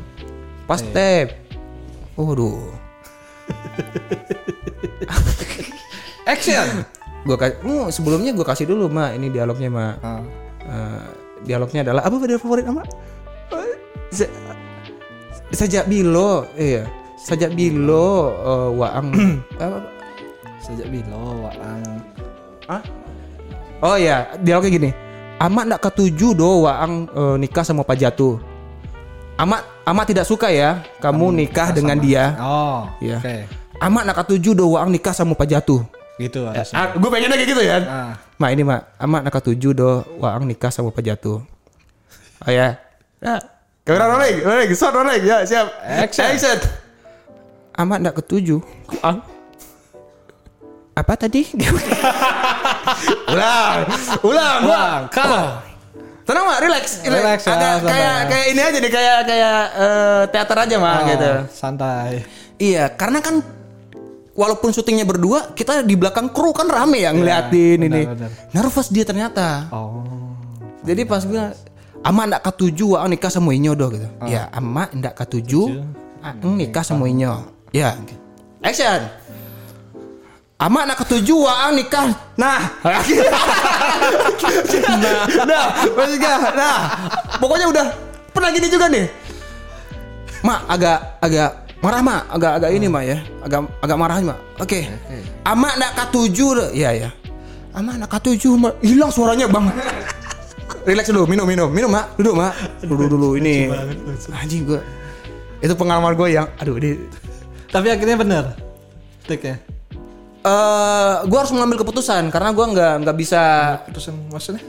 Pas 0.67 0.83
step. 0.83 1.31
Waduh. 2.19 2.59
Action. 6.27 6.85
Gue 7.21 7.37
kasih, 7.37 7.61
sebelumnya 7.93 8.33
gue 8.33 8.45
kasih 8.45 8.65
dulu 8.65 8.89
mak 8.89 9.13
ini 9.13 9.29
dialognya 9.29 9.69
mak. 9.69 9.95
Ah. 10.01 10.21
Eh, 10.65 11.05
dialognya 11.45 11.85
adalah 11.85 12.03
apa 12.05 12.17
video 12.17 12.41
favorit 12.41 12.65
ama? 12.65 12.85
Eh, 13.53 13.77
Sajak 15.51 15.91
bilo, 15.91 16.47
iya. 16.55 16.87
Sajak 17.21 17.53
bilo 17.53 18.33
eh, 18.33 18.69
waang 18.79 19.09
apa? 19.61 19.79
Sejak 20.61 20.89
bilo 20.89 21.49
waang 21.49 21.83
Hah? 22.69 22.83
Oh 23.81 23.97
iya, 23.97 24.29
dialognya 24.41 24.73
gini. 24.73 24.91
Amak 25.41 25.65
ndak 25.73 25.83
ketujuh 25.89 26.37
do 26.37 26.69
waang 26.69 27.09
eh, 27.09 27.37
nikah 27.41 27.65
sama 27.65 27.81
Pak 27.85 27.97
Jatuh. 27.97 28.37
Amak 29.41 29.65
amak 29.89 30.05
tidak 30.13 30.29
suka 30.29 30.53
ya 30.53 30.85
kamu 31.01 31.33
nikah 31.33 31.73
dengan 31.73 31.97
dia. 31.97 32.37
Oh, 32.37 32.85
Iya. 33.01 33.17
oke. 33.21 33.37
Amak 33.81 34.03
ndak 34.05 34.17
ketujuh 34.25 34.53
do 34.53 34.77
waang 34.77 34.93
nikah 34.93 35.17
sama 35.17 35.33
Pak 35.33 35.49
Jatuh. 35.49 35.81
Gitu 36.21 36.45
harusnya. 36.45 36.77
Ah, 36.77 36.87
gue 36.93 37.09
pengennya 37.09 37.37
kayak 37.41 37.49
gitu 37.49 37.63
ya. 37.65 37.77
Ah. 37.89 38.13
Mak 38.37 38.51
ini 38.53 38.63
mak, 38.63 38.93
amak 39.01 39.21
nak 39.25 39.41
tujuh 39.41 39.73
do 39.73 40.05
waang 40.21 40.45
nikah 40.45 40.69
sama 40.69 40.93
Pak 40.93 41.01
Jatuh. 41.01 41.41
Oh 42.45 42.51
ya. 42.53 42.77
Ya. 43.25 43.37
Kamera 43.89 44.13
rolling, 44.13 44.45
rolling, 44.45 44.71
shot 44.77 44.93
rolling, 44.93 45.25
ya 45.25 45.41
siap. 45.49 45.73
Action. 45.81 46.61
Amak 47.73 47.99
nak 48.05 48.15
ketujuh. 48.21 48.61
Ah. 49.01 49.25
Apa 50.93 51.17
tadi? 51.17 51.49
ulang, 53.33 53.77
ulang. 54.21 54.59
Wah, 54.69 55.09
kau. 55.09 55.65
Tenang 56.29 56.45
mak, 56.47 56.59
relax, 56.63 56.85
Relax 57.03 57.39
ya, 57.43 57.57
Agak 57.59 57.73
santai. 57.83 57.91
kayak 57.91 58.19
kayak 58.31 58.47
ini 58.55 58.61
aja 58.63 58.79
nih, 58.79 58.93
kayak 58.93 59.19
kayak 59.27 59.61
eh, 59.75 60.23
teater 60.31 60.57
aja 60.63 60.77
mak 60.79 60.95
Oh, 60.95 61.07
gitu. 61.09 61.33
Santai. 61.51 62.13
Iya, 62.61 62.85
karena 62.95 63.19
kan 63.25 63.41
walaupun 64.41 64.73
syutingnya 64.73 65.05
berdua, 65.05 65.53
kita 65.53 65.85
di 65.85 66.01
belakang 66.01 66.33
kru 66.33 66.57
kan 66.57 66.65
rame 66.65 67.05
ya 67.05 67.13
ngeliatin 67.13 67.85
ini. 67.85 68.09
benar. 68.09 68.33
Nervous 68.57 68.89
dia 68.89 69.05
ternyata. 69.05 69.69
Oh. 69.69 70.01
Jadi 70.81 71.05
pas 71.05 71.21
bilang 71.29 71.53
ama 72.01 72.25
ndak 72.25 72.49
ketujuh 72.49 72.97
waang 72.97 73.13
nikah 73.13 73.29
sama 73.29 73.53
Inyo 73.53 73.77
doh 73.77 73.93
gitu. 73.93 74.09
Ya, 74.25 74.49
ama 74.49 74.89
ndak 74.97 75.13
ketujuh 75.21 75.85
aeng 76.25 76.57
nikah 76.57 76.81
sama 76.81 77.05
Inyo. 77.05 77.53
Ya. 77.77 78.01
Action. 78.65 79.05
Ama 80.57 80.89
ndak 80.89 81.05
ketujuh 81.05 81.45
waang 81.45 81.77
nikah. 81.77 82.09
Nah. 82.41 82.73
nah, 84.81 85.29
nah, 85.45 85.67
maksudnya, 85.93 86.33
nah. 86.57 86.79
Pokoknya 87.37 87.69
udah 87.69 87.87
pernah 88.33 88.49
gini 88.53 88.69
juga 88.73 88.89
nih. 88.89 89.05
Mak 90.41 90.61
agak 90.73 90.99
agak 91.21 91.51
marah 91.81 92.01
mak, 92.01 92.23
agak 92.29 92.53
agak 92.61 92.71
ini 92.77 92.87
mak 92.87 93.05
ya, 93.05 93.19
agak 93.41 93.61
agak 93.81 93.97
marah 93.97 94.17
mak. 94.21 94.39
Oke. 94.61 94.85
Ama 95.43 95.69
nak 95.77 95.93
katujuh, 95.97 96.73
ya 96.73 96.93
ya. 96.93 97.11
Ama 97.73 97.97
nak 97.97 98.11
katujuh, 98.13 98.53
mak 98.55 98.77
hilang 98.85 99.09
suaranya 99.09 99.49
bang. 99.49 99.73
Relax 100.81 101.13
dulu, 101.13 101.29
minum 101.29 101.45
minum 101.45 101.69
minum 101.69 101.89
mak, 101.93 102.17
duduk 102.17 102.37
mak, 102.37 102.53
dulu 102.81 103.05
dulu 103.09 103.29
ini. 103.37 103.69
Anjing 104.33 104.65
gue, 104.65 104.81
itu 105.61 105.73
pengalaman 105.77 106.17
gue 106.17 106.29
yang, 106.33 106.49
aduh 106.57 106.77
ini. 106.81 107.01
Tapi 107.69 107.93
akhirnya 107.93 108.17
bener. 108.17 108.45
Tik 109.25 109.41
ya. 109.41 109.57
Eh, 110.41 111.15
gue 111.29 111.39
harus 111.39 111.53
mengambil 111.53 111.85
keputusan 111.85 112.33
karena 112.33 112.49
gue 112.57 112.65
nggak 112.65 112.93
nggak 113.05 113.17
bisa, 113.17 113.43
Keputusan 113.85 114.13
maksudnya? 114.33 114.65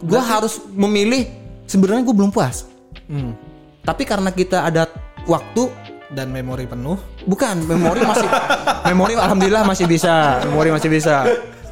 gue 0.00 0.20
harus 0.20 0.60
memilih. 0.72 1.24
Sebenarnya 1.64 2.02
gue 2.02 2.16
belum 2.16 2.34
puas, 2.34 2.66
Hmm. 3.06 3.32
tapi 3.80 4.02
karena 4.02 4.28
kita 4.28 4.66
ada 4.66 4.90
waktu 5.24 5.70
Dan 6.10 6.34
memori 6.34 6.66
penuh. 6.66 6.98
Bukan, 7.22 7.70
memori 7.70 8.02
masih 8.02 8.26
memori 8.90 9.14
alhamdulillah 9.14 9.62
masih 9.62 9.86
bisa. 9.86 10.42
Memori 10.42 10.74
masih 10.74 10.90
bisa. 10.90 11.22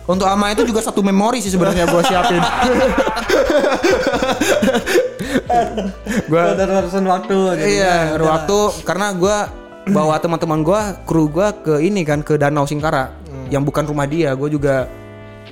Untuk 0.09 0.25
ama 0.25 0.49
itu 0.55 0.65
juga 0.65 0.81
satu 0.81 1.05
memori 1.05 1.43
sih 1.45 1.53
sebenarnya 1.53 1.85
gue 1.85 2.03
siapin. 2.07 2.41
gue 6.31 6.43
Dan 6.57 6.69
urusan 6.81 7.05
waktu. 7.05 7.37
iya, 7.61 8.17
ya, 8.17 8.23
waktu 8.23 8.59
karena 8.89 9.13
gue 9.13 9.37
bawa 9.93 10.17
teman-teman 10.17 10.65
gue, 10.65 10.81
kru 11.05 11.29
gue 11.29 11.49
ke 11.61 11.75
ini 11.85 12.09
kan 12.09 12.25
ke 12.25 12.41
Danau 12.41 12.65
Singkara 12.65 13.13
yang 13.53 13.69
bukan 13.69 13.85
rumah 13.85 14.09
dia. 14.09 14.33
Gue 14.33 14.49
juga 14.49 14.89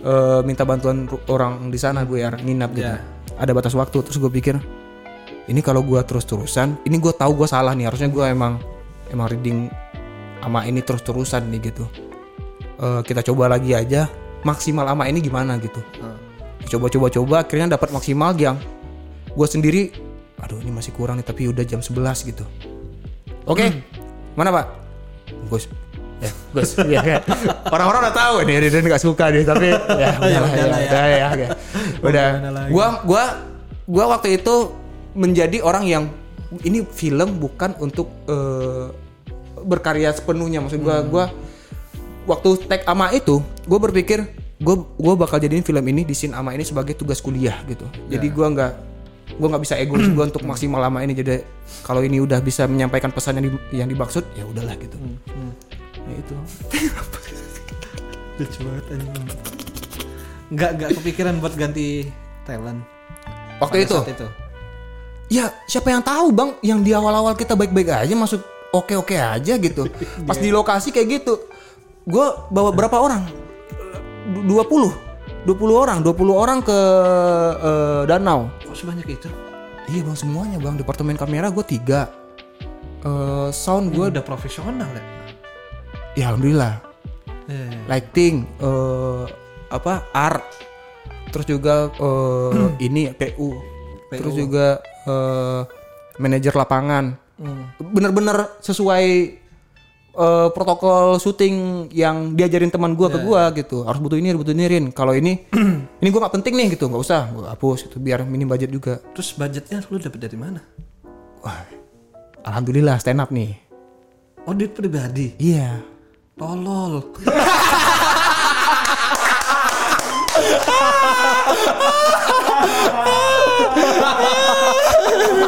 eh, 0.00 0.40
minta 0.46 0.64
bantuan 0.64 1.04
orang 1.28 1.68
di 1.68 1.76
sana 1.76 2.08
gue 2.08 2.24
ya 2.24 2.32
nginap 2.32 2.70
gitu. 2.72 2.88
Iya. 2.88 3.04
Ada 3.36 3.52
batas 3.52 3.76
waktu 3.76 4.00
terus 4.08 4.16
gue 4.16 4.32
pikir 4.32 4.56
ini 5.46 5.60
kalau 5.62 5.84
gue 5.84 6.00
terus-terusan, 6.02 6.82
ini 6.88 6.96
gue 6.98 7.12
tahu 7.14 7.44
gue 7.44 7.48
salah 7.48 7.70
nih. 7.76 7.86
Harusnya 7.86 8.10
gue 8.10 8.24
emang 8.24 8.58
emang 9.16 9.32
reading 9.32 9.72
ama 10.44 10.68
ini 10.68 10.84
terus-terusan 10.84 11.48
nih 11.48 11.72
gitu. 11.72 11.88
Eh, 12.76 13.00
kita 13.08 13.24
coba 13.32 13.48
lagi 13.48 13.72
aja 13.72 14.12
maksimal 14.44 14.84
ama 14.84 15.08
ini 15.08 15.24
gimana 15.24 15.56
gitu. 15.56 15.80
Coba-coba-coba 16.68 17.48
akhirnya 17.48 17.80
dapat 17.80 17.88
maksimal 17.90 18.36
yang 18.36 18.60
gue 19.32 19.48
sendiri 19.48 19.82
aduh 20.36 20.60
ini 20.60 20.68
masih 20.68 20.92
kurang 20.92 21.16
nih 21.16 21.24
tapi 21.24 21.48
udah 21.48 21.64
jam 21.64 21.80
11 21.80 22.28
gitu. 22.28 22.44
Oke. 23.48 23.72
Mana, 24.36 24.52
Pak? 24.52 24.66
Gus. 25.48 25.64
Ya, 26.20 26.30
Gus. 26.52 26.76
Iya 26.84 27.00
kan. 27.00 27.20
Orang-orang 27.74 28.08
udah 28.08 28.14
tahu 28.14 28.34
nih 28.44 28.56
Riden 28.68 28.84
nggak 28.84 29.00
suka 29.00 29.32
nih 29.32 29.42
tapi 29.48 29.72
ya 30.02 30.10
Ya 30.20 30.38
udahlah, 30.44 30.50
ya. 30.52 30.68
ya. 30.68 30.88
Udah 30.92 31.04
ya, 31.08 31.26
oke. 31.32 31.46
Udah. 32.12 32.28
Gua 32.68 32.86
gua 33.08 33.24
gua 33.88 34.04
waktu 34.16 34.36
itu 34.36 34.76
menjadi 35.16 35.64
orang 35.64 35.84
yang 35.88 36.04
ini 36.62 36.84
film 36.84 37.40
bukan 37.40 37.72
untuk 37.80 38.12
eh, 38.28 38.92
berkarya 39.66 40.14
sepenuhnya. 40.14 40.62
Maksud 40.62 40.80
gua 40.80 41.02
gua 41.02 41.24
waktu 42.26 42.48
tag 42.66 42.82
ama 42.86 43.10
itu 43.10 43.38
gue 43.66 43.78
berpikir 43.78 44.18
gue 44.56 44.74
gua 44.98 45.14
bakal 45.14 45.38
jadiin 45.38 45.62
film 45.62 45.82
ini 45.86 46.02
di 46.02 46.10
scene 46.10 46.34
ama 46.34 46.50
ini 46.50 46.62
sebagai 46.62 46.94
tugas 46.94 47.18
kuliah 47.18 47.58
gitu. 47.66 47.84
Jadi 48.06 48.26
gua 48.30 48.46
nggak 48.54 48.72
gua 49.36 49.46
nggak 49.52 49.62
bisa 49.62 49.74
egois 49.76 50.06
gue 50.16 50.24
untuk 50.24 50.46
maksimal 50.46 50.78
lama 50.78 51.02
ini. 51.02 51.12
Jadi 51.12 51.42
kalau 51.82 52.00
ini 52.00 52.22
udah 52.22 52.38
bisa 52.38 52.64
menyampaikan 52.64 53.10
pesan 53.10 53.42
yang, 53.42 53.46
di- 53.50 53.64
yang 53.74 53.88
dimaksud 53.90 54.22
ya 54.38 54.46
udahlah 54.46 54.78
gitu. 54.78 54.96
Ya 56.06 56.14
itu. 56.14 56.34
Lucu 58.38 58.58
banget 58.62 58.84
anjing. 58.92 59.26
Nggak 60.46 60.70
nggak 60.78 60.90
kepikiran 61.02 61.34
buat 61.42 61.54
ganti 61.58 62.06
talent. 62.46 62.80
waktu 63.56 63.88
itu? 63.88 63.96
itu. 64.04 64.28
ya 65.32 65.48
siapa 65.64 65.88
yang 65.88 66.04
tahu 66.04 66.28
bang? 66.28 66.50
Yang 66.60 66.80
di 66.84 66.90
awal-awal 66.92 67.32
kita 67.32 67.56
baik-baik 67.56 67.88
aja 67.88 68.12
masuk 68.12 68.44
oke-oke 68.82 69.16
aja 69.16 69.54
gitu. 69.56 69.88
Pas 70.28 70.36
di 70.36 70.50
lokasi 70.50 70.90
kayak 70.92 71.22
gitu 71.22 71.34
gue 72.06 72.26
bawa 72.52 72.70
berapa 72.70 72.96
orang? 73.02 73.26
Du- 74.46 74.62
20 74.62 75.06
20 75.46 75.54
orang 75.74 75.98
20 76.02 76.14
orang 76.34 76.58
ke 76.62 76.78
eh, 77.62 78.02
danau. 78.10 78.50
Kok 78.66 78.76
sebanyak 78.76 79.06
itu? 79.06 79.28
iya 79.86 80.02
bang 80.02 80.18
semuanya 80.18 80.58
bang. 80.58 80.74
Departemen 80.74 81.14
kamera 81.14 81.50
gue 81.50 81.62
tiga. 81.62 82.10
Eh, 83.06 83.48
sound 83.54 83.94
Gue 83.94 84.10
udah 84.10 84.22
profesional 84.22 84.90
ya. 84.90 85.04
ya 86.18 86.24
alhamdulillah. 86.34 86.82
Iya, 87.46 87.62
iya. 87.70 87.80
lighting 87.86 88.42
eh, 88.58 89.24
apa 89.70 90.02
art 90.10 90.42
terus 91.30 91.46
juga 91.46 91.90
eh, 91.94 92.74
ini 92.90 93.14
PU 93.14 93.54
terus 94.10 94.34
juga 94.34 94.82
eh, 95.06 95.62
manajer 96.18 96.54
lapangan 96.54 97.14
Hmm. 97.36 97.68
bener-bener 97.78 98.48
sesuai 98.58 99.04
eh, 100.10 100.48
protokol 100.50 101.20
syuting 101.20 101.54
yang 101.92 102.32
diajarin 102.32 102.72
teman 102.72 102.96
gua 102.96 103.12
ke 103.12 103.20
gua 103.20 103.52
gitu 103.52 103.84
harus 103.84 104.00
butuh 104.00 104.16
ini 104.16 104.32
butuh 104.32 104.50
iniin 104.50 104.88
kalau 104.88 105.12
ini 105.12 105.44
ini 106.00 106.08
gua 106.08 106.24
nggak 106.24 106.34
penting 106.40 106.56
nih 106.56 106.66
gitu 106.72 106.88
nggak 106.88 106.96
usah 106.98 107.28
gua 107.28 107.52
hapus 107.52 107.86
itu 107.86 108.00
biar 108.00 108.24
minim 108.24 108.48
budget 108.48 108.72
juga 108.72 109.04
Terus 109.12 109.36
budgetnya 109.36 109.84
lu 109.84 110.00
dapet 110.00 110.16
dari 110.18 110.34
mana? 110.34 110.64
wah 111.38 111.60
alhamdulillah 112.42 112.96
stand 112.96 113.20
up 113.20 113.28
nih 113.28 113.52
Oh 114.42 114.54
duit 114.54 114.72
pribadi. 114.72 115.36
iya 115.36 115.76
Tolol. 116.32 117.04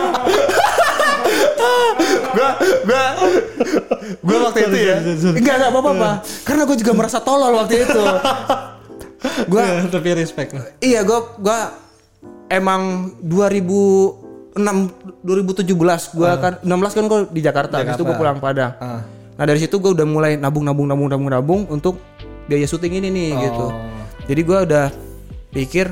gua 2.85 3.05
gua 3.17 3.37
gua 4.23 4.39
waktu 4.47 4.61
itu 4.65 4.77
ya. 4.79 4.97
enggak 5.33 5.55
enggak 5.57 5.71
apa 5.71 5.79
apa 5.81 6.11
karena 6.43 6.63
gua 6.63 6.77
juga 6.77 6.93
merasa 6.95 7.19
tolol 7.19 7.53
waktu 7.57 7.85
itu. 7.85 8.03
Gua 9.51 9.63
Ya, 9.67 9.83
tapi 9.91 10.15
respect. 10.15 10.55
iya 10.79 11.03
gua 11.03 11.35
gua 11.37 11.75
emang 12.47 13.11
2006 13.19 14.55
2017 15.27 15.75
gua 16.15 16.31
kan 16.39 16.53
16 16.63 16.97
kan 16.97 17.05
gua 17.07 17.21
di 17.27 17.43
Jakarta, 17.43 17.83
habis 17.83 17.99
itu 17.99 18.07
gua 18.07 18.15
pulang 18.15 18.39
Padang. 18.39 18.79
Ah. 18.79 19.03
nah 19.35 19.45
dari 19.45 19.59
situ 19.59 19.79
gua 19.79 19.91
udah 19.91 20.07
mulai 20.07 20.33
nabung 20.35 20.63
nabung 20.63 20.87
nabung 20.87 21.09
nabung 21.09 21.31
nabung 21.31 21.61
untuk 21.67 21.99
biaya 22.47 22.67
syuting 22.67 22.99
ini 22.99 23.09
nih 23.11 23.29
gitu. 23.43 23.67
Jadi 24.27 24.41
gua 24.43 24.59
udah 24.63 24.87
pikir 25.51 25.91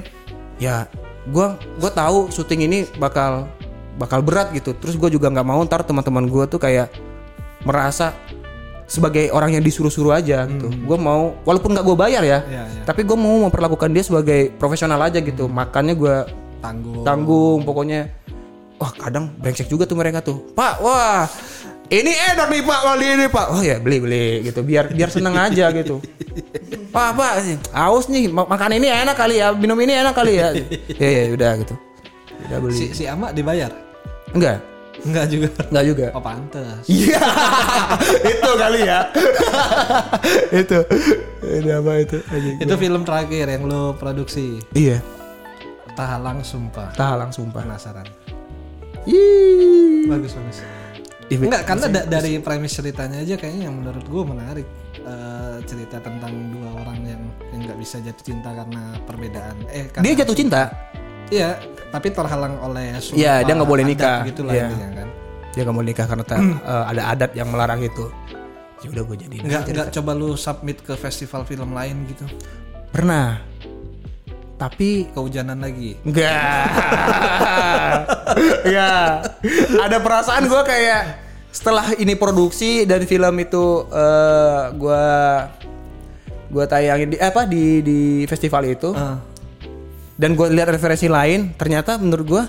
ya 0.56 0.86
gua 1.26 1.54
gua 1.76 1.90
tahu 1.90 2.30
syuting 2.30 2.62
ini 2.62 2.78
bakal 2.96 3.50
bakal 3.96 4.20
berat 4.20 4.52
gitu. 4.52 4.72
Terus 4.72 4.94
gua 4.94 5.08
juga 5.08 5.26
nggak 5.26 5.42
mau 5.42 5.60
ntar 5.62 5.82
teman-teman 5.82 6.24
gua 6.24 6.44
tuh 6.44 6.56
kayak 6.56 6.92
merasa 7.62 8.12
sebagai 8.86 9.34
orang 9.34 9.50
yang 9.50 9.62
disuruh-suruh 9.62 10.14
aja 10.14 10.46
gitu. 10.46 10.70
Gua 10.84 10.94
mau 10.94 11.34
walaupun 11.42 11.74
nggak 11.74 11.82
gua 11.82 11.96
bayar 11.98 12.22
ya 12.22 12.38
Iya, 12.40 12.62
iya. 12.62 12.82
tapi 12.84 13.02
gue 13.02 13.14
mau 13.14 13.42
memperlakukan 13.42 13.90
dia 13.90 14.00
sebagai 14.00 14.54
profesional 14.54 15.00
aja 15.00 15.18
gitu. 15.18 15.50
Makannya 15.50 15.94
gue 15.94 16.16
Tangguh. 16.56 17.02
tanggung 17.02 17.60
pokoknya. 17.62 18.08
Wah 18.76 18.92
kadang 18.92 19.32
brengsek 19.34 19.66
juga 19.66 19.84
tuh 19.84 19.96
mereka 19.96 20.20
tuh. 20.20 20.52
Pak 20.52 20.74
wah 20.78 21.26
ini 21.86 22.10
enak 22.12 22.46
nih 22.46 22.62
pak 22.62 22.78
kalau 22.80 22.98
ini 22.98 23.26
pak. 23.26 23.46
Oh 23.48 23.62
ya 23.62 23.76
beli 23.78 23.98
beli 23.98 24.26
gitu. 24.44 24.60
Biar 24.60 24.86
biar 24.88 25.08
seneng 25.08 25.34
aja 25.34 25.70
gitu. 25.72 25.98
Pak 26.94 27.08
pak 27.12 27.32
haus 27.72 28.06
nih. 28.06 28.28
Ma- 28.28 28.46
makan 28.46 28.72
ini 28.74 28.88
enak 28.88 29.14
kali 29.14 29.36
ya 29.36 29.52
minum 29.52 29.76
ini 29.76 29.92
enak 29.94 30.14
kali 30.14 30.36
ya. 30.36 30.48
Ya 30.96 31.08
ya 31.10 31.22
udah 31.30 31.52
gitu. 31.60 31.74
Udah 32.48 32.58
beli. 32.58 32.74
Si 32.74 32.86
si 32.92 33.04
Ama 33.04 33.30
dibayar? 33.30 33.70
Enggak 34.36 34.58
Enggak 34.96 35.26
juga. 35.28 35.48
enggak 35.68 35.84
juga 35.86 36.06
Oh 36.12 36.24
pantes. 36.24 36.82
Iya, 36.88 37.20
itu 38.32 38.50
kali 38.56 38.80
ya. 38.80 39.00
itu, 40.64 40.78
ini 41.44 41.70
apa 41.70 41.92
itu? 42.00 42.16
Anjing. 42.26 42.56
Itu 42.64 42.74
film 42.74 43.02
terakhir 43.04 43.46
yang 43.46 43.62
lu 43.64 43.92
produksi. 43.94 44.64
Iya, 44.72 45.04
Tahalang 45.92 46.40
sumpah. 46.40 46.92
tahalang 46.92 47.28
sumpah. 47.28 47.60
Penasaran. 47.60 48.08
Ih. 49.04 50.08
Bagus 50.08 50.32
bagus. 50.32 50.64
Ih, 51.26 51.38
Enggak, 51.40 51.66
karena 51.66 51.86
da- 51.90 52.06
dari 52.08 52.38
premis 52.38 52.72
ceritanya 52.72 53.18
aja 53.18 53.34
kayaknya 53.34 53.68
yang 53.68 53.76
menurut 53.76 54.04
gue 54.04 54.24
menarik 54.24 54.66
Eh, 54.96 55.58
cerita 55.62 56.02
tentang 56.02 56.34
dua 56.50 56.82
orang 56.82 56.98
yang 57.06 57.22
yang 57.54 57.60
nggak 57.62 57.78
bisa 57.78 58.02
jatuh 58.02 58.26
cinta 58.26 58.50
karena 58.50 58.90
perbedaan. 59.06 59.54
Eh, 59.70 59.86
karena 59.86 60.02
Dia 60.02 60.26
jatuh 60.26 60.34
cinta. 60.34 60.66
Iya, 61.28 61.58
tapi 61.88 62.08
terhalang 62.08 62.54
oleh 62.60 62.96
sumpah 62.96 63.16
Iya, 63.16 63.34
dia 63.42 63.52
nggak 63.52 63.66
boleh 63.68 63.84
nikah. 63.84 64.22
gitu 64.24 64.42
lah 64.42 64.52
Iya. 64.52 64.66
intinya 64.66 64.88
kan. 64.94 65.08
Dia 65.50 65.60
nggak 65.62 65.74
mau 65.74 65.82
nikah 65.82 66.06
karena 66.06 66.24
ta- 66.24 66.38
eh, 66.38 66.84
ada 66.86 67.02
adat 67.08 67.30
yang 67.32 67.48
melarang 67.48 67.80
itu. 67.80 68.06
Ya 68.78 68.88
udah 68.90 69.02
gue 69.04 69.16
jadi. 69.18 69.36
Enggak 69.40 69.62
enggak 69.66 69.88
coba 69.90 70.10
lu 70.12 70.36
submit 70.36 70.78
ke 70.80 70.94
festival 70.94 71.42
film 71.42 71.72
lain 71.72 72.06
gitu. 72.06 72.28
Pernah. 72.90 73.40
Tapi 74.54 75.10
Kehujanan 75.10 75.58
lagi. 75.58 75.96
enggak. 76.02 76.64
Enggak. 78.62 79.10
Ada 79.84 79.98
perasaan 79.98 80.44
gue 80.44 80.62
kayak 80.62 81.02
setelah 81.48 81.92
ini 81.94 82.12
produksi 82.14 82.84
dan 82.84 83.00
film 83.02 83.32
itu 83.38 83.64
eh 83.86 84.62
gue 84.72 85.04
gue 86.46 86.64
tayangin 86.66 87.08
di 87.10 87.18
apa 87.18 87.42
di 87.42 87.80
di 87.80 87.98
festival 88.24 88.64
itu 88.66 88.92
Ah. 88.92 89.16
Dan 90.16 90.32
gue 90.32 90.46
lihat 90.48 90.68
referensi 90.68 91.06
lain 91.06 91.52
ternyata 91.54 91.96
menurut 91.96 92.26
gue 92.26 92.44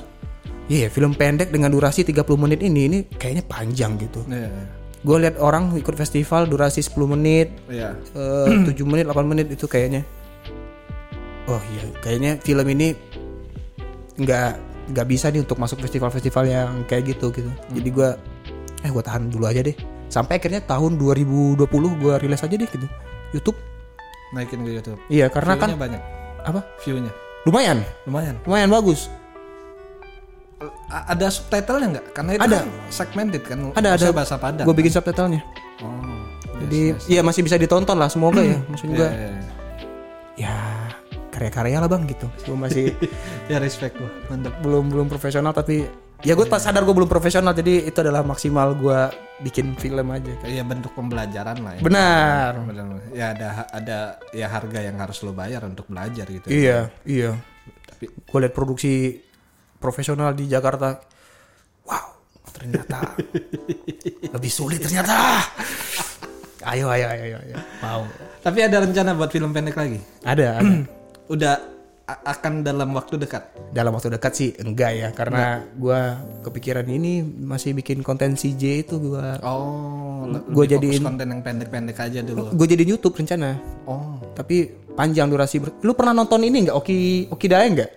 iya 0.67 0.87
film 0.87 1.13
pendek 1.13 1.51
dengan 1.51 1.71
durasi 1.71 2.03
30 2.03 2.23
menit 2.35 2.59
ini 2.59 2.81
ini 2.87 2.97
kayaknya 3.11 3.43
panjang 3.43 3.95
gitu 3.97 4.23
Iya. 4.27 4.49
gue 4.97 5.17
lihat 5.19 5.35
orang 5.37 5.75
ikut 5.75 5.93
festival 5.93 6.47
durasi 6.47 6.79
10 6.79 7.07
menit 7.07 7.51
Iya. 7.67 7.95
eh, 8.13 8.71
7 8.71 8.75
menit 8.83 9.05
8 9.05 9.13
menit 9.23 9.47
itu 9.47 9.67
kayaknya 9.67 10.03
oh 11.47 11.61
iya 11.69 11.83
kayaknya 12.01 12.31
film 12.39 12.67
ini 12.67 12.91
nggak 14.17 14.51
nggak 14.87 15.07
bisa 15.07 15.27
nih 15.29 15.43
untuk 15.43 15.59
masuk 15.59 15.79
festival-festival 15.79 16.43
yang 16.43 16.71
kayak 16.87 17.11
gitu 17.11 17.31
gitu 17.31 17.51
jadi 17.71 17.89
gue 17.91 18.09
eh 18.83 18.89
gue 18.89 19.03
tahan 19.03 19.27
dulu 19.27 19.43
aja 19.45 19.59
deh 19.59 19.75
sampai 20.07 20.39
akhirnya 20.39 20.63
tahun 20.63 20.95
2020 20.95 21.59
gue 21.99 22.13
rilis 22.17 22.39
aja 22.39 22.55
deh 22.55 22.63
gitu 22.65 22.87
YouTube 23.35 23.59
Naikin 24.27 24.63
ke 24.63 24.71
YouTube. 24.73 24.99
iya 25.07 25.27
karena 25.27 25.55
kan 25.55 25.75
banyak. 25.75 25.99
apa 26.43 26.63
View-nya 26.83 27.11
lumayan 27.47 27.79
lumayan. 28.03 28.35
lumayan 28.43 28.67
bagus 28.69 29.07
A- 30.87 31.13
ada 31.13 31.29
subtitlenya 31.29 31.87
nggak? 31.93 32.05
Karena 32.11 32.31
itu 32.33 32.41
Ada. 32.41 32.57
kan 32.57 32.67
segmented 32.89 33.43
kan. 33.43 33.57
ada 33.71 33.89
ada 33.93 34.07
bahasa 34.09 34.35
Padang. 34.35 34.65
gue 34.65 34.75
bikin 34.75 34.91
subtitlenya 34.91 35.41
Oh. 35.77 35.93
jadi 36.59 36.97
ya 37.05 37.21
masih 37.21 37.41
bisa 37.41 37.53
ditonton 37.55 37.93
lah 37.93 38.09
semoga 38.09 38.41
ya 38.41 38.57
maksud 38.65 38.89
gue 38.89 38.97
Iya, 38.97 39.29
iya. 39.29 39.41
ya 40.35 40.55
karya-karya 41.29 41.77
lah 41.77 41.85
bang 41.85 42.03
gitu 42.05 42.25
gue 42.41 42.57
masih 42.57 42.97
Ya 43.51 43.57
respect 43.57 43.93
gua. 43.95 44.09
Mantap. 44.27 44.57
belum 44.59 44.89
belum 44.89 45.05
profesional 45.05 45.53
tapi 45.53 45.85
ya 46.19 46.33
gue 46.33 46.45
tak 46.45 46.57
sadar 46.57 46.81
gue 46.81 46.91
belum 46.91 47.05
profesional 47.05 47.51
jadi 47.51 47.85
itu 47.85 47.97
adalah 47.97 48.21
maksimal 48.21 48.73
gue 48.73 48.99
bikin 49.39 49.75
film 49.75 50.09
aja 50.09 50.33
Iya 50.41 50.63
bentuk 50.63 50.91
pembelajaran 50.91 51.61
lah 51.61 51.73
ya. 51.73 51.81
benar 51.81 52.51
Benar. 52.59 52.85
Ya 53.11 53.25
ada 53.31 53.47
ada 53.69 53.97
ya 54.31 54.47
harga 54.47 54.79
yang 54.79 54.97
harus 54.97 55.21
lo 55.21 55.31
bayar 55.31 55.61
untuk 55.63 55.85
belajar 55.85 56.25
gitu. 56.25 56.47
iya 56.47 56.89
iya 57.03 57.37
Tapi 57.87 58.09
gue 58.09 58.39
lihat 58.39 58.51
produksi 58.51 59.21
profesional 59.77 60.33
di 60.33 60.45
Jakarta 60.45 60.97
wow 61.83 62.17
ternyata 62.49 63.13
lebih 64.33 64.49
sulit 64.49 64.81
ternyata 64.81 65.13
ayo 66.67 66.89
ayo 66.89 67.05
ayo 67.07 67.37
ayo, 67.37 67.57
mau 67.79 68.01
tapi 68.39 68.59
ada 68.59 68.81
rencana 68.81 69.13
buat 69.13 69.29
film 69.29 69.51
pendek 69.51 69.75
lagi? 69.75 69.99
ada 70.21 70.57
ada 70.57 70.65
Udah 71.27 71.59
akan 72.07 72.63
dalam 72.63 72.89
waktu 72.91 73.19
dekat. 73.19 73.43
dalam 73.67 73.91
waktu 73.91 74.07
dekat 74.09 74.31
sih 74.31 74.49
enggak 74.57 74.91
ya. 74.93 75.09
Karena 75.11 75.59
gue 75.69 75.99
kepikiran 76.41 76.87
ini 76.87 77.19
masih 77.21 77.71
bikin 77.73 77.99
konten 77.99 78.33
CJ 78.33 78.63
itu 78.81 78.95
gue 78.97 79.27
Oh, 79.41 80.23
fokus 80.47 80.67
jadiin- 80.69 81.03
konten 81.03 81.27
yang 81.27 81.41
pendek-pendek 81.41 81.99
aja 81.99 82.19
dulu. 82.21 82.47
gue 82.49 82.67
jadi 82.69 82.83
YouTube 82.85 83.11
rencana. 83.13 83.59
Oh, 83.83 84.23
tapi 84.31 84.65
panjang 84.95 85.27
durasi 85.27 85.59
ber- 85.59 85.75
lu 85.79 85.91
pernah 85.93 86.15
nonton 86.15 86.41
ini 86.41 86.65
nggak 86.65 86.75
Oki 86.75 86.97
Oki 87.27 87.45
Daeng 87.45 87.71
nggak 87.75 87.91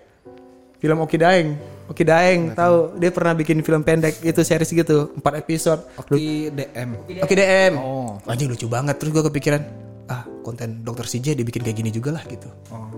film 0.77 0.97
Oki 0.99 1.17
Daeng. 1.17 1.47
Oki 1.87 2.03
Daeng 2.03 2.41
tahu? 2.51 2.95
dia 2.97 3.09
pernah 3.09 3.31
bikin 3.31 3.59
film 3.59 3.81
pendek 3.81 4.19
itu 4.21 4.41
series 4.41 4.71
gitu. 4.71 5.11
Empat 5.13 5.39
episode. 5.39 5.87
Oki 5.95 6.47
DM. 6.49 6.89
Oki 7.17 7.33
DM 7.33 7.73
Oh. 7.75 8.19
anjing 8.23 8.47
lucu 8.47 8.67
banget. 8.67 8.95
Terus 8.95 9.11
gue 9.13 9.23
kepikiran 9.25 9.61
ah 10.05 10.23
konten 10.41 10.81
dokter 10.81 11.03
CJ 11.05 11.31
dibikin 11.33 11.61
kayak 11.61 11.77
gini 11.77 11.89
juga 11.89 12.11
lah 12.11 12.23
gitu. 12.25 12.51
Oh. 12.69 12.91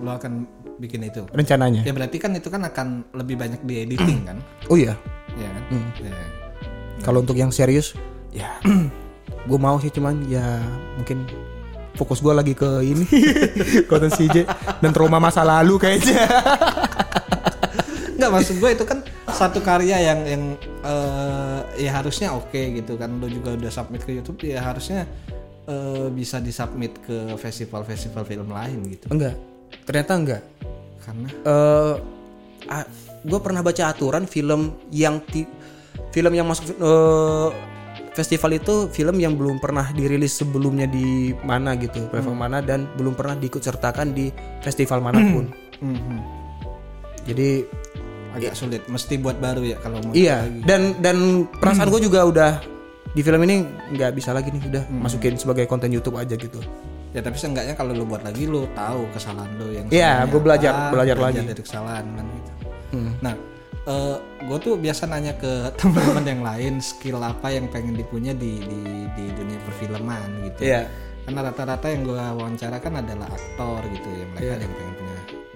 Lo 0.00 0.16
akan 0.16 0.48
bikin 0.80 1.04
itu. 1.04 1.28
rencananya 1.30 1.84
Ya 1.84 1.92
berarti 1.92 2.16
kan 2.16 2.32
itu 2.32 2.48
kan 2.48 2.64
akan 2.64 3.04
lebih 3.12 3.36
banyak 3.36 3.60
di 3.62 3.84
editing 3.84 4.24
kan? 4.24 4.38
oh 4.72 4.76
iya 4.76 4.96
Iya 5.36 5.48
kan? 5.52 5.62
Ya. 6.02 6.14
kalau 7.00 7.20
untuk 7.20 7.36
yang 7.36 7.52
serius 7.52 7.92
ya 8.32 8.56
gue 9.48 9.58
mau 9.60 9.76
sih 9.78 9.88
cuman 9.88 10.24
ya 10.26 10.60
mungkin 10.96 11.24
fokus 11.94 12.20
gue 12.20 12.32
lagi 12.32 12.52
ke 12.52 12.80
ini 12.80 13.04
konten 13.90 14.08
CJ 14.08 14.48
dan 14.80 14.90
trauma 14.92 15.20
masa 15.20 15.44
lalu 15.44 15.76
kayaknya 15.76 16.24
Enggak 18.16 18.36
maksud 18.36 18.56
gue 18.60 18.70
itu 18.76 18.84
kan 18.84 19.00
satu 19.32 19.64
karya 19.64 19.96
yang 20.12 20.20
yang 20.28 20.42
eh, 20.84 21.60
ya 21.80 21.96
harusnya 21.96 22.36
oke 22.36 22.52
gitu 22.76 23.00
kan. 23.00 23.16
Lo 23.16 23.24
juga 23.24 23.56
udah 23.56 23.72
submit 23.72 24.04
ke 24.04 24.12
YouTube 24.12 24.44
ya 24.44 24.60
harusnya 24.60 25.08
eh, 25.64 26.06
bisa 26.12 26.36
disubmit 26.36 27.00
ke 27.00 27.32
festival-festival 27.40 28.28
film 28.28 28.52
lain 28.52 28.84
gitu. 28.92 29.08
enggak 29.08 29.32
ternyata 29.84 30.12
enggak. 30.14 30.42
Karena? 31.00 31.28
Eh 31.46 31.94
gue 33.20 33.40
pernah 33.40 33.60
baca 33.60 33.92
aturan 33.92 34.24
film 34.24 34.72
yang 34.88 35.20
ti- 35.28 35.48
film 36.10 36.32
yang 36.32 36.48
masuk 36.48 36.72
eh, 36.72 37.48
festival 38.16 38.56
itu 38.56 38.88
film 38.90 39.16
yang 39.20 39.36
belum 39.36 39.60
pernah 39.60 39.92
dirilis 39.92 40.40
sebelumnya 40.40 40.88
di 40.88 41.36
mana 41.44 41.76
gitu 41.76 42.08
platform 42.08 42.38
mana 42.38 42.58
dan 42.64 42.88
belum 42.96 43.12
pernah 43.14 43.36
diikut 43.36 43.60
sertakan 43.60 44.16
di 44.16 44.32
festival 44.64 45.04
mana 45.04 45.20
pun. 45.20 45.44
Mhm, 45.80 46.18
jadi 47.28 47.64
agak 48.30 48.52
sulit. 48.54 48.82
Mesti 48.86 49.18
buat 49.18 49.36
baru 49.42 49.62
ya 49.64 49.76
kalau 49.82 49.98
mau. 50.00 50.12
iya 50.14 50.46
dan 50.64 50.96
dan 51.02 51.46
perasaan 51.50 51.90
gue 51.90 52.00
juga 52.06 52.24
udah 52.24 52.52
di 53.10 53.20
film 53.26 53.42
ini 53.42 53.66
nggak 53.90 54.14
bisa 54.14 54.30
lagi 54.30 54.54
nih 54.54 54.62
udah 54.70 54.84
masukin 54.86 55.34
sebagai 55.34 55.66
konten 55.66 55.90
YouTube 55.90 56.14
aja 56.14 56.38
gitu 56.38 56.62
Ya 57.10 57.20
tapi 57.20 57.36
seenggaknya 57.36 57.74
kalau 57.74 57.90
lo 57.90 58.04
buat 58.04 58.22
lagi 58.22 58.46
lo 58.46 58.70
tahu 58.70 59.10
kesalahan 59.10 59.50
lo 59.56 59.66
yang 59.68 59.86
Iya, 59.86 60.22
sebenarnya 60.22 60.26
gua 60.28 60.40
belajar- 60.40 60.74
apa, 60.76 60.92
belajar 60.92 61.16
lagi. 61.18 61.38
dari 61.44 61.62
kesalahan 61.62 62.04
kan 62.08 62.26
gitu. 62.28 62.50
Nah, 63.20 63.34
gue 64.40 64.58
tuh 64.58 64.74
biasa 64.76 65.02
nanya 65.06 65.34
ke 65.34 65.52
teman-teman 65.78 66.24
yang 66.24 66.42
lain 66.42 66.74
skill 66.78 67.18
apa 67.18 67.50
yang 67.50 67.66
pengen 67.66 67.94
dipunya 67.94 68.30
di 68.30 68.62
di, 68.62 68.80
di 69.14 69.24
dunia 69.32 69.58
perfilman 69.60 70.28
gitu. 70.46 70.60
Iya. 70.64 70.86
Karena 71.20 71.40
rata-rata 71.44 71.86
yang 71.86 72.02
gue 72.04 72.16
wawancara 72.16 72.78
kan 72.78 72.94
adalah 72.96 73.26
aktor 73.28 73.82
gitu 73.88 74.08
ya 74.08 74.24
mereka 74.28 74.52
ada 74.54 74.64
yang 74.64 74.74
pengen. 74.74 74.94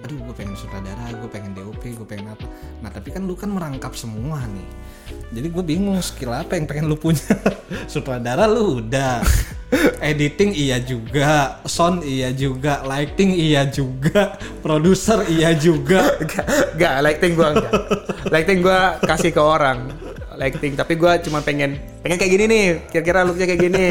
Aduh, 0.05 0.21
gue 0.21 0.37
pengen 0.37 0.53
sutradara, 0.53 1.09
gue 1.17 1.29
pengen 1.33 1.57
DOP, 1.57 1.81
gue 1.81 2.05
pengen 2.05 2.29
apa. 2.29 2.45
Nah 2.77 2.93
tapi 2.93 3.09
kan 3.09 3.25
lu 3.25 3.33
kan 3.33 3.49
merangkap 3.49 3.89
semua 3.97 4.37
nih. 4.45 4.69
Jadi 5.33 5.47
gue 5.49 5.63
bingung 5.65 5.97
skill 6.05 6.29
apa 6.29 6.61
yang 6.61 6.69
pengen 6.69 6.85
lu 6.85 6.93
punya. 6.93 7.25
sutradara 7.89 8.45
lu 8.45 8.85
udah. 8.85 9.25
Editing 10.13 10.53
iya 10.53 10.77
juga, 10.77 11.57
sound 11.65 12.05
iya 12.05 12.29
juga, 12.29 12.85
lighting 12.85 13.33
iya 13.33 13.65
juga, 13.65 14.37
produser 14.61 15.25
iya 15.25 15.57
juga. 15.57 16.13
Gak, 16.29 16.77
gak 16.77 16.95
lighting 17.01 17.33
gua 17.33 17.47
enggak. 17.57 17.73
lighting 18.29 18.59
gua 18.61 19.01
kasih 19.01 19.33
ke 19.33 19.41
orang. 19.41 19.89
Lighting, 20.37 20.77
tapi 20.77 20.93
gua 21.01 21.17
cuma 21.17 21.41
pengen 21.41 21.81
pengen 22.05 22.21
kayak 22.21 22.31
gini 22.37 22.45
nih, 22.45 22.65
kira-kira 22.93 23.25
looknya 23.25 23.49
kayak 23.49 23.61
gini. 23.65 23.87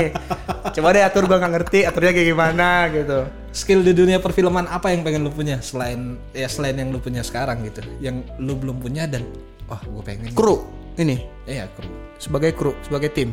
Coba 0.79 0.95
deh 0.95 1.03
atur 1.03 1.27
gua 1.27 1.43
nggak 1.43 1.53
ngerti 1.59 1.79
aturnya 1.83 2.15
kayak 2.15 2.29
gimana 2.31 2.69
gitu. 2.95 3.44
Skill 3.55 3.87
di 3.87 3.95
dunia 3.95 4.19
perfilman 4.19 4.67
apa 4.67 4.91
yang 4.91 5.07
pengen 5.07 5.23
lu 5.23 5.31
punya 5.31 5.63
selain 5.63 6.19
ya 6.35 6.51
selain 6.51 6.75
yang 6.75 6.91
lu 6.91 6.99
punya 6.99 7.23
sekarang 7.23 7.63
gitu, 7.63 7.87
yang 8.03 8.27
lu 8.43 8.59
belum 8.59 8.83
punya 8.83 9.07
dan 9.07 9.23
oh 9.71 9.79
gue 9.79 10.03
pengen. 10.03 10.35
Kru 10.35 10.67
ini 10.99 11.23
Iya 11.47 11.71
kru. 11.71 11.87
sebagai 12.19 12.51
kru, 12.51 12.75
sebagai 12.83 13.15
tim. 13.15 13.31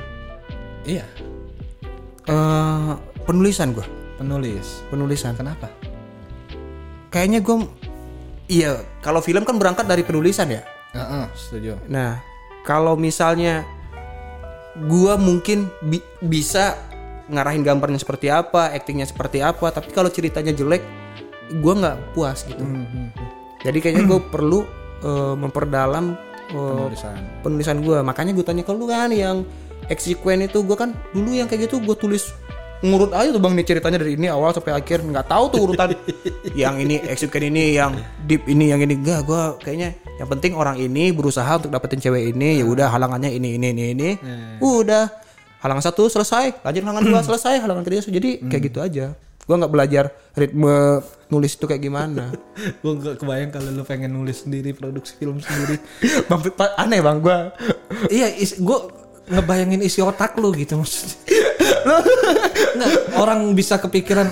Iya 0.86 1.06
eh 2.30 2.92
penulisan 3.26 3.74
gua, 3.74 3.86
penulis. 4.22 4.86
penulisan. 4.94 5.34
Kenapa? 5.34 5.74
Kayaknya 7.10 7.42
gua 7.42 7.66
iya, 8.46 8.78
kalau 9.02 9.26
film 9.26 9.42
kan 9.42 9.58
berangkat 9.58 9.90
dari 9.90 10.06
penulisan 10.06 10.54
ya. 10.54 10.62
Heeh, 10.94 11.26
setuju. 11.34 11.82
Nah, 11.90 12.22
kalau 12.62 12.94
misalnya 12.94 13.66
gua 14.86 15.18
mungkin 15.18 15.66
bi- 15.82 16.04
bisa 16.22 16.78
ngarahin 17.32 17.64
gambarnya 17.64 17.98
seperti 17.98 18.28
apa, 18.28 18.70
aktingnya 18.72 19.08
seperti 19.08 19.40
apa, 19.40 19.72
tapi 19.72 19.90
kalau 19.90 20.08
ceritanya 20.08 20.52
jelek, 20.52 20.84
gua 21.60 21.74
nggak 21.76 21.98
puas 22.12 22.44
gitu. 22.44 22.60
Hmm, 22.60 23.10
Jadi 23.62 23.78
kayaknya 23.78 24.04
gue 24.06 24.20
perlu 24.28 24.66
eh, 25.02 25.36
memperdalam 25.36 26.14
eh, 26.50 26.56
Penulisan. 26.56 27.18
penulisan 27.42 27.78
gua. 27.80 28.02
Makanya 28.02 28.32
gue 28.32 28.44
tanya 28.44 28.62
ke 28.62 28.72
lu 28.72 28.86
kan 28.86 29.10
yang 29.10 29.48
eksekuen 29.88 30.44
itu 30.44 30.62
gua 30.62 30.78
kan 30.78 30.92
dulu 31.12 31.32
yang 31.32 31.48
kayak 31.48 31.68
gitu 31.68 31.80
gue 31.80 31.96
tulis 31.96 32.32
ngurut 32.82 33.14
aja 33.14 33.30
tuh 33.30 33.38
bang 33.38 33.54
nih 33.54 33.62
ceritanya 33.62 34.02
dari 34.02 34.18
ini 34.18 34.26
awal 34.26 34.50
sampai 34.50 34.74
akhir. 34.74 35.06
Nggak 35.06 35.30
tahu 35.30 35.44
tuh 35.54 35.60
urutan 35.70 35.94
yang 36.58 36.82
ini 36.82 36.98
eksekuen 37.06 37.54
ini 37.54 37.78
yang 37.78 37.94
deep 38.26 38.50
ini 38.50 38.74
yang 38.74 38.82
ini. 38.82 38.98
Enggak 38.98 39.30
gua 39.30 39.54
kayaknya 39.62 39.94
yang 40.18 40.26
penting 40.26 40.58
orang 40.58 40.82
ini 40.82 41.14
berusaha 41.14 41.62
untuk 41.62 41.70
dapetin 41.70 42.02
cewek 42.02 42.34
ini. 42.34 42.58
Ya 42.58 42.66
udah 42.66 42.90
halangannya 42.90 43.30
ini 43.30 43.62
ini 43.62 43.68
ini 43.70 43.84
ini. 43.94 44.10
Udah 44.58 45.21
halangan 45.62 45.84
satu 45.86 46.10
selesai 46.10 46.66
lanjut 46.66 46.84
halangan 46.84 47.04
dua 47.06 47.22
selesai 47.30 47.62
halangan 47.62 47.86
ketiga 47.86 48.02
selesai. 48.10 48.18
jadi 48.18 48.30
kayak 48.50 48.64
gitu 48.68 48.80
aja. 48.82 49.06
Gua 49.42 49.56
nggak 49.58 49.74
belajar 49.74 50.06
ritme 50.38 51.02
nulis 51.32 51.56
itu 51.56 51.66
kayak 51.66 51.82
gimana. 51.82 52.36
Gue 52.84 52.94
gak 53.00 53.24
kebayang 53.24 53.50
kalau 53.56 53.72
lu 53.72 53.84
pengen 53.88 54.12
nulis 54.12 54.44
sendiri 54.44 54.76
produksi 54.76 55.16
film 55.18 55.40
sendiri. 55.40 55.80
Bang 56.30 56.44
aneh 56.76 57.00
bang 57.00 57.18
gua. 57.24 57.56
Iya 58.12 58.36
gue 58.38 58.80
ngebayangin 59.32 59.82
isi 59.82 60.04
otak 60.04 60.36
lu 60.36 60.52
gitu 60.52 60.76
maksudnya. 60.76 61.16
Nggak, 62.78 62.92
orang 63.16 63.40
bisa 63.56 63.80
kepikiran 63.80 64.28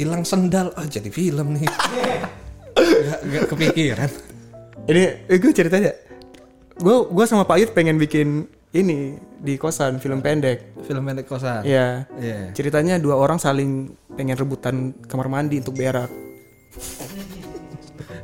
hilang 0.00 0.24
sendal 0.24 0.72
ah 0.72 0.88
jadi 0.88 1.12
film 1.12 1.60
nih. 1.60 1.68
Gak, 2.78 3.20
gak 3.28 3.44
kepikiran. 3.52 4.10
Ini 4.88 5.28
eh, 5.28 5.38
gue 5.38 5.52
ceritanya. 5.52 5.92
Gue 6.80 6.96
gue 7.12 7.24
sama 7.28 7.44
Pak 7.44 7.56
Yud 7.60 7.70
pengen 7.76 8.00
bikin 8.00 8.48
ini 8.70 9.16
di 9.38 9.56
kosan 9.56 9.96
film 9.96 10.20
pendek 10.20 10.76
film 10.84 11.00
pendek 11.02 11.24
kosan 11.24 11.64
ya 11.64 12.04
Iya. 12.20 12.52
ceritanya 12.52 13.00
dua 13.00 13.16
orang 13.16 13.40
saling 13.40 13.88
pengen 14.12 14.36
rebutan 14.36 14.76
kamar 15.08 15.28
mandi 15.28 15.56
untuk 15.56 15.72
berak 15.72 16.10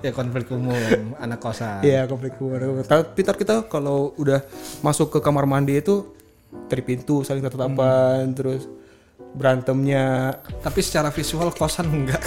ya 0.05 0.13
konflik 0.13 0.53
umum 0.53 0.77
anak 1.17 1.41
kosan 1.41 1.81
Iya 1.81 2.05
konflik 2.05 2.37
keluarga. 2.37 2.85
Tapi 2.85 3.25
ntar 3.25 3.41
kita 3.41 3.65
kalau 3.73 4.13
udah 4.21 4.45
masuk 4.85 5.09
ke 5.09 5.19
kamar 5.25 5.49
mandi 5.49 5.81
itu 5.81 6.13
dari 6.69 6.85
pintu 6.85 7.25
saling 7.25 7.41
tatapan 7.41 8.29
terus 8.37 8.69
berantemnya. 9.33 10.37
tapi 10.61 10.85
secara 10.85 11.09
visual 11.09 11.49
kosan 11.51 11.89
enggak 11.89 12.21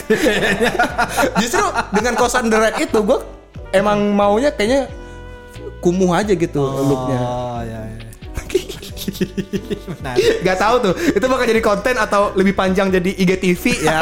Justru 1.41 1.61
dengan 1.93 2.17
kosan 2.17 2.49
The 2.49 2.57
Red 2.57 2.75
itu 2.81 2.97
gue 2.97 3.19
emang 3.71 4.09
maunya 4.09 4.49
kayaknya 4.49 4.89
kumuh 5.77 6.17
aja 6.17 6.33
gitu 6.33 6.57
looknya. 6.81 7.19
oh 7.21 7.61
ya, 7.61 7.79
ya. 7.93 8.06
Benar. 9.07 10.15
Gak 10.41 10.57
tahu 10.57 10.75
tuh 10.81 10.93
itu 11.09 11.25
bakal 11.25 11.45
jadi 11.45 11.61
konten 11.61 11.95
atau 11.95 12.31
lebih 12.33 12.53
panjang 12.53 12.87
jadi 12.89 13.11
IGTV 13.13 13.63
ya. 13.81 13.99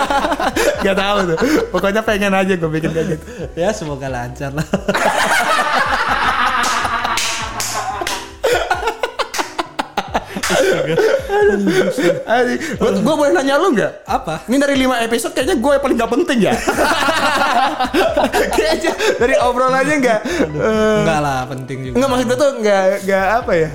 Gak 0.84 0.96
tahu 0.96 1.18
tuh. 1.30 1.38
Pokoknya 1.70 2.02
pengen 2.02 2.32
aja 2.32 2.52
gue 2.52 2.70
bikin 2.70 2.90
kayak 2.90 3.06
gitu. 3.12 3.24
ya 3.54 3.70
semoga 3.70 4.06
lancar 4.06 4.50
lah 4.50 4.66
Gue 12.96 13.14
boleh 13.14 13.32
nanya 13.32 13.58
lu 13.58 13.74
nggak? 13.74 13.92
apa 14.06 14.46
Ini 14.46 14.56
dari 14.58 14.74
5 14.78 15.06
episode 15.06 15.32
kayaknya 15.32 15.56
gue 15.58 15.72
yang 15.72 15.82
paling 15.82 15.96
gak 15.96 16.12
penting 16.12 16.38
ya. 16.42 16.54
kayaknya 18.56 18.92
dari 19.16 19.34
obrolannya 19.38 19.96
nggak. 19.98 20.20
eh, 20.24 20.96
enggak 21.02 21.20
lah 21.20 21.40
penting 21.46 21.78
juga 21.82 21.94
Enggak 21.96 22.08
maksudnya 22.10 22.36
tuh 22.36 22.50
nggak 22.60 22.82
nggak 23.06 23.26
apa 23.36 23.52
ya? 23.54 23.70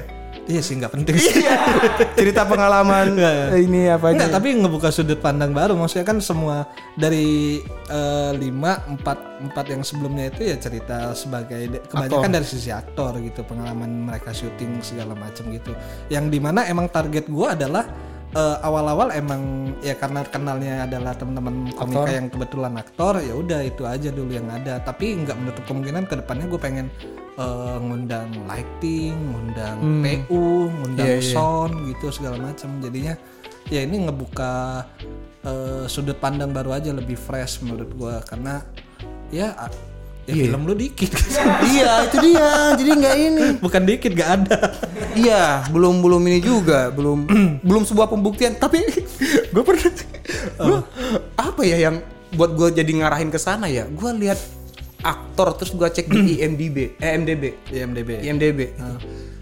Iya 0.49 0.61
sih 0.61 0.73
enggak 0.77 0.93
penting 0.97 1.15
sih 1.17 1.41
Iya. 1.41 1.57
Cerita 2.17 2.45
pengalaman 2.45 3.13
Iya, 3.13 3.31
iya. 3.31 3.45
ini 3.61 3.81
apa 3.89 4.09
aja. 4.09 4.15
Enggak, 4.17 4.31
tapi 4.33 4.47
ngebuka 4.57 4.89
sudut 4.89 5.19
pandang 5.21 5.53
baru. 5.53 5.73
Maksudnya 5.77 6.05
kan 6.05 6.17
semua 6.21 6.65
dari 6.97 7.59
eh, 7.89 8.31
lima, 8.37 8.81
empat, 8.87 9.17
empat 9.41 9.65
yang 9.69 9.81
sebelumnya 9.81 10.29
itu 10.29 10.47
ya 10.47 10.55
cerita 10.57 11.13
sebagai 11.13 11.81
kebanyakan 11.89 12.31
dari 12.31 12.47
sisi 12.47 12.69
aktor 12.69 13.17
gitu, 13.21 13.41
pengalaman 13.45 14.07
mereka 14.07 14.31
syuting 14.31 14.81
segala 14.81 15.13
macam 15.17 15.49
gitu. 15.49 15.73
Yang 16.09 16.25
di 16.33 16.39
mana 16.41 16.65
emang 16.65 16.89
target 16.89 17.29
gua 17.29 17.53
adalah 17.57 17.85
eh, 18.31 18.57
awal-awal 18.63 19.11
emang 19.11 19.73
ya 19.81 19.93
karena 19.97 20.23
kenalnya 20.23 20.85
adalah 20.87 21.13
teman-teman 21.17 21.69
komika 21.75 22.09
yang 22.09 22.27
kebetulan 22.31 22.73
aktor, 22.79 23.19
ya 23.19 23.33
udah 23.35 23.59
itu 23.65 23.83
aja 23.83 24.09
dulu 24.09 24.31
yang 24.31 24.47
ada. 24.49 24.79
Tapi 24.81 25.25
nggak 25.25 25.37
menutup 25.37 25.63
kemungkinan 25.67 26.05
ke 26.07 26.15
depannya 26.21 26.45
gue 26.47 26.61
pengen 26.61 26.87
eh, 27.41 27.77
ngundang 27.81 28.29
lighting, 28.45 29.17
ngundang 29.17 29.77
PU, 29.99 30.45
ngundang 30.69 31.17
sound 31.19 31.73
gitu 31.89 32.13
segala 32.13 32.37
macam. 32.39 32.77
Jadinya 32.79 33.17
ya 33.67 33.81
ini 33.81 34.05
ngebuka 34.05 34.85
eh, 35.41 35.83
sudut 35.85 36.15
pandang 36.15 36.53
baru 36.53 36.77
aja 36.77 36.93
lebih 36.93 37.17
fresh 37.17 37.59
menurut 37.61 37.89
gua. 37.93 38.21
Karena 38.21 38.61
ya 39.29 39.57
ya 40.21 40.37
Iya. 40.37 40.53
film 40.53 40.69
lu 40.69 40.77
dikit. 40.77 41.11
iya 41.73 42.05
itu 42.05 42.17
dia. 42.21 42.77
Jadi 42.77 42.89
nggak 42.93 43.15
ini. 43.17 43.45
Bukan 43.57 43.81
dikit 43.83 44.13
gak 44.13 44.29
ada. 44.39 44.57
iya 45.17 45.65
belum 45.67 45.99
belum 45.99 46.21
ini 46.23 46.39
juga. 46.39 46.93
Belum 46.93 47.25
belum 47.67 47.83
sebuah 47.83 48.05
pembuktian. 48.05 48.53
Tapi 48.55 48.85
gue 49.49 49.63
pernah 49.65 49.89
gua- 50.55 50.85
apa 51.35 51.61
ya 51.65 51.89
yang 51.89 52.05
buat 52.31 52.53
gue 52.53 52.69
jadi 52.71 52.91
ngarahin 52.93 53.27
ke 53.27 53.39
sana 53.41 53.65
ya? 53.65 53.89
Gue 53.89 54.13
lihat 54.13 54.37
aktor 55.01 55.53
terus 55.55 55.71
gue 55.71 55.85
cek 55.85 56.07
di 56.07 56.19
IMDb 56.41 56.95
eh, 56.95 57.09
IMDb 57.11 57.43
IMDb. 57.69 58.09
IMDb 58.21 58.59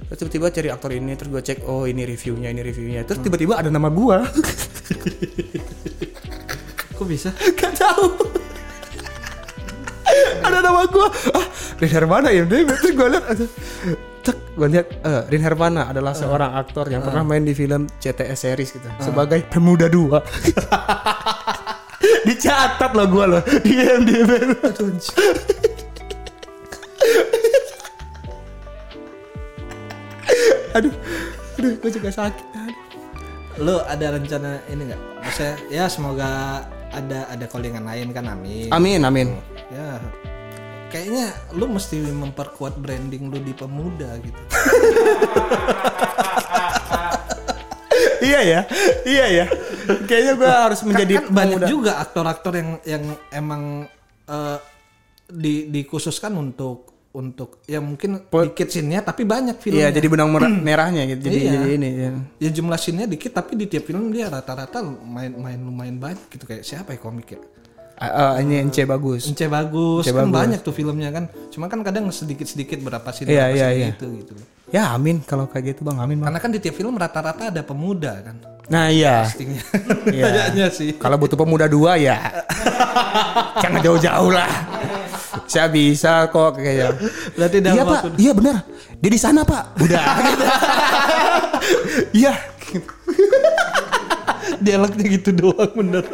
terus 0.10 0.18
tiba-tiba 0.18 0.50
cari 0.50 0.70
aktor 0.70 0.92
ini 0.92 1.14
terus 1.14 1.30
gue 1.30 1.44
cek 1.44 1.60
oh 1.64 1.84
ini 1.84 2.02
reviewnya 2.04 2.50
ini 2.50 2.62
reviewnya 2.62 3.02
terus 3.04 3.20
tiba-tiba 3.20 3.56
ada 3.56 3.70
nama 3.70 3.88
gue 3.88 4.18
Kok 6.92 7.08
bisa? 7.08 7.32
Gak 7.56 7.80
tahu. 7.80 8.12
ada 10.42 10.60
nama 10.60 10.84
gue. 10.84 11.08
Ah, 11.32 11.48
Rin 11.80 11.88
Hermana 11.90 12.28
ya. 12.28 12.44
Terus 12.44 12.92
gue 12.92 13.08
lihat, 13.08 13.24
ada- 13.24 13.52
cek 14.20 14.38
gue 14.52 14.68
lihat 14.68 14.88
eh, 15.00 15.22
Rin 15.32 15.40
Hermana 15.40 15.88
adalah 15.88 16.12
seorang 16.12 16.52
aktor 16.54 16.92
yang 16.92 17.00
pernah 17.00 17.24
main 17.24 17.48
di 17.48 17.56
film 17.56 17.88
CTS 17.96 18.36
series 18.42 18.76
gitu 18.76 18.90
sebagai 19.00 19.48
pemuda 19.48 19.88
dua. 19.88 20.20
Dicatat 22.28 22.92
loh 22.96 23.08
gue 23.08 23.26
loh 23.26 23.42
di 23.64 23.74
IMDb. 23.76 24.32
aduh, 30.70 30.94
aduh, 31.58 31.74
gue 31.82 31.92
juga 31.92 32.10
sakit. 32.14 32.46
Aduh. 32.56 32.78
Lu 33.60 33.76
ada 33.84 34.16
rencana 34.16 34.64
ini 34.72 34.88
nggak? 34.88 35.02
Maksudnya 35.20 35.56
ya 35.68 35.86
semoga 35.92 36.64
ada 36.90 37.28
ada 37.30 37.46
callingan 37.46 37.84
lain 37.84 38.16
kan 38.16 38.26
amin. 38.32 38.72
Amin, 38.72 39.02
amin. 39.04 39.36
Ya 39.70 40.00
kayaknya 40.90 41.30
lu 41.54 41.70
mesti 41.70 42.02
memperkuat 42.02 42.82
branding 42.82 43.30
lu 43.30 43.38
di 43.40 43.54
pemuda 43.54 44.18
gitu. 44.20 44.42
iya 48.28 48.40
ya, 48.42 48.62
iya 49.06 49.26
ya. 49.30 49.46
Kayaknya 50.10 50.34
gue 50.38 50.52
harus 50.52 50.80
menjadi 50.86 51.14
kan 51.20 51.26
banyak 51.34 51.60
pemuda. 51.62 51.68
juga 51.70 51.92
aktor-aktor 52.02 52.54
yang 52.56 52.70
yang 52.86 53.04
emang 53.34 53.64
eh, 54.30 54.58
di 55.30 55.70
dikhususkan 55.70 56.34
untuk 56.38 56.90
untuk 57.10 57.66
ya 57.66 57.82
mungkin 57.82 58.30
dikit 58.30 58.70
scene-nya 58.70 59.02
tapi 59.02 59.26
banyak 59.26 59.58
filmnya. 59.58 59.90
Iya, 59.90 59.98
jadi 59.98 60.08
benang 60.14 60.30
mer- 60.30 60.46
merahnya 60.46 61.10
gitu. 61.10 61.26
Jadi, 61.26 61.38
Iya. 61.42 61.52
jadi 61.58 61.70
ini. 61.74 61.90
Ya. 61.90 62.10
ya 62.38 62.50
jumlah 62.54 62.78
scene-nya 62.78 63.10
dikit 63.10 63.34
tapi 63.34 63.58
di 63.58 63.66
tiap 63.66 63.90
film 63.90 64.14
dia 64.14 64.30
rata-rata 64.30 64.86
main 64.86 65.34
main 65.34 65.58
lumayan 65.58 65.98
banyak 65.98 66.30
gitu 66.30 66.46
kayak 66.46 66.62
siapa 66.62 66.94
ya 66.94 67.02
komik 67.02 67.34
ya? 67.34 67.42
Ah, 68.00 68.40
ini 68.40 68.64
NC 68.64 68.88
bagus. 68.88 69.28
Ence 69.28 69.44
bagus, 69.52 70.08
Ence 70.08 70.16
kan 70.16 70.32
bagus. 70.32 70.38
banyak 70.40 70.60
tuh 70.64 70.72
filmnya 70.72 71.12
kan. 71.12 71.28
Cuma 71.52 71.68
kan 71.68 71.84
kadang 71.84 72.08
sedikit-sedikit 72.08 72.80
berapa 72.80 73.10
scene 73.12 73.36
berapa 73.36 73.52
iya, 73.52 73.68
scene 73.68 73.76
iya. 73.76 73.88
gitu 73.92 74.06
gitu. 74.16 74.34
Ya 74.70 74.94
amin 74.94 75.26
kalau 75.26 75.50
kayak 75.50 75.74
gitu 75.74 75.82
bang, 75.82 75.98
amin 75.98 76.22
bang. 76.22 76.30
Karena 76.30 76.40
kan 76.42 76.52
di 76.54 76.60
tiap 76.62 76.78
film 76.78 76.94
rata-rata 76.94 77.50
ada 77.50 77.62
pemuda 77.66 78.22
kan. 78.22 78.36
Nah 78.70 78.86
iya. 78.94 79.26
Pastinya. 79.26 79.62
Iya. 80.16 80.26
Kayaknya 80.30 80.66
sih. 80.70 80.90
Kalau 81.02 81.18
butuh 81.18 81.38
pemuda 81.38 81.66
dua 81.66 81.98
ya, 81.98 82.18
jangan 83.66 83.82
jauh-jauh 83.82 84.30
lah. 84.30 84.50
Saya 85.50 85.70
bisa 85.74 86.30
kok 86.30 86.62
kayaknya. 86.62 86.94
Berarti 87.34 87.58
Iya 87.66 87.84
pak, 87.86 88.02
iya 88.22 88.32
benar. 88.34 88.58
Dia 89.02 89.12
di 89.12 89.20
sana 89.20 89.42
pak. 89.42 89.64
Udah. 89.82 90.06
Iya. 92.16 92.34
dialognya 94.64 95.06
gitu 95.06 95.30
doang 95.36 95.74
bener. 95.76 96.06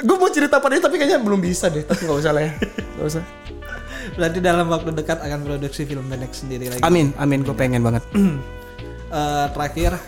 Gue 0.00 0.16
mau 0.16 0.30
cerita 0.32 0.56
pada 0.58 0.76
ini 0.76 0.82
tapi 0.82 0.96
kayaknya 0.96 1.20
belum 1.20 1.40
bisa 1.40 1.68
deh. 1.68 1.84
Tapi 1.84 2.08
nggak 2.08 2.18
usah 2.18 2.32
lah 2.32 2.42
ya. 2.44 2.52
Nggak 2.96 3.06
usah. 3.06 3.22
Berarti 4.16 4.38
dalam 4.40 4.66
waktu 4.68 4.90
dekat 4.90 5.18
akan 5.20 5.38
produksi 5.44 5.84
film 5.84 6.08
pendek 6.08 6.32
sendiri 6.32 6.72
lagi. 6.72 6.82
Amin, 6.82 7.12
amin. 7.16 7.44
Gue 7.44 7.54
pengen 7.54 7.84
banget. 7.84 8.04
Eh, 9.10 9.46
terakhir 9.50 9.98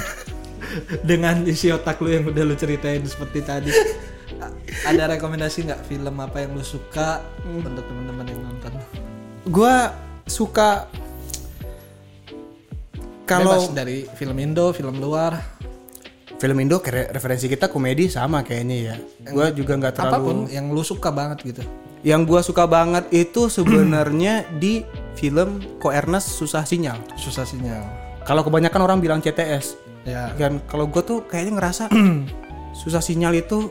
dengan 1.08 1.44
isi 1.44 1.68
otak 1.68 2.00
lu 2.00 2.08
yang 2.08 2.24
udah 2.24 2.40
lu 2.40 2.56
ceritain 2.56 3.04
seperti 3.04 3.44
tadi 3.44 3.68
a- 4.40 4.48
ada 4.88 5.12
rekomendasi 5.12 5.68
nggak 5.68 5.84
film 5.84 6.16
apa 6.16 6.40
yang 6.40 6.56
lu 6.56 6.64
suka 6.64 7.20
untuk 7.44 7.84
teman-teman 7.84 8.24
yang 8.32 8.40
nonton 8.48 8.72
Gue 9.44 9.76
suka 10.24 10.88
kalau 13.28 13.68
dari 13.76 14.08
film 14.16 14.40
Indo 14.40 14.72
film 14.72 14.96
luar 14.96 15.51
film 16.42 16.58
Indo 16.58 16.82
kayak 16.82 17.14
referensi 17.14 17.46
kita 17.46 17.70
komedi 17.70 18.10
sama 18.10 18.42
kayaknya 18.42 18.76
ya. 18.82 18.94
Gue 19.30 19.46
juga 19.54 19.78
nggak 19.78 19.94
terlalu. 19.94 20.10
apa 20.10 20.18
pun 20.18 20.36
yang 20.50 20.66
lu 20.68 20.82
suka 20.82 21.14
banget 21.14 21.38
gitu 21.46 21.62
Yang 22.02 22.20
gue 22.26 22.40
suka 22.42 22.66
banget 22.66 23.06
itu 23.14 23.46
sebenarnya 23.46 24.42
di 24.62 24.82
film 25.14 25.62
Ko 25.78 25.94
Ernest 25.94 26.34
Susah 26.34 26.66
Sinyal. 26.66 26.98
susah 27.14 27.46
sinyal 27.46 27.86
Kalau 28.22 28.42
kebanyakan 28.42 28.80
orang 28.82 28.98
bilang 28.98 29.18
CTS, 29.18 29.78
ya 30.02 30.34
dan 30.34 30.58
kalau 30.66 30.86
gue 30.86 30.98
tuh 30.98 31.22
kayaknya 31.24 31.62
ngerasa 31.62 31.86
Susah 32.74 32.98
Sinyal 32.98 33.38
itu 33.38 33.70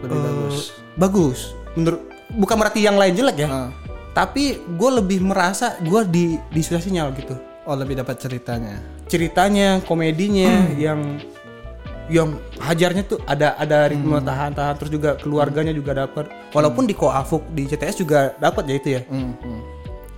lebih 0.00 0.16
eh, 0.16 0.24
bagus 0.24 0.56
bagus. 0.96 1.38
Menurut 1.76 2.00
bukan 2.32 2.56
berarti 2.56 2.80
yang 2.80 2.96
lain 2.96 3.12
jelek 3.12 3.44
ya, 3.44 3.48
Ah. 3.50 3.68
tapi 4.10 4.56
gue 4.56 4.90
lebih 4.96 5.20
merasa 5.20 5.76
gue 5.78 6.00
di 6.06 6.24
di 6.48 6.60
Susah 6.60 6.80
Sinyal 6.80 7.12
gitu. 7.14 7.36
oh 7.62 7.76
lebih 7.76 7.92
dapat 7.94 8.16
ceritanya 8.16 8.80
Ceritanya, 9.04 9.82
komedinya 9.84 10.64
yang 10.88 11.20
yang 12.10 12.36
hajarnya 12.58 13.06
tuh 13.06 13.22
ada 13.24 13.54
ada 13.54 13.86
ritme 13.86 14.18
tahan-tahan 14.18 14.74
terus 14.82 14.90
juga 14.90 15.14
keluarganya 15.14 15.70
juga 15.70 15.94
dapat 15.94 16.26
walaupun 16.50 16.84
di 16.90 16.94
Koafuk 16.98 17.46
di 17.54 17.70
CTS 17.70 18.02
juga 18.02 18.34
dapat 18.42 18.66
ya 18.66 18.74
itu 18.74 18.88
ya. 18.98 19.02
Hmm, 19.06 19.32
hmm. 19.38 19.60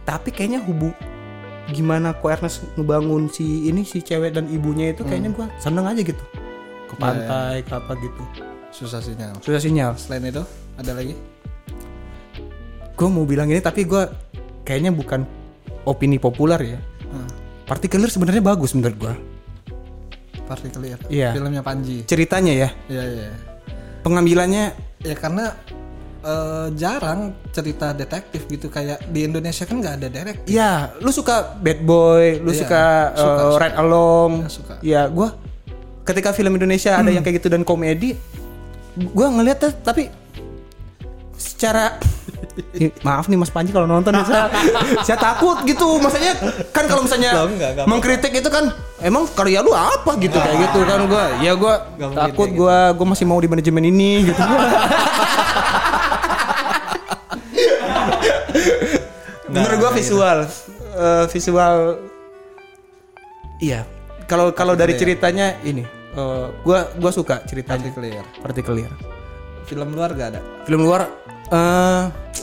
tapi 0.08 0.32
kayaknya 0.32 0.64
hubung 0.64 0.96
gimana 1.70 2.16
Ko 2.16 2.32
Ernest 2.32 2.64
ngebangun 2.74 3.30
si 3.30 3.70
ini 3.70 3.86
si 3.86 4.02
cewek 4.02 4.34
dan 4.34 4.50
ibunya 4.50 4.90
itu 4.90 5.06
kayaknya 5.06 5.30
gua 5.30 5.46
seneng 5.60 5.86
aja 5.86 6.00
gitu. 6.00 6.24
Ke 6.90 6.94
pantai 6.98 7.62
ke 7.62 7.72
apa 7.76 7.92
gitu. 8.00 8.22
Susah 8.72 9.04
sinyal. 9.04 9.36
Sudah 9.44 9.60
sinyal. 9.60 9.92
Selain 10.00 10.24
itu 10.26 10.42
ada 10.80 10.92
lagi? 10.96 11.14
Gue 12.96 13.08
mau 13.08 13.28
bilang 13.28 13.52
ini 13.52 13.60
tapi 13.60 13.84
gua 13.84 14.08
kayaknya 14.64 14.90
bukan 14.90 15.28
opini 15.86 16.16
populer 16.16 16.76
ya. 16.76 16.80
Hmm. 17.12 17.28
Particular 17.68 18.08
sebenarnya 18.10 18.42
bagus 18.42 18.74
menurut 18.74 18.96
gua 20.52 20.58
Partikelir 20.60 21.00
Iya. 21.08 21.32
filmnya 21.32 21.64
Panji. 21.64 22.04
Ceritanya 22.04 22.52
ya? 22.52 22.68
Iya 22.86 23.04
iya. 23.08 23.28
Pengambilannya? 24.04 24.64
Ya 25.00 25.14
karena 25.16 25.56
eh, 26.22 26.68
jarang 26.76 27.32
cerita 27.50 27.90
detektif 27.90 28.44
gitu. 28.46 28.68
Kayak 28.68 29.00
di 29.08 29.24
Indonesia 29.24 29.64
kan 29.64 29.80
nggak 29.80 29.94
ada 29.98 30.08
direct 30.08 30.40
ya 30.44 30.92
lu 31.00 31.08
suka 31.08 31.56
bad 31.56 31.80
boy 31.82 32.38
lu 32.38 32.52
Iya, 32.52 32.60
suka, 32.60 32.84
suka, 33.16 33.42
uh, 33.48 33.56
ride 33.58 33.76
along. 33.80 34.32
Ya, 34.38 34.48
suka. 34.52 34.74
ya 34.84 35.02
gua 35.08 35.34
ketika 36.04 36.30
film 36.30 36.52
Indonesia 36.52 36.98
ada 36.98 37.08
yang 37.08 37.22
kayak 37.22 37.40
gitu 37.40 37.48
dan 37.48 37.62
komedi 37.62 38.18
gua 39.14 39.32
ngeliat 39.32 39.64
tapi 39.80 40.12
secara 41.42 41.98
maaf 43.02 43.26
nih 43.26 43.38
Mas 43.40 43.50
Panji 43.50 43.72
kalau 43.74 43.88
nonton 43.90 44.14
ya. 44.14 44.22
Saya, 44.22 44.46
saya 45.02 45.18
takut 45.18 45.58
gitu. 45.66 45.98
Maksudnya 45.98 46.36
kan 46.70 46.86
kalau 46.86 47.02
misalnya 47.02 47.32
Loh, 47.34 47.48
enggak, 47.50 47.70
enggak 47.74 47.86
mengkritik 47.90 48.32
itu 48.32 48.46
kan 48.52 48.70
emang 49.02 49.26
karya 49.34 49.58
lu 49.64 49.74
apa? 49.74 50.14
gitu 50.22 50.38
kayak 50.38 50.70
gitu 50.70 50.84
kan 50.86 51.08
gua. 51.10 51.34
Ya 51.42 51.58
gua 51.58 51.86
mungkin 51.98 52.14
takut 52.14 52.46
kayak 52.46 52.58
gua 52.58 52.94
gua 52.94 53.06
masih 53.16 53.26
mau 53.26 53.40
di 53.42 53.48
manajemen 53.50 53.84
ini 53.90 54.30
gitu. 54.30 54.38
Menurut 59.52 59.78
gua 59.80 59.92
visual 59.92 60.38
eh, 60.96 61.24
visual 61.28 61.98
iya 63.60 63.84
kalau 64.24 64.52
kalau 64.56 64.72
dari 64.76 64.96
ceritanya 64.96 65.56
ini 65.64 65.84
eh, 66.16 66.46
gua 66.62 66.92
gua 67.00 67.10
suka 67.10 67.42
ceritanya. 67.48 67.88
Partikelir 67.88 68.24
Particular 68.40 69.12
film 69.72 69.88
luar 69.96 70.10
gak 70.12 70.28
ada? 70.36 70.40
Film 70.68 70.84
luar 70.84 71.08
eh 71.50 72.02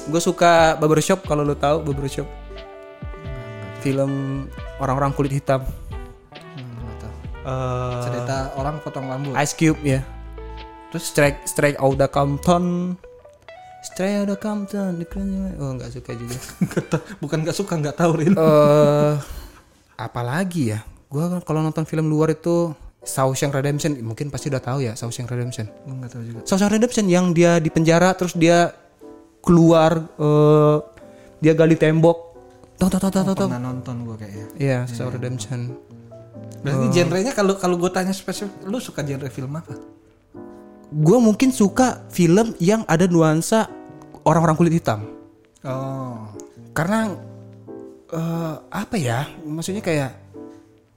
gue 0.10 0.22
suka 0.22 0.76
barbershop 0.76 1.24
kalau 1.24 1.46
lo 1.46 1.56
tahu 1.56 1.86
barbershop. 1.86 2.28
Film 3.80 4.46
orang-orang 4.84 5.16
kulit 5.16 5.32
hitam. 5.32 5.64
Hmm, 6.34 6.68
nggak. 7.00 7.14
Eh, 7.48 8.02
cerita 8.04 8.38
orang 8.60 8.84
potong 8.84 9.08
rambut. 9.08 9.34
Ice 9.40 9.56
Cube 9.56 9.80
ya. 9.86 10.02
Terus 10.90 11.06
strike 11.06 11.46
strike 11.46 11.78
Outta 11.80 12.10
Compton. 12.10 12.98
Strike 13.80 14.26
Outta 14.26 14.36
Compton 14.36 15.00
oh 15.62 15.72
nggak 15.80 15.92
suka 15.94 16.12
juga. 16.18 16.36
Nggak 16.68 17.00
bukan 17.24 17.38
gak 17.48 17.56
suka 17.56 17.74
nggak 17.80 17.96
tahu 17.96 18.12
Rin. 18.20 18.34
Eh 18.36 19.16
apalagi 19.96 20.76
ya? 20.76 20.80
Gue 21.08 21.24
kalau 21.48 21.64
nonton 21.64 21.88
film 21.88 22.12
luar 22.12 22.36
itu 22.36 22.76
Shawshank 23.00 23.56
Redemption 23.56 23.96
mungkin 24.04 24.28
pasti 24.28 24.52
udah 24.52 24.60
tahu 24.60 24.84
ya 24.84 24.94
Shawshank 25.00 25.32
Redemption. 25.32 25.72
Gue 25.88 25.96
nggak 25.96 26.12
tahu 26.12 26.24
juga. 26.28 26.40
Shawshank 26.44 26.74
Redemption 26.76 27.06
yang 27.08 27.32
dia 27.32 27.62
di 27.64 27.72
penjara 27.72 28.12
terus 28.18 28.36
dia 28.36 28.76
keluar 29.40 30.08
eh, 30.16 30.78
dia 31.40 31.54
gali 31.54 31.76
tembok 31.76 32.18
tahu 32.76 32.90
tahu 32.90 33.02
tahu 33.02 33.12
tahu 33.12 33.36
tahu 33.36 33.48
pernah 33.48 33.64
nonton 33.64 33.96
gue 34.04 34.16
kayaknya 34.16 34.46
Iya, 34.56 34.80
Shawshank 34.88 35.16
Redemption. 35.16 35.60
berarti 36.60 36.86
genrenya 36.92 37.32
kalau 37.32 37.56
kalau 37.56 37.80
gue 37.80 37.88
tanya 37.88 38.12
spesifik 38.12 38.52
lu 38.68 38.84
suka 38.84 39.00
genre 39.00 39.32
film 39.32 39.56
apa 39.56 39.80
gue 40.90 41.18
mungkin 41.22 41.54
suka 41.54 42.04
film 42.10 42.52
yang 42.60 42.82
ada 42.84 43.06
nuansa 43.06 43.70
orang-orang 44.26 44.58
kulit 44.58 44.74
hitam. 44.76 45.06
Oh. 45.62 46.26
Karena 46.74 47.14
eh, 48.10 48.56
apa 48.68 48.96
ya? 48.98 49.30
Maksudnya 49.46 49.86
kayak 49.86 50.18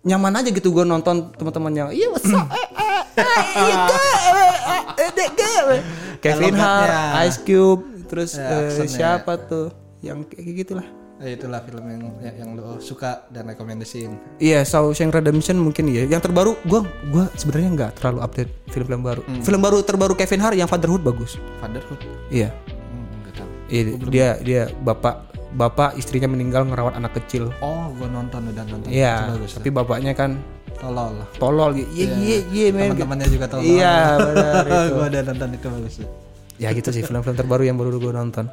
nyaman 0.03 0.41
aja 0.41 0.49
gitu 0.49 0.73
gue 0.73 0.83
nonton 0.83 1.31
teman-teman 1.37 1.73
yang 1.77 1.89
iya 1.93 2.09
what's 2.09 2.27
up? 2.27 2.49
Eh, 2.49 2.67
eh, 2.73 3.29
eh, 3.29 3.45
iya, 3.61 3.77
eh, 3.85 4.83
eh, 4.97 5.11
dek, 5.13 5.31
ga." 5.37 5.53
Kevin 6.25 6.57
Hart. 6.57 7.29
Ice 7.29 7.39
Cube, 7.45 7.92
terus 8.13 8.37
Ya, 8.37 8.45
aksennya. 8.63 8.93
siapa 8.93 9.41
tuh? 9.41 9.73
Yang 9.99 10.29
kayak 10.31 10.55
gitulah. 10.59 10.87
Eh, 11.17 11.33
itulah 11.33 11.63
film 11.63 11.87
yang 11.87 12.03
yang, 12.21 12.35
yang 12.37 12.51
lo 12.53 12.77
suka 12.77 13.25
dan 13.29 13.47
rekomendasiin. 13.47 14.11
Iya, 14.37 14.61
Shawshank 14.63 15.09
Redemption 15.11 15.57
mungkin 15.57 15.87
ya. 15.87 16.05
Yang 16.05 16.29
terbaru, 16.29 16.59
gua 16.63 16.83
gua 17.09 17.31
sebenarnya 17.33 17.71
nggak 17.73 17.91
terlalu 17.97 18.19
update 18.21 18.51
film-film 18.69 19.01
baru. 19.01 19.23
Film 19.39 19.61
baru 19.61 19.79
terbaru 19.81 20.13
Kevin 20.13 20.41
Hart 20.41 20.55
yang 20.55 20.67
Fatherhood 20.67 21.01
bagus. 21.01 21.39
Fatherhood. 21.57 22.01
Iya, 22.29 22.51
Hmm. 22.51 23.71
Iya, 23.71 23.83
dia 24.05 24.29
dia 24.39 24.63
bapak 24.77 25.31
bapak 25.53 25.95
istrinya 25.95 26.27
meninggal 26.27 26.65
ngerawat 26.65 26.99
anak 26.99 27.15
kecil. 27.15 27.49
Oh, 27.59 27.89
gue 27.95 28.05
nonton 28.05 28.43
udah 28.49 28.65
nonton. 28.67 28.89
Iya, 28.89 29.31
tapi 29.55 29.71
bapaknya 29.71 30.13
kan 30.13 30.37
Tolol. 30.75 31.15
tolol 31.39 31.71
gitu. 31.73 31.87
Iya 31.95 32.07
iya 32.19 32.37
iya 32.51 32.67
men. 32.69 32.93
Teman-temannya 32.93 33.29
juga 33.31 33.47
tolol. 33.47 33.63
Iya 33.63 33.95
benar 34.19 34.65
itu. 34.67 34.91
gue 34.91 35.07
udah 35.07 35.23
nonton 35.25 35.49
itu 35.55 35.67
bagus. 35.71 35.95
Ya 36.63 36.71
gitu 36.71 36.95
sih 36.95 37.03
film-film 37.03 37.35
terbaru 37.35 37.67
yang 37.67 37.75
baru 37.75 37.99
gue 37.99 38.15
nonton. 38.15 38.47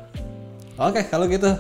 Oke, 0.82 1.06
kalau 1.06 1.30
gitu 1.30 1.54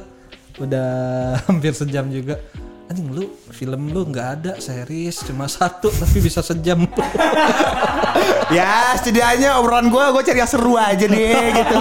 udah 0.57 0.89
hampir 1.45 1.77
sejam 1.77 2.09
juga. 2.09 2.41
Anjing 2.89 3.13
lu 3.13 3.29
film 3.53 3.93
lu 3.93 4.01
nggak 4.09 4.27
ada 4.41 4.53
series 4.57 5.21
cuma 5.21 5.45
satu 5.45 5.93
tapi 5.93 6.17
bisa 6.25 6.41
sejam. 6.41 6.89
ya 8.57 8.97
setidaknya 8.97 9.61
obrolan 9.61 9.93
gue 9.93 10.05
gue 10.09 10.23
cari 10.25 10.41
yang 10.41 10.49
seru 10.49 10.73
aja 10.73 11.05
nih 11.05 11.53
gitu. 11.53 11.77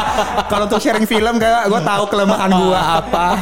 Kalau 0.52 0.68
untuk 0.68 0.84
sharing 0.84 1.08
film 1.08 1.40
kayak 1.40 1.72
gue 1.72 1.80
tahu 1.80 2.04
kelemahan 2.12 2.52
gue 2.52 2.76
apa. 2.76 3.26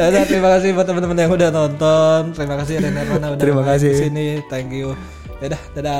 Yaudah, 0.00 0.24
terima 0.24 0.48
kasih 0.56 0.72
buat 0.72 0.88
teman-teman 0.88 1.16
yang 1.16 1.32
udah 1.32 1.48
nonton. 1.52 2.20
Terima 2.32 2.56
kasih 2.56 2.74
Rana 2.80 3.00
udah 3.04 3.36
Terima 3.36 3.62
kasih. 3.64 3.92
di 3.92 4.00
sini. 4.00 4.26
Thank 4.48 4.72
you. 4.72 4.96
Dadah, 5.44 5.60
dadah. 5.76 5.98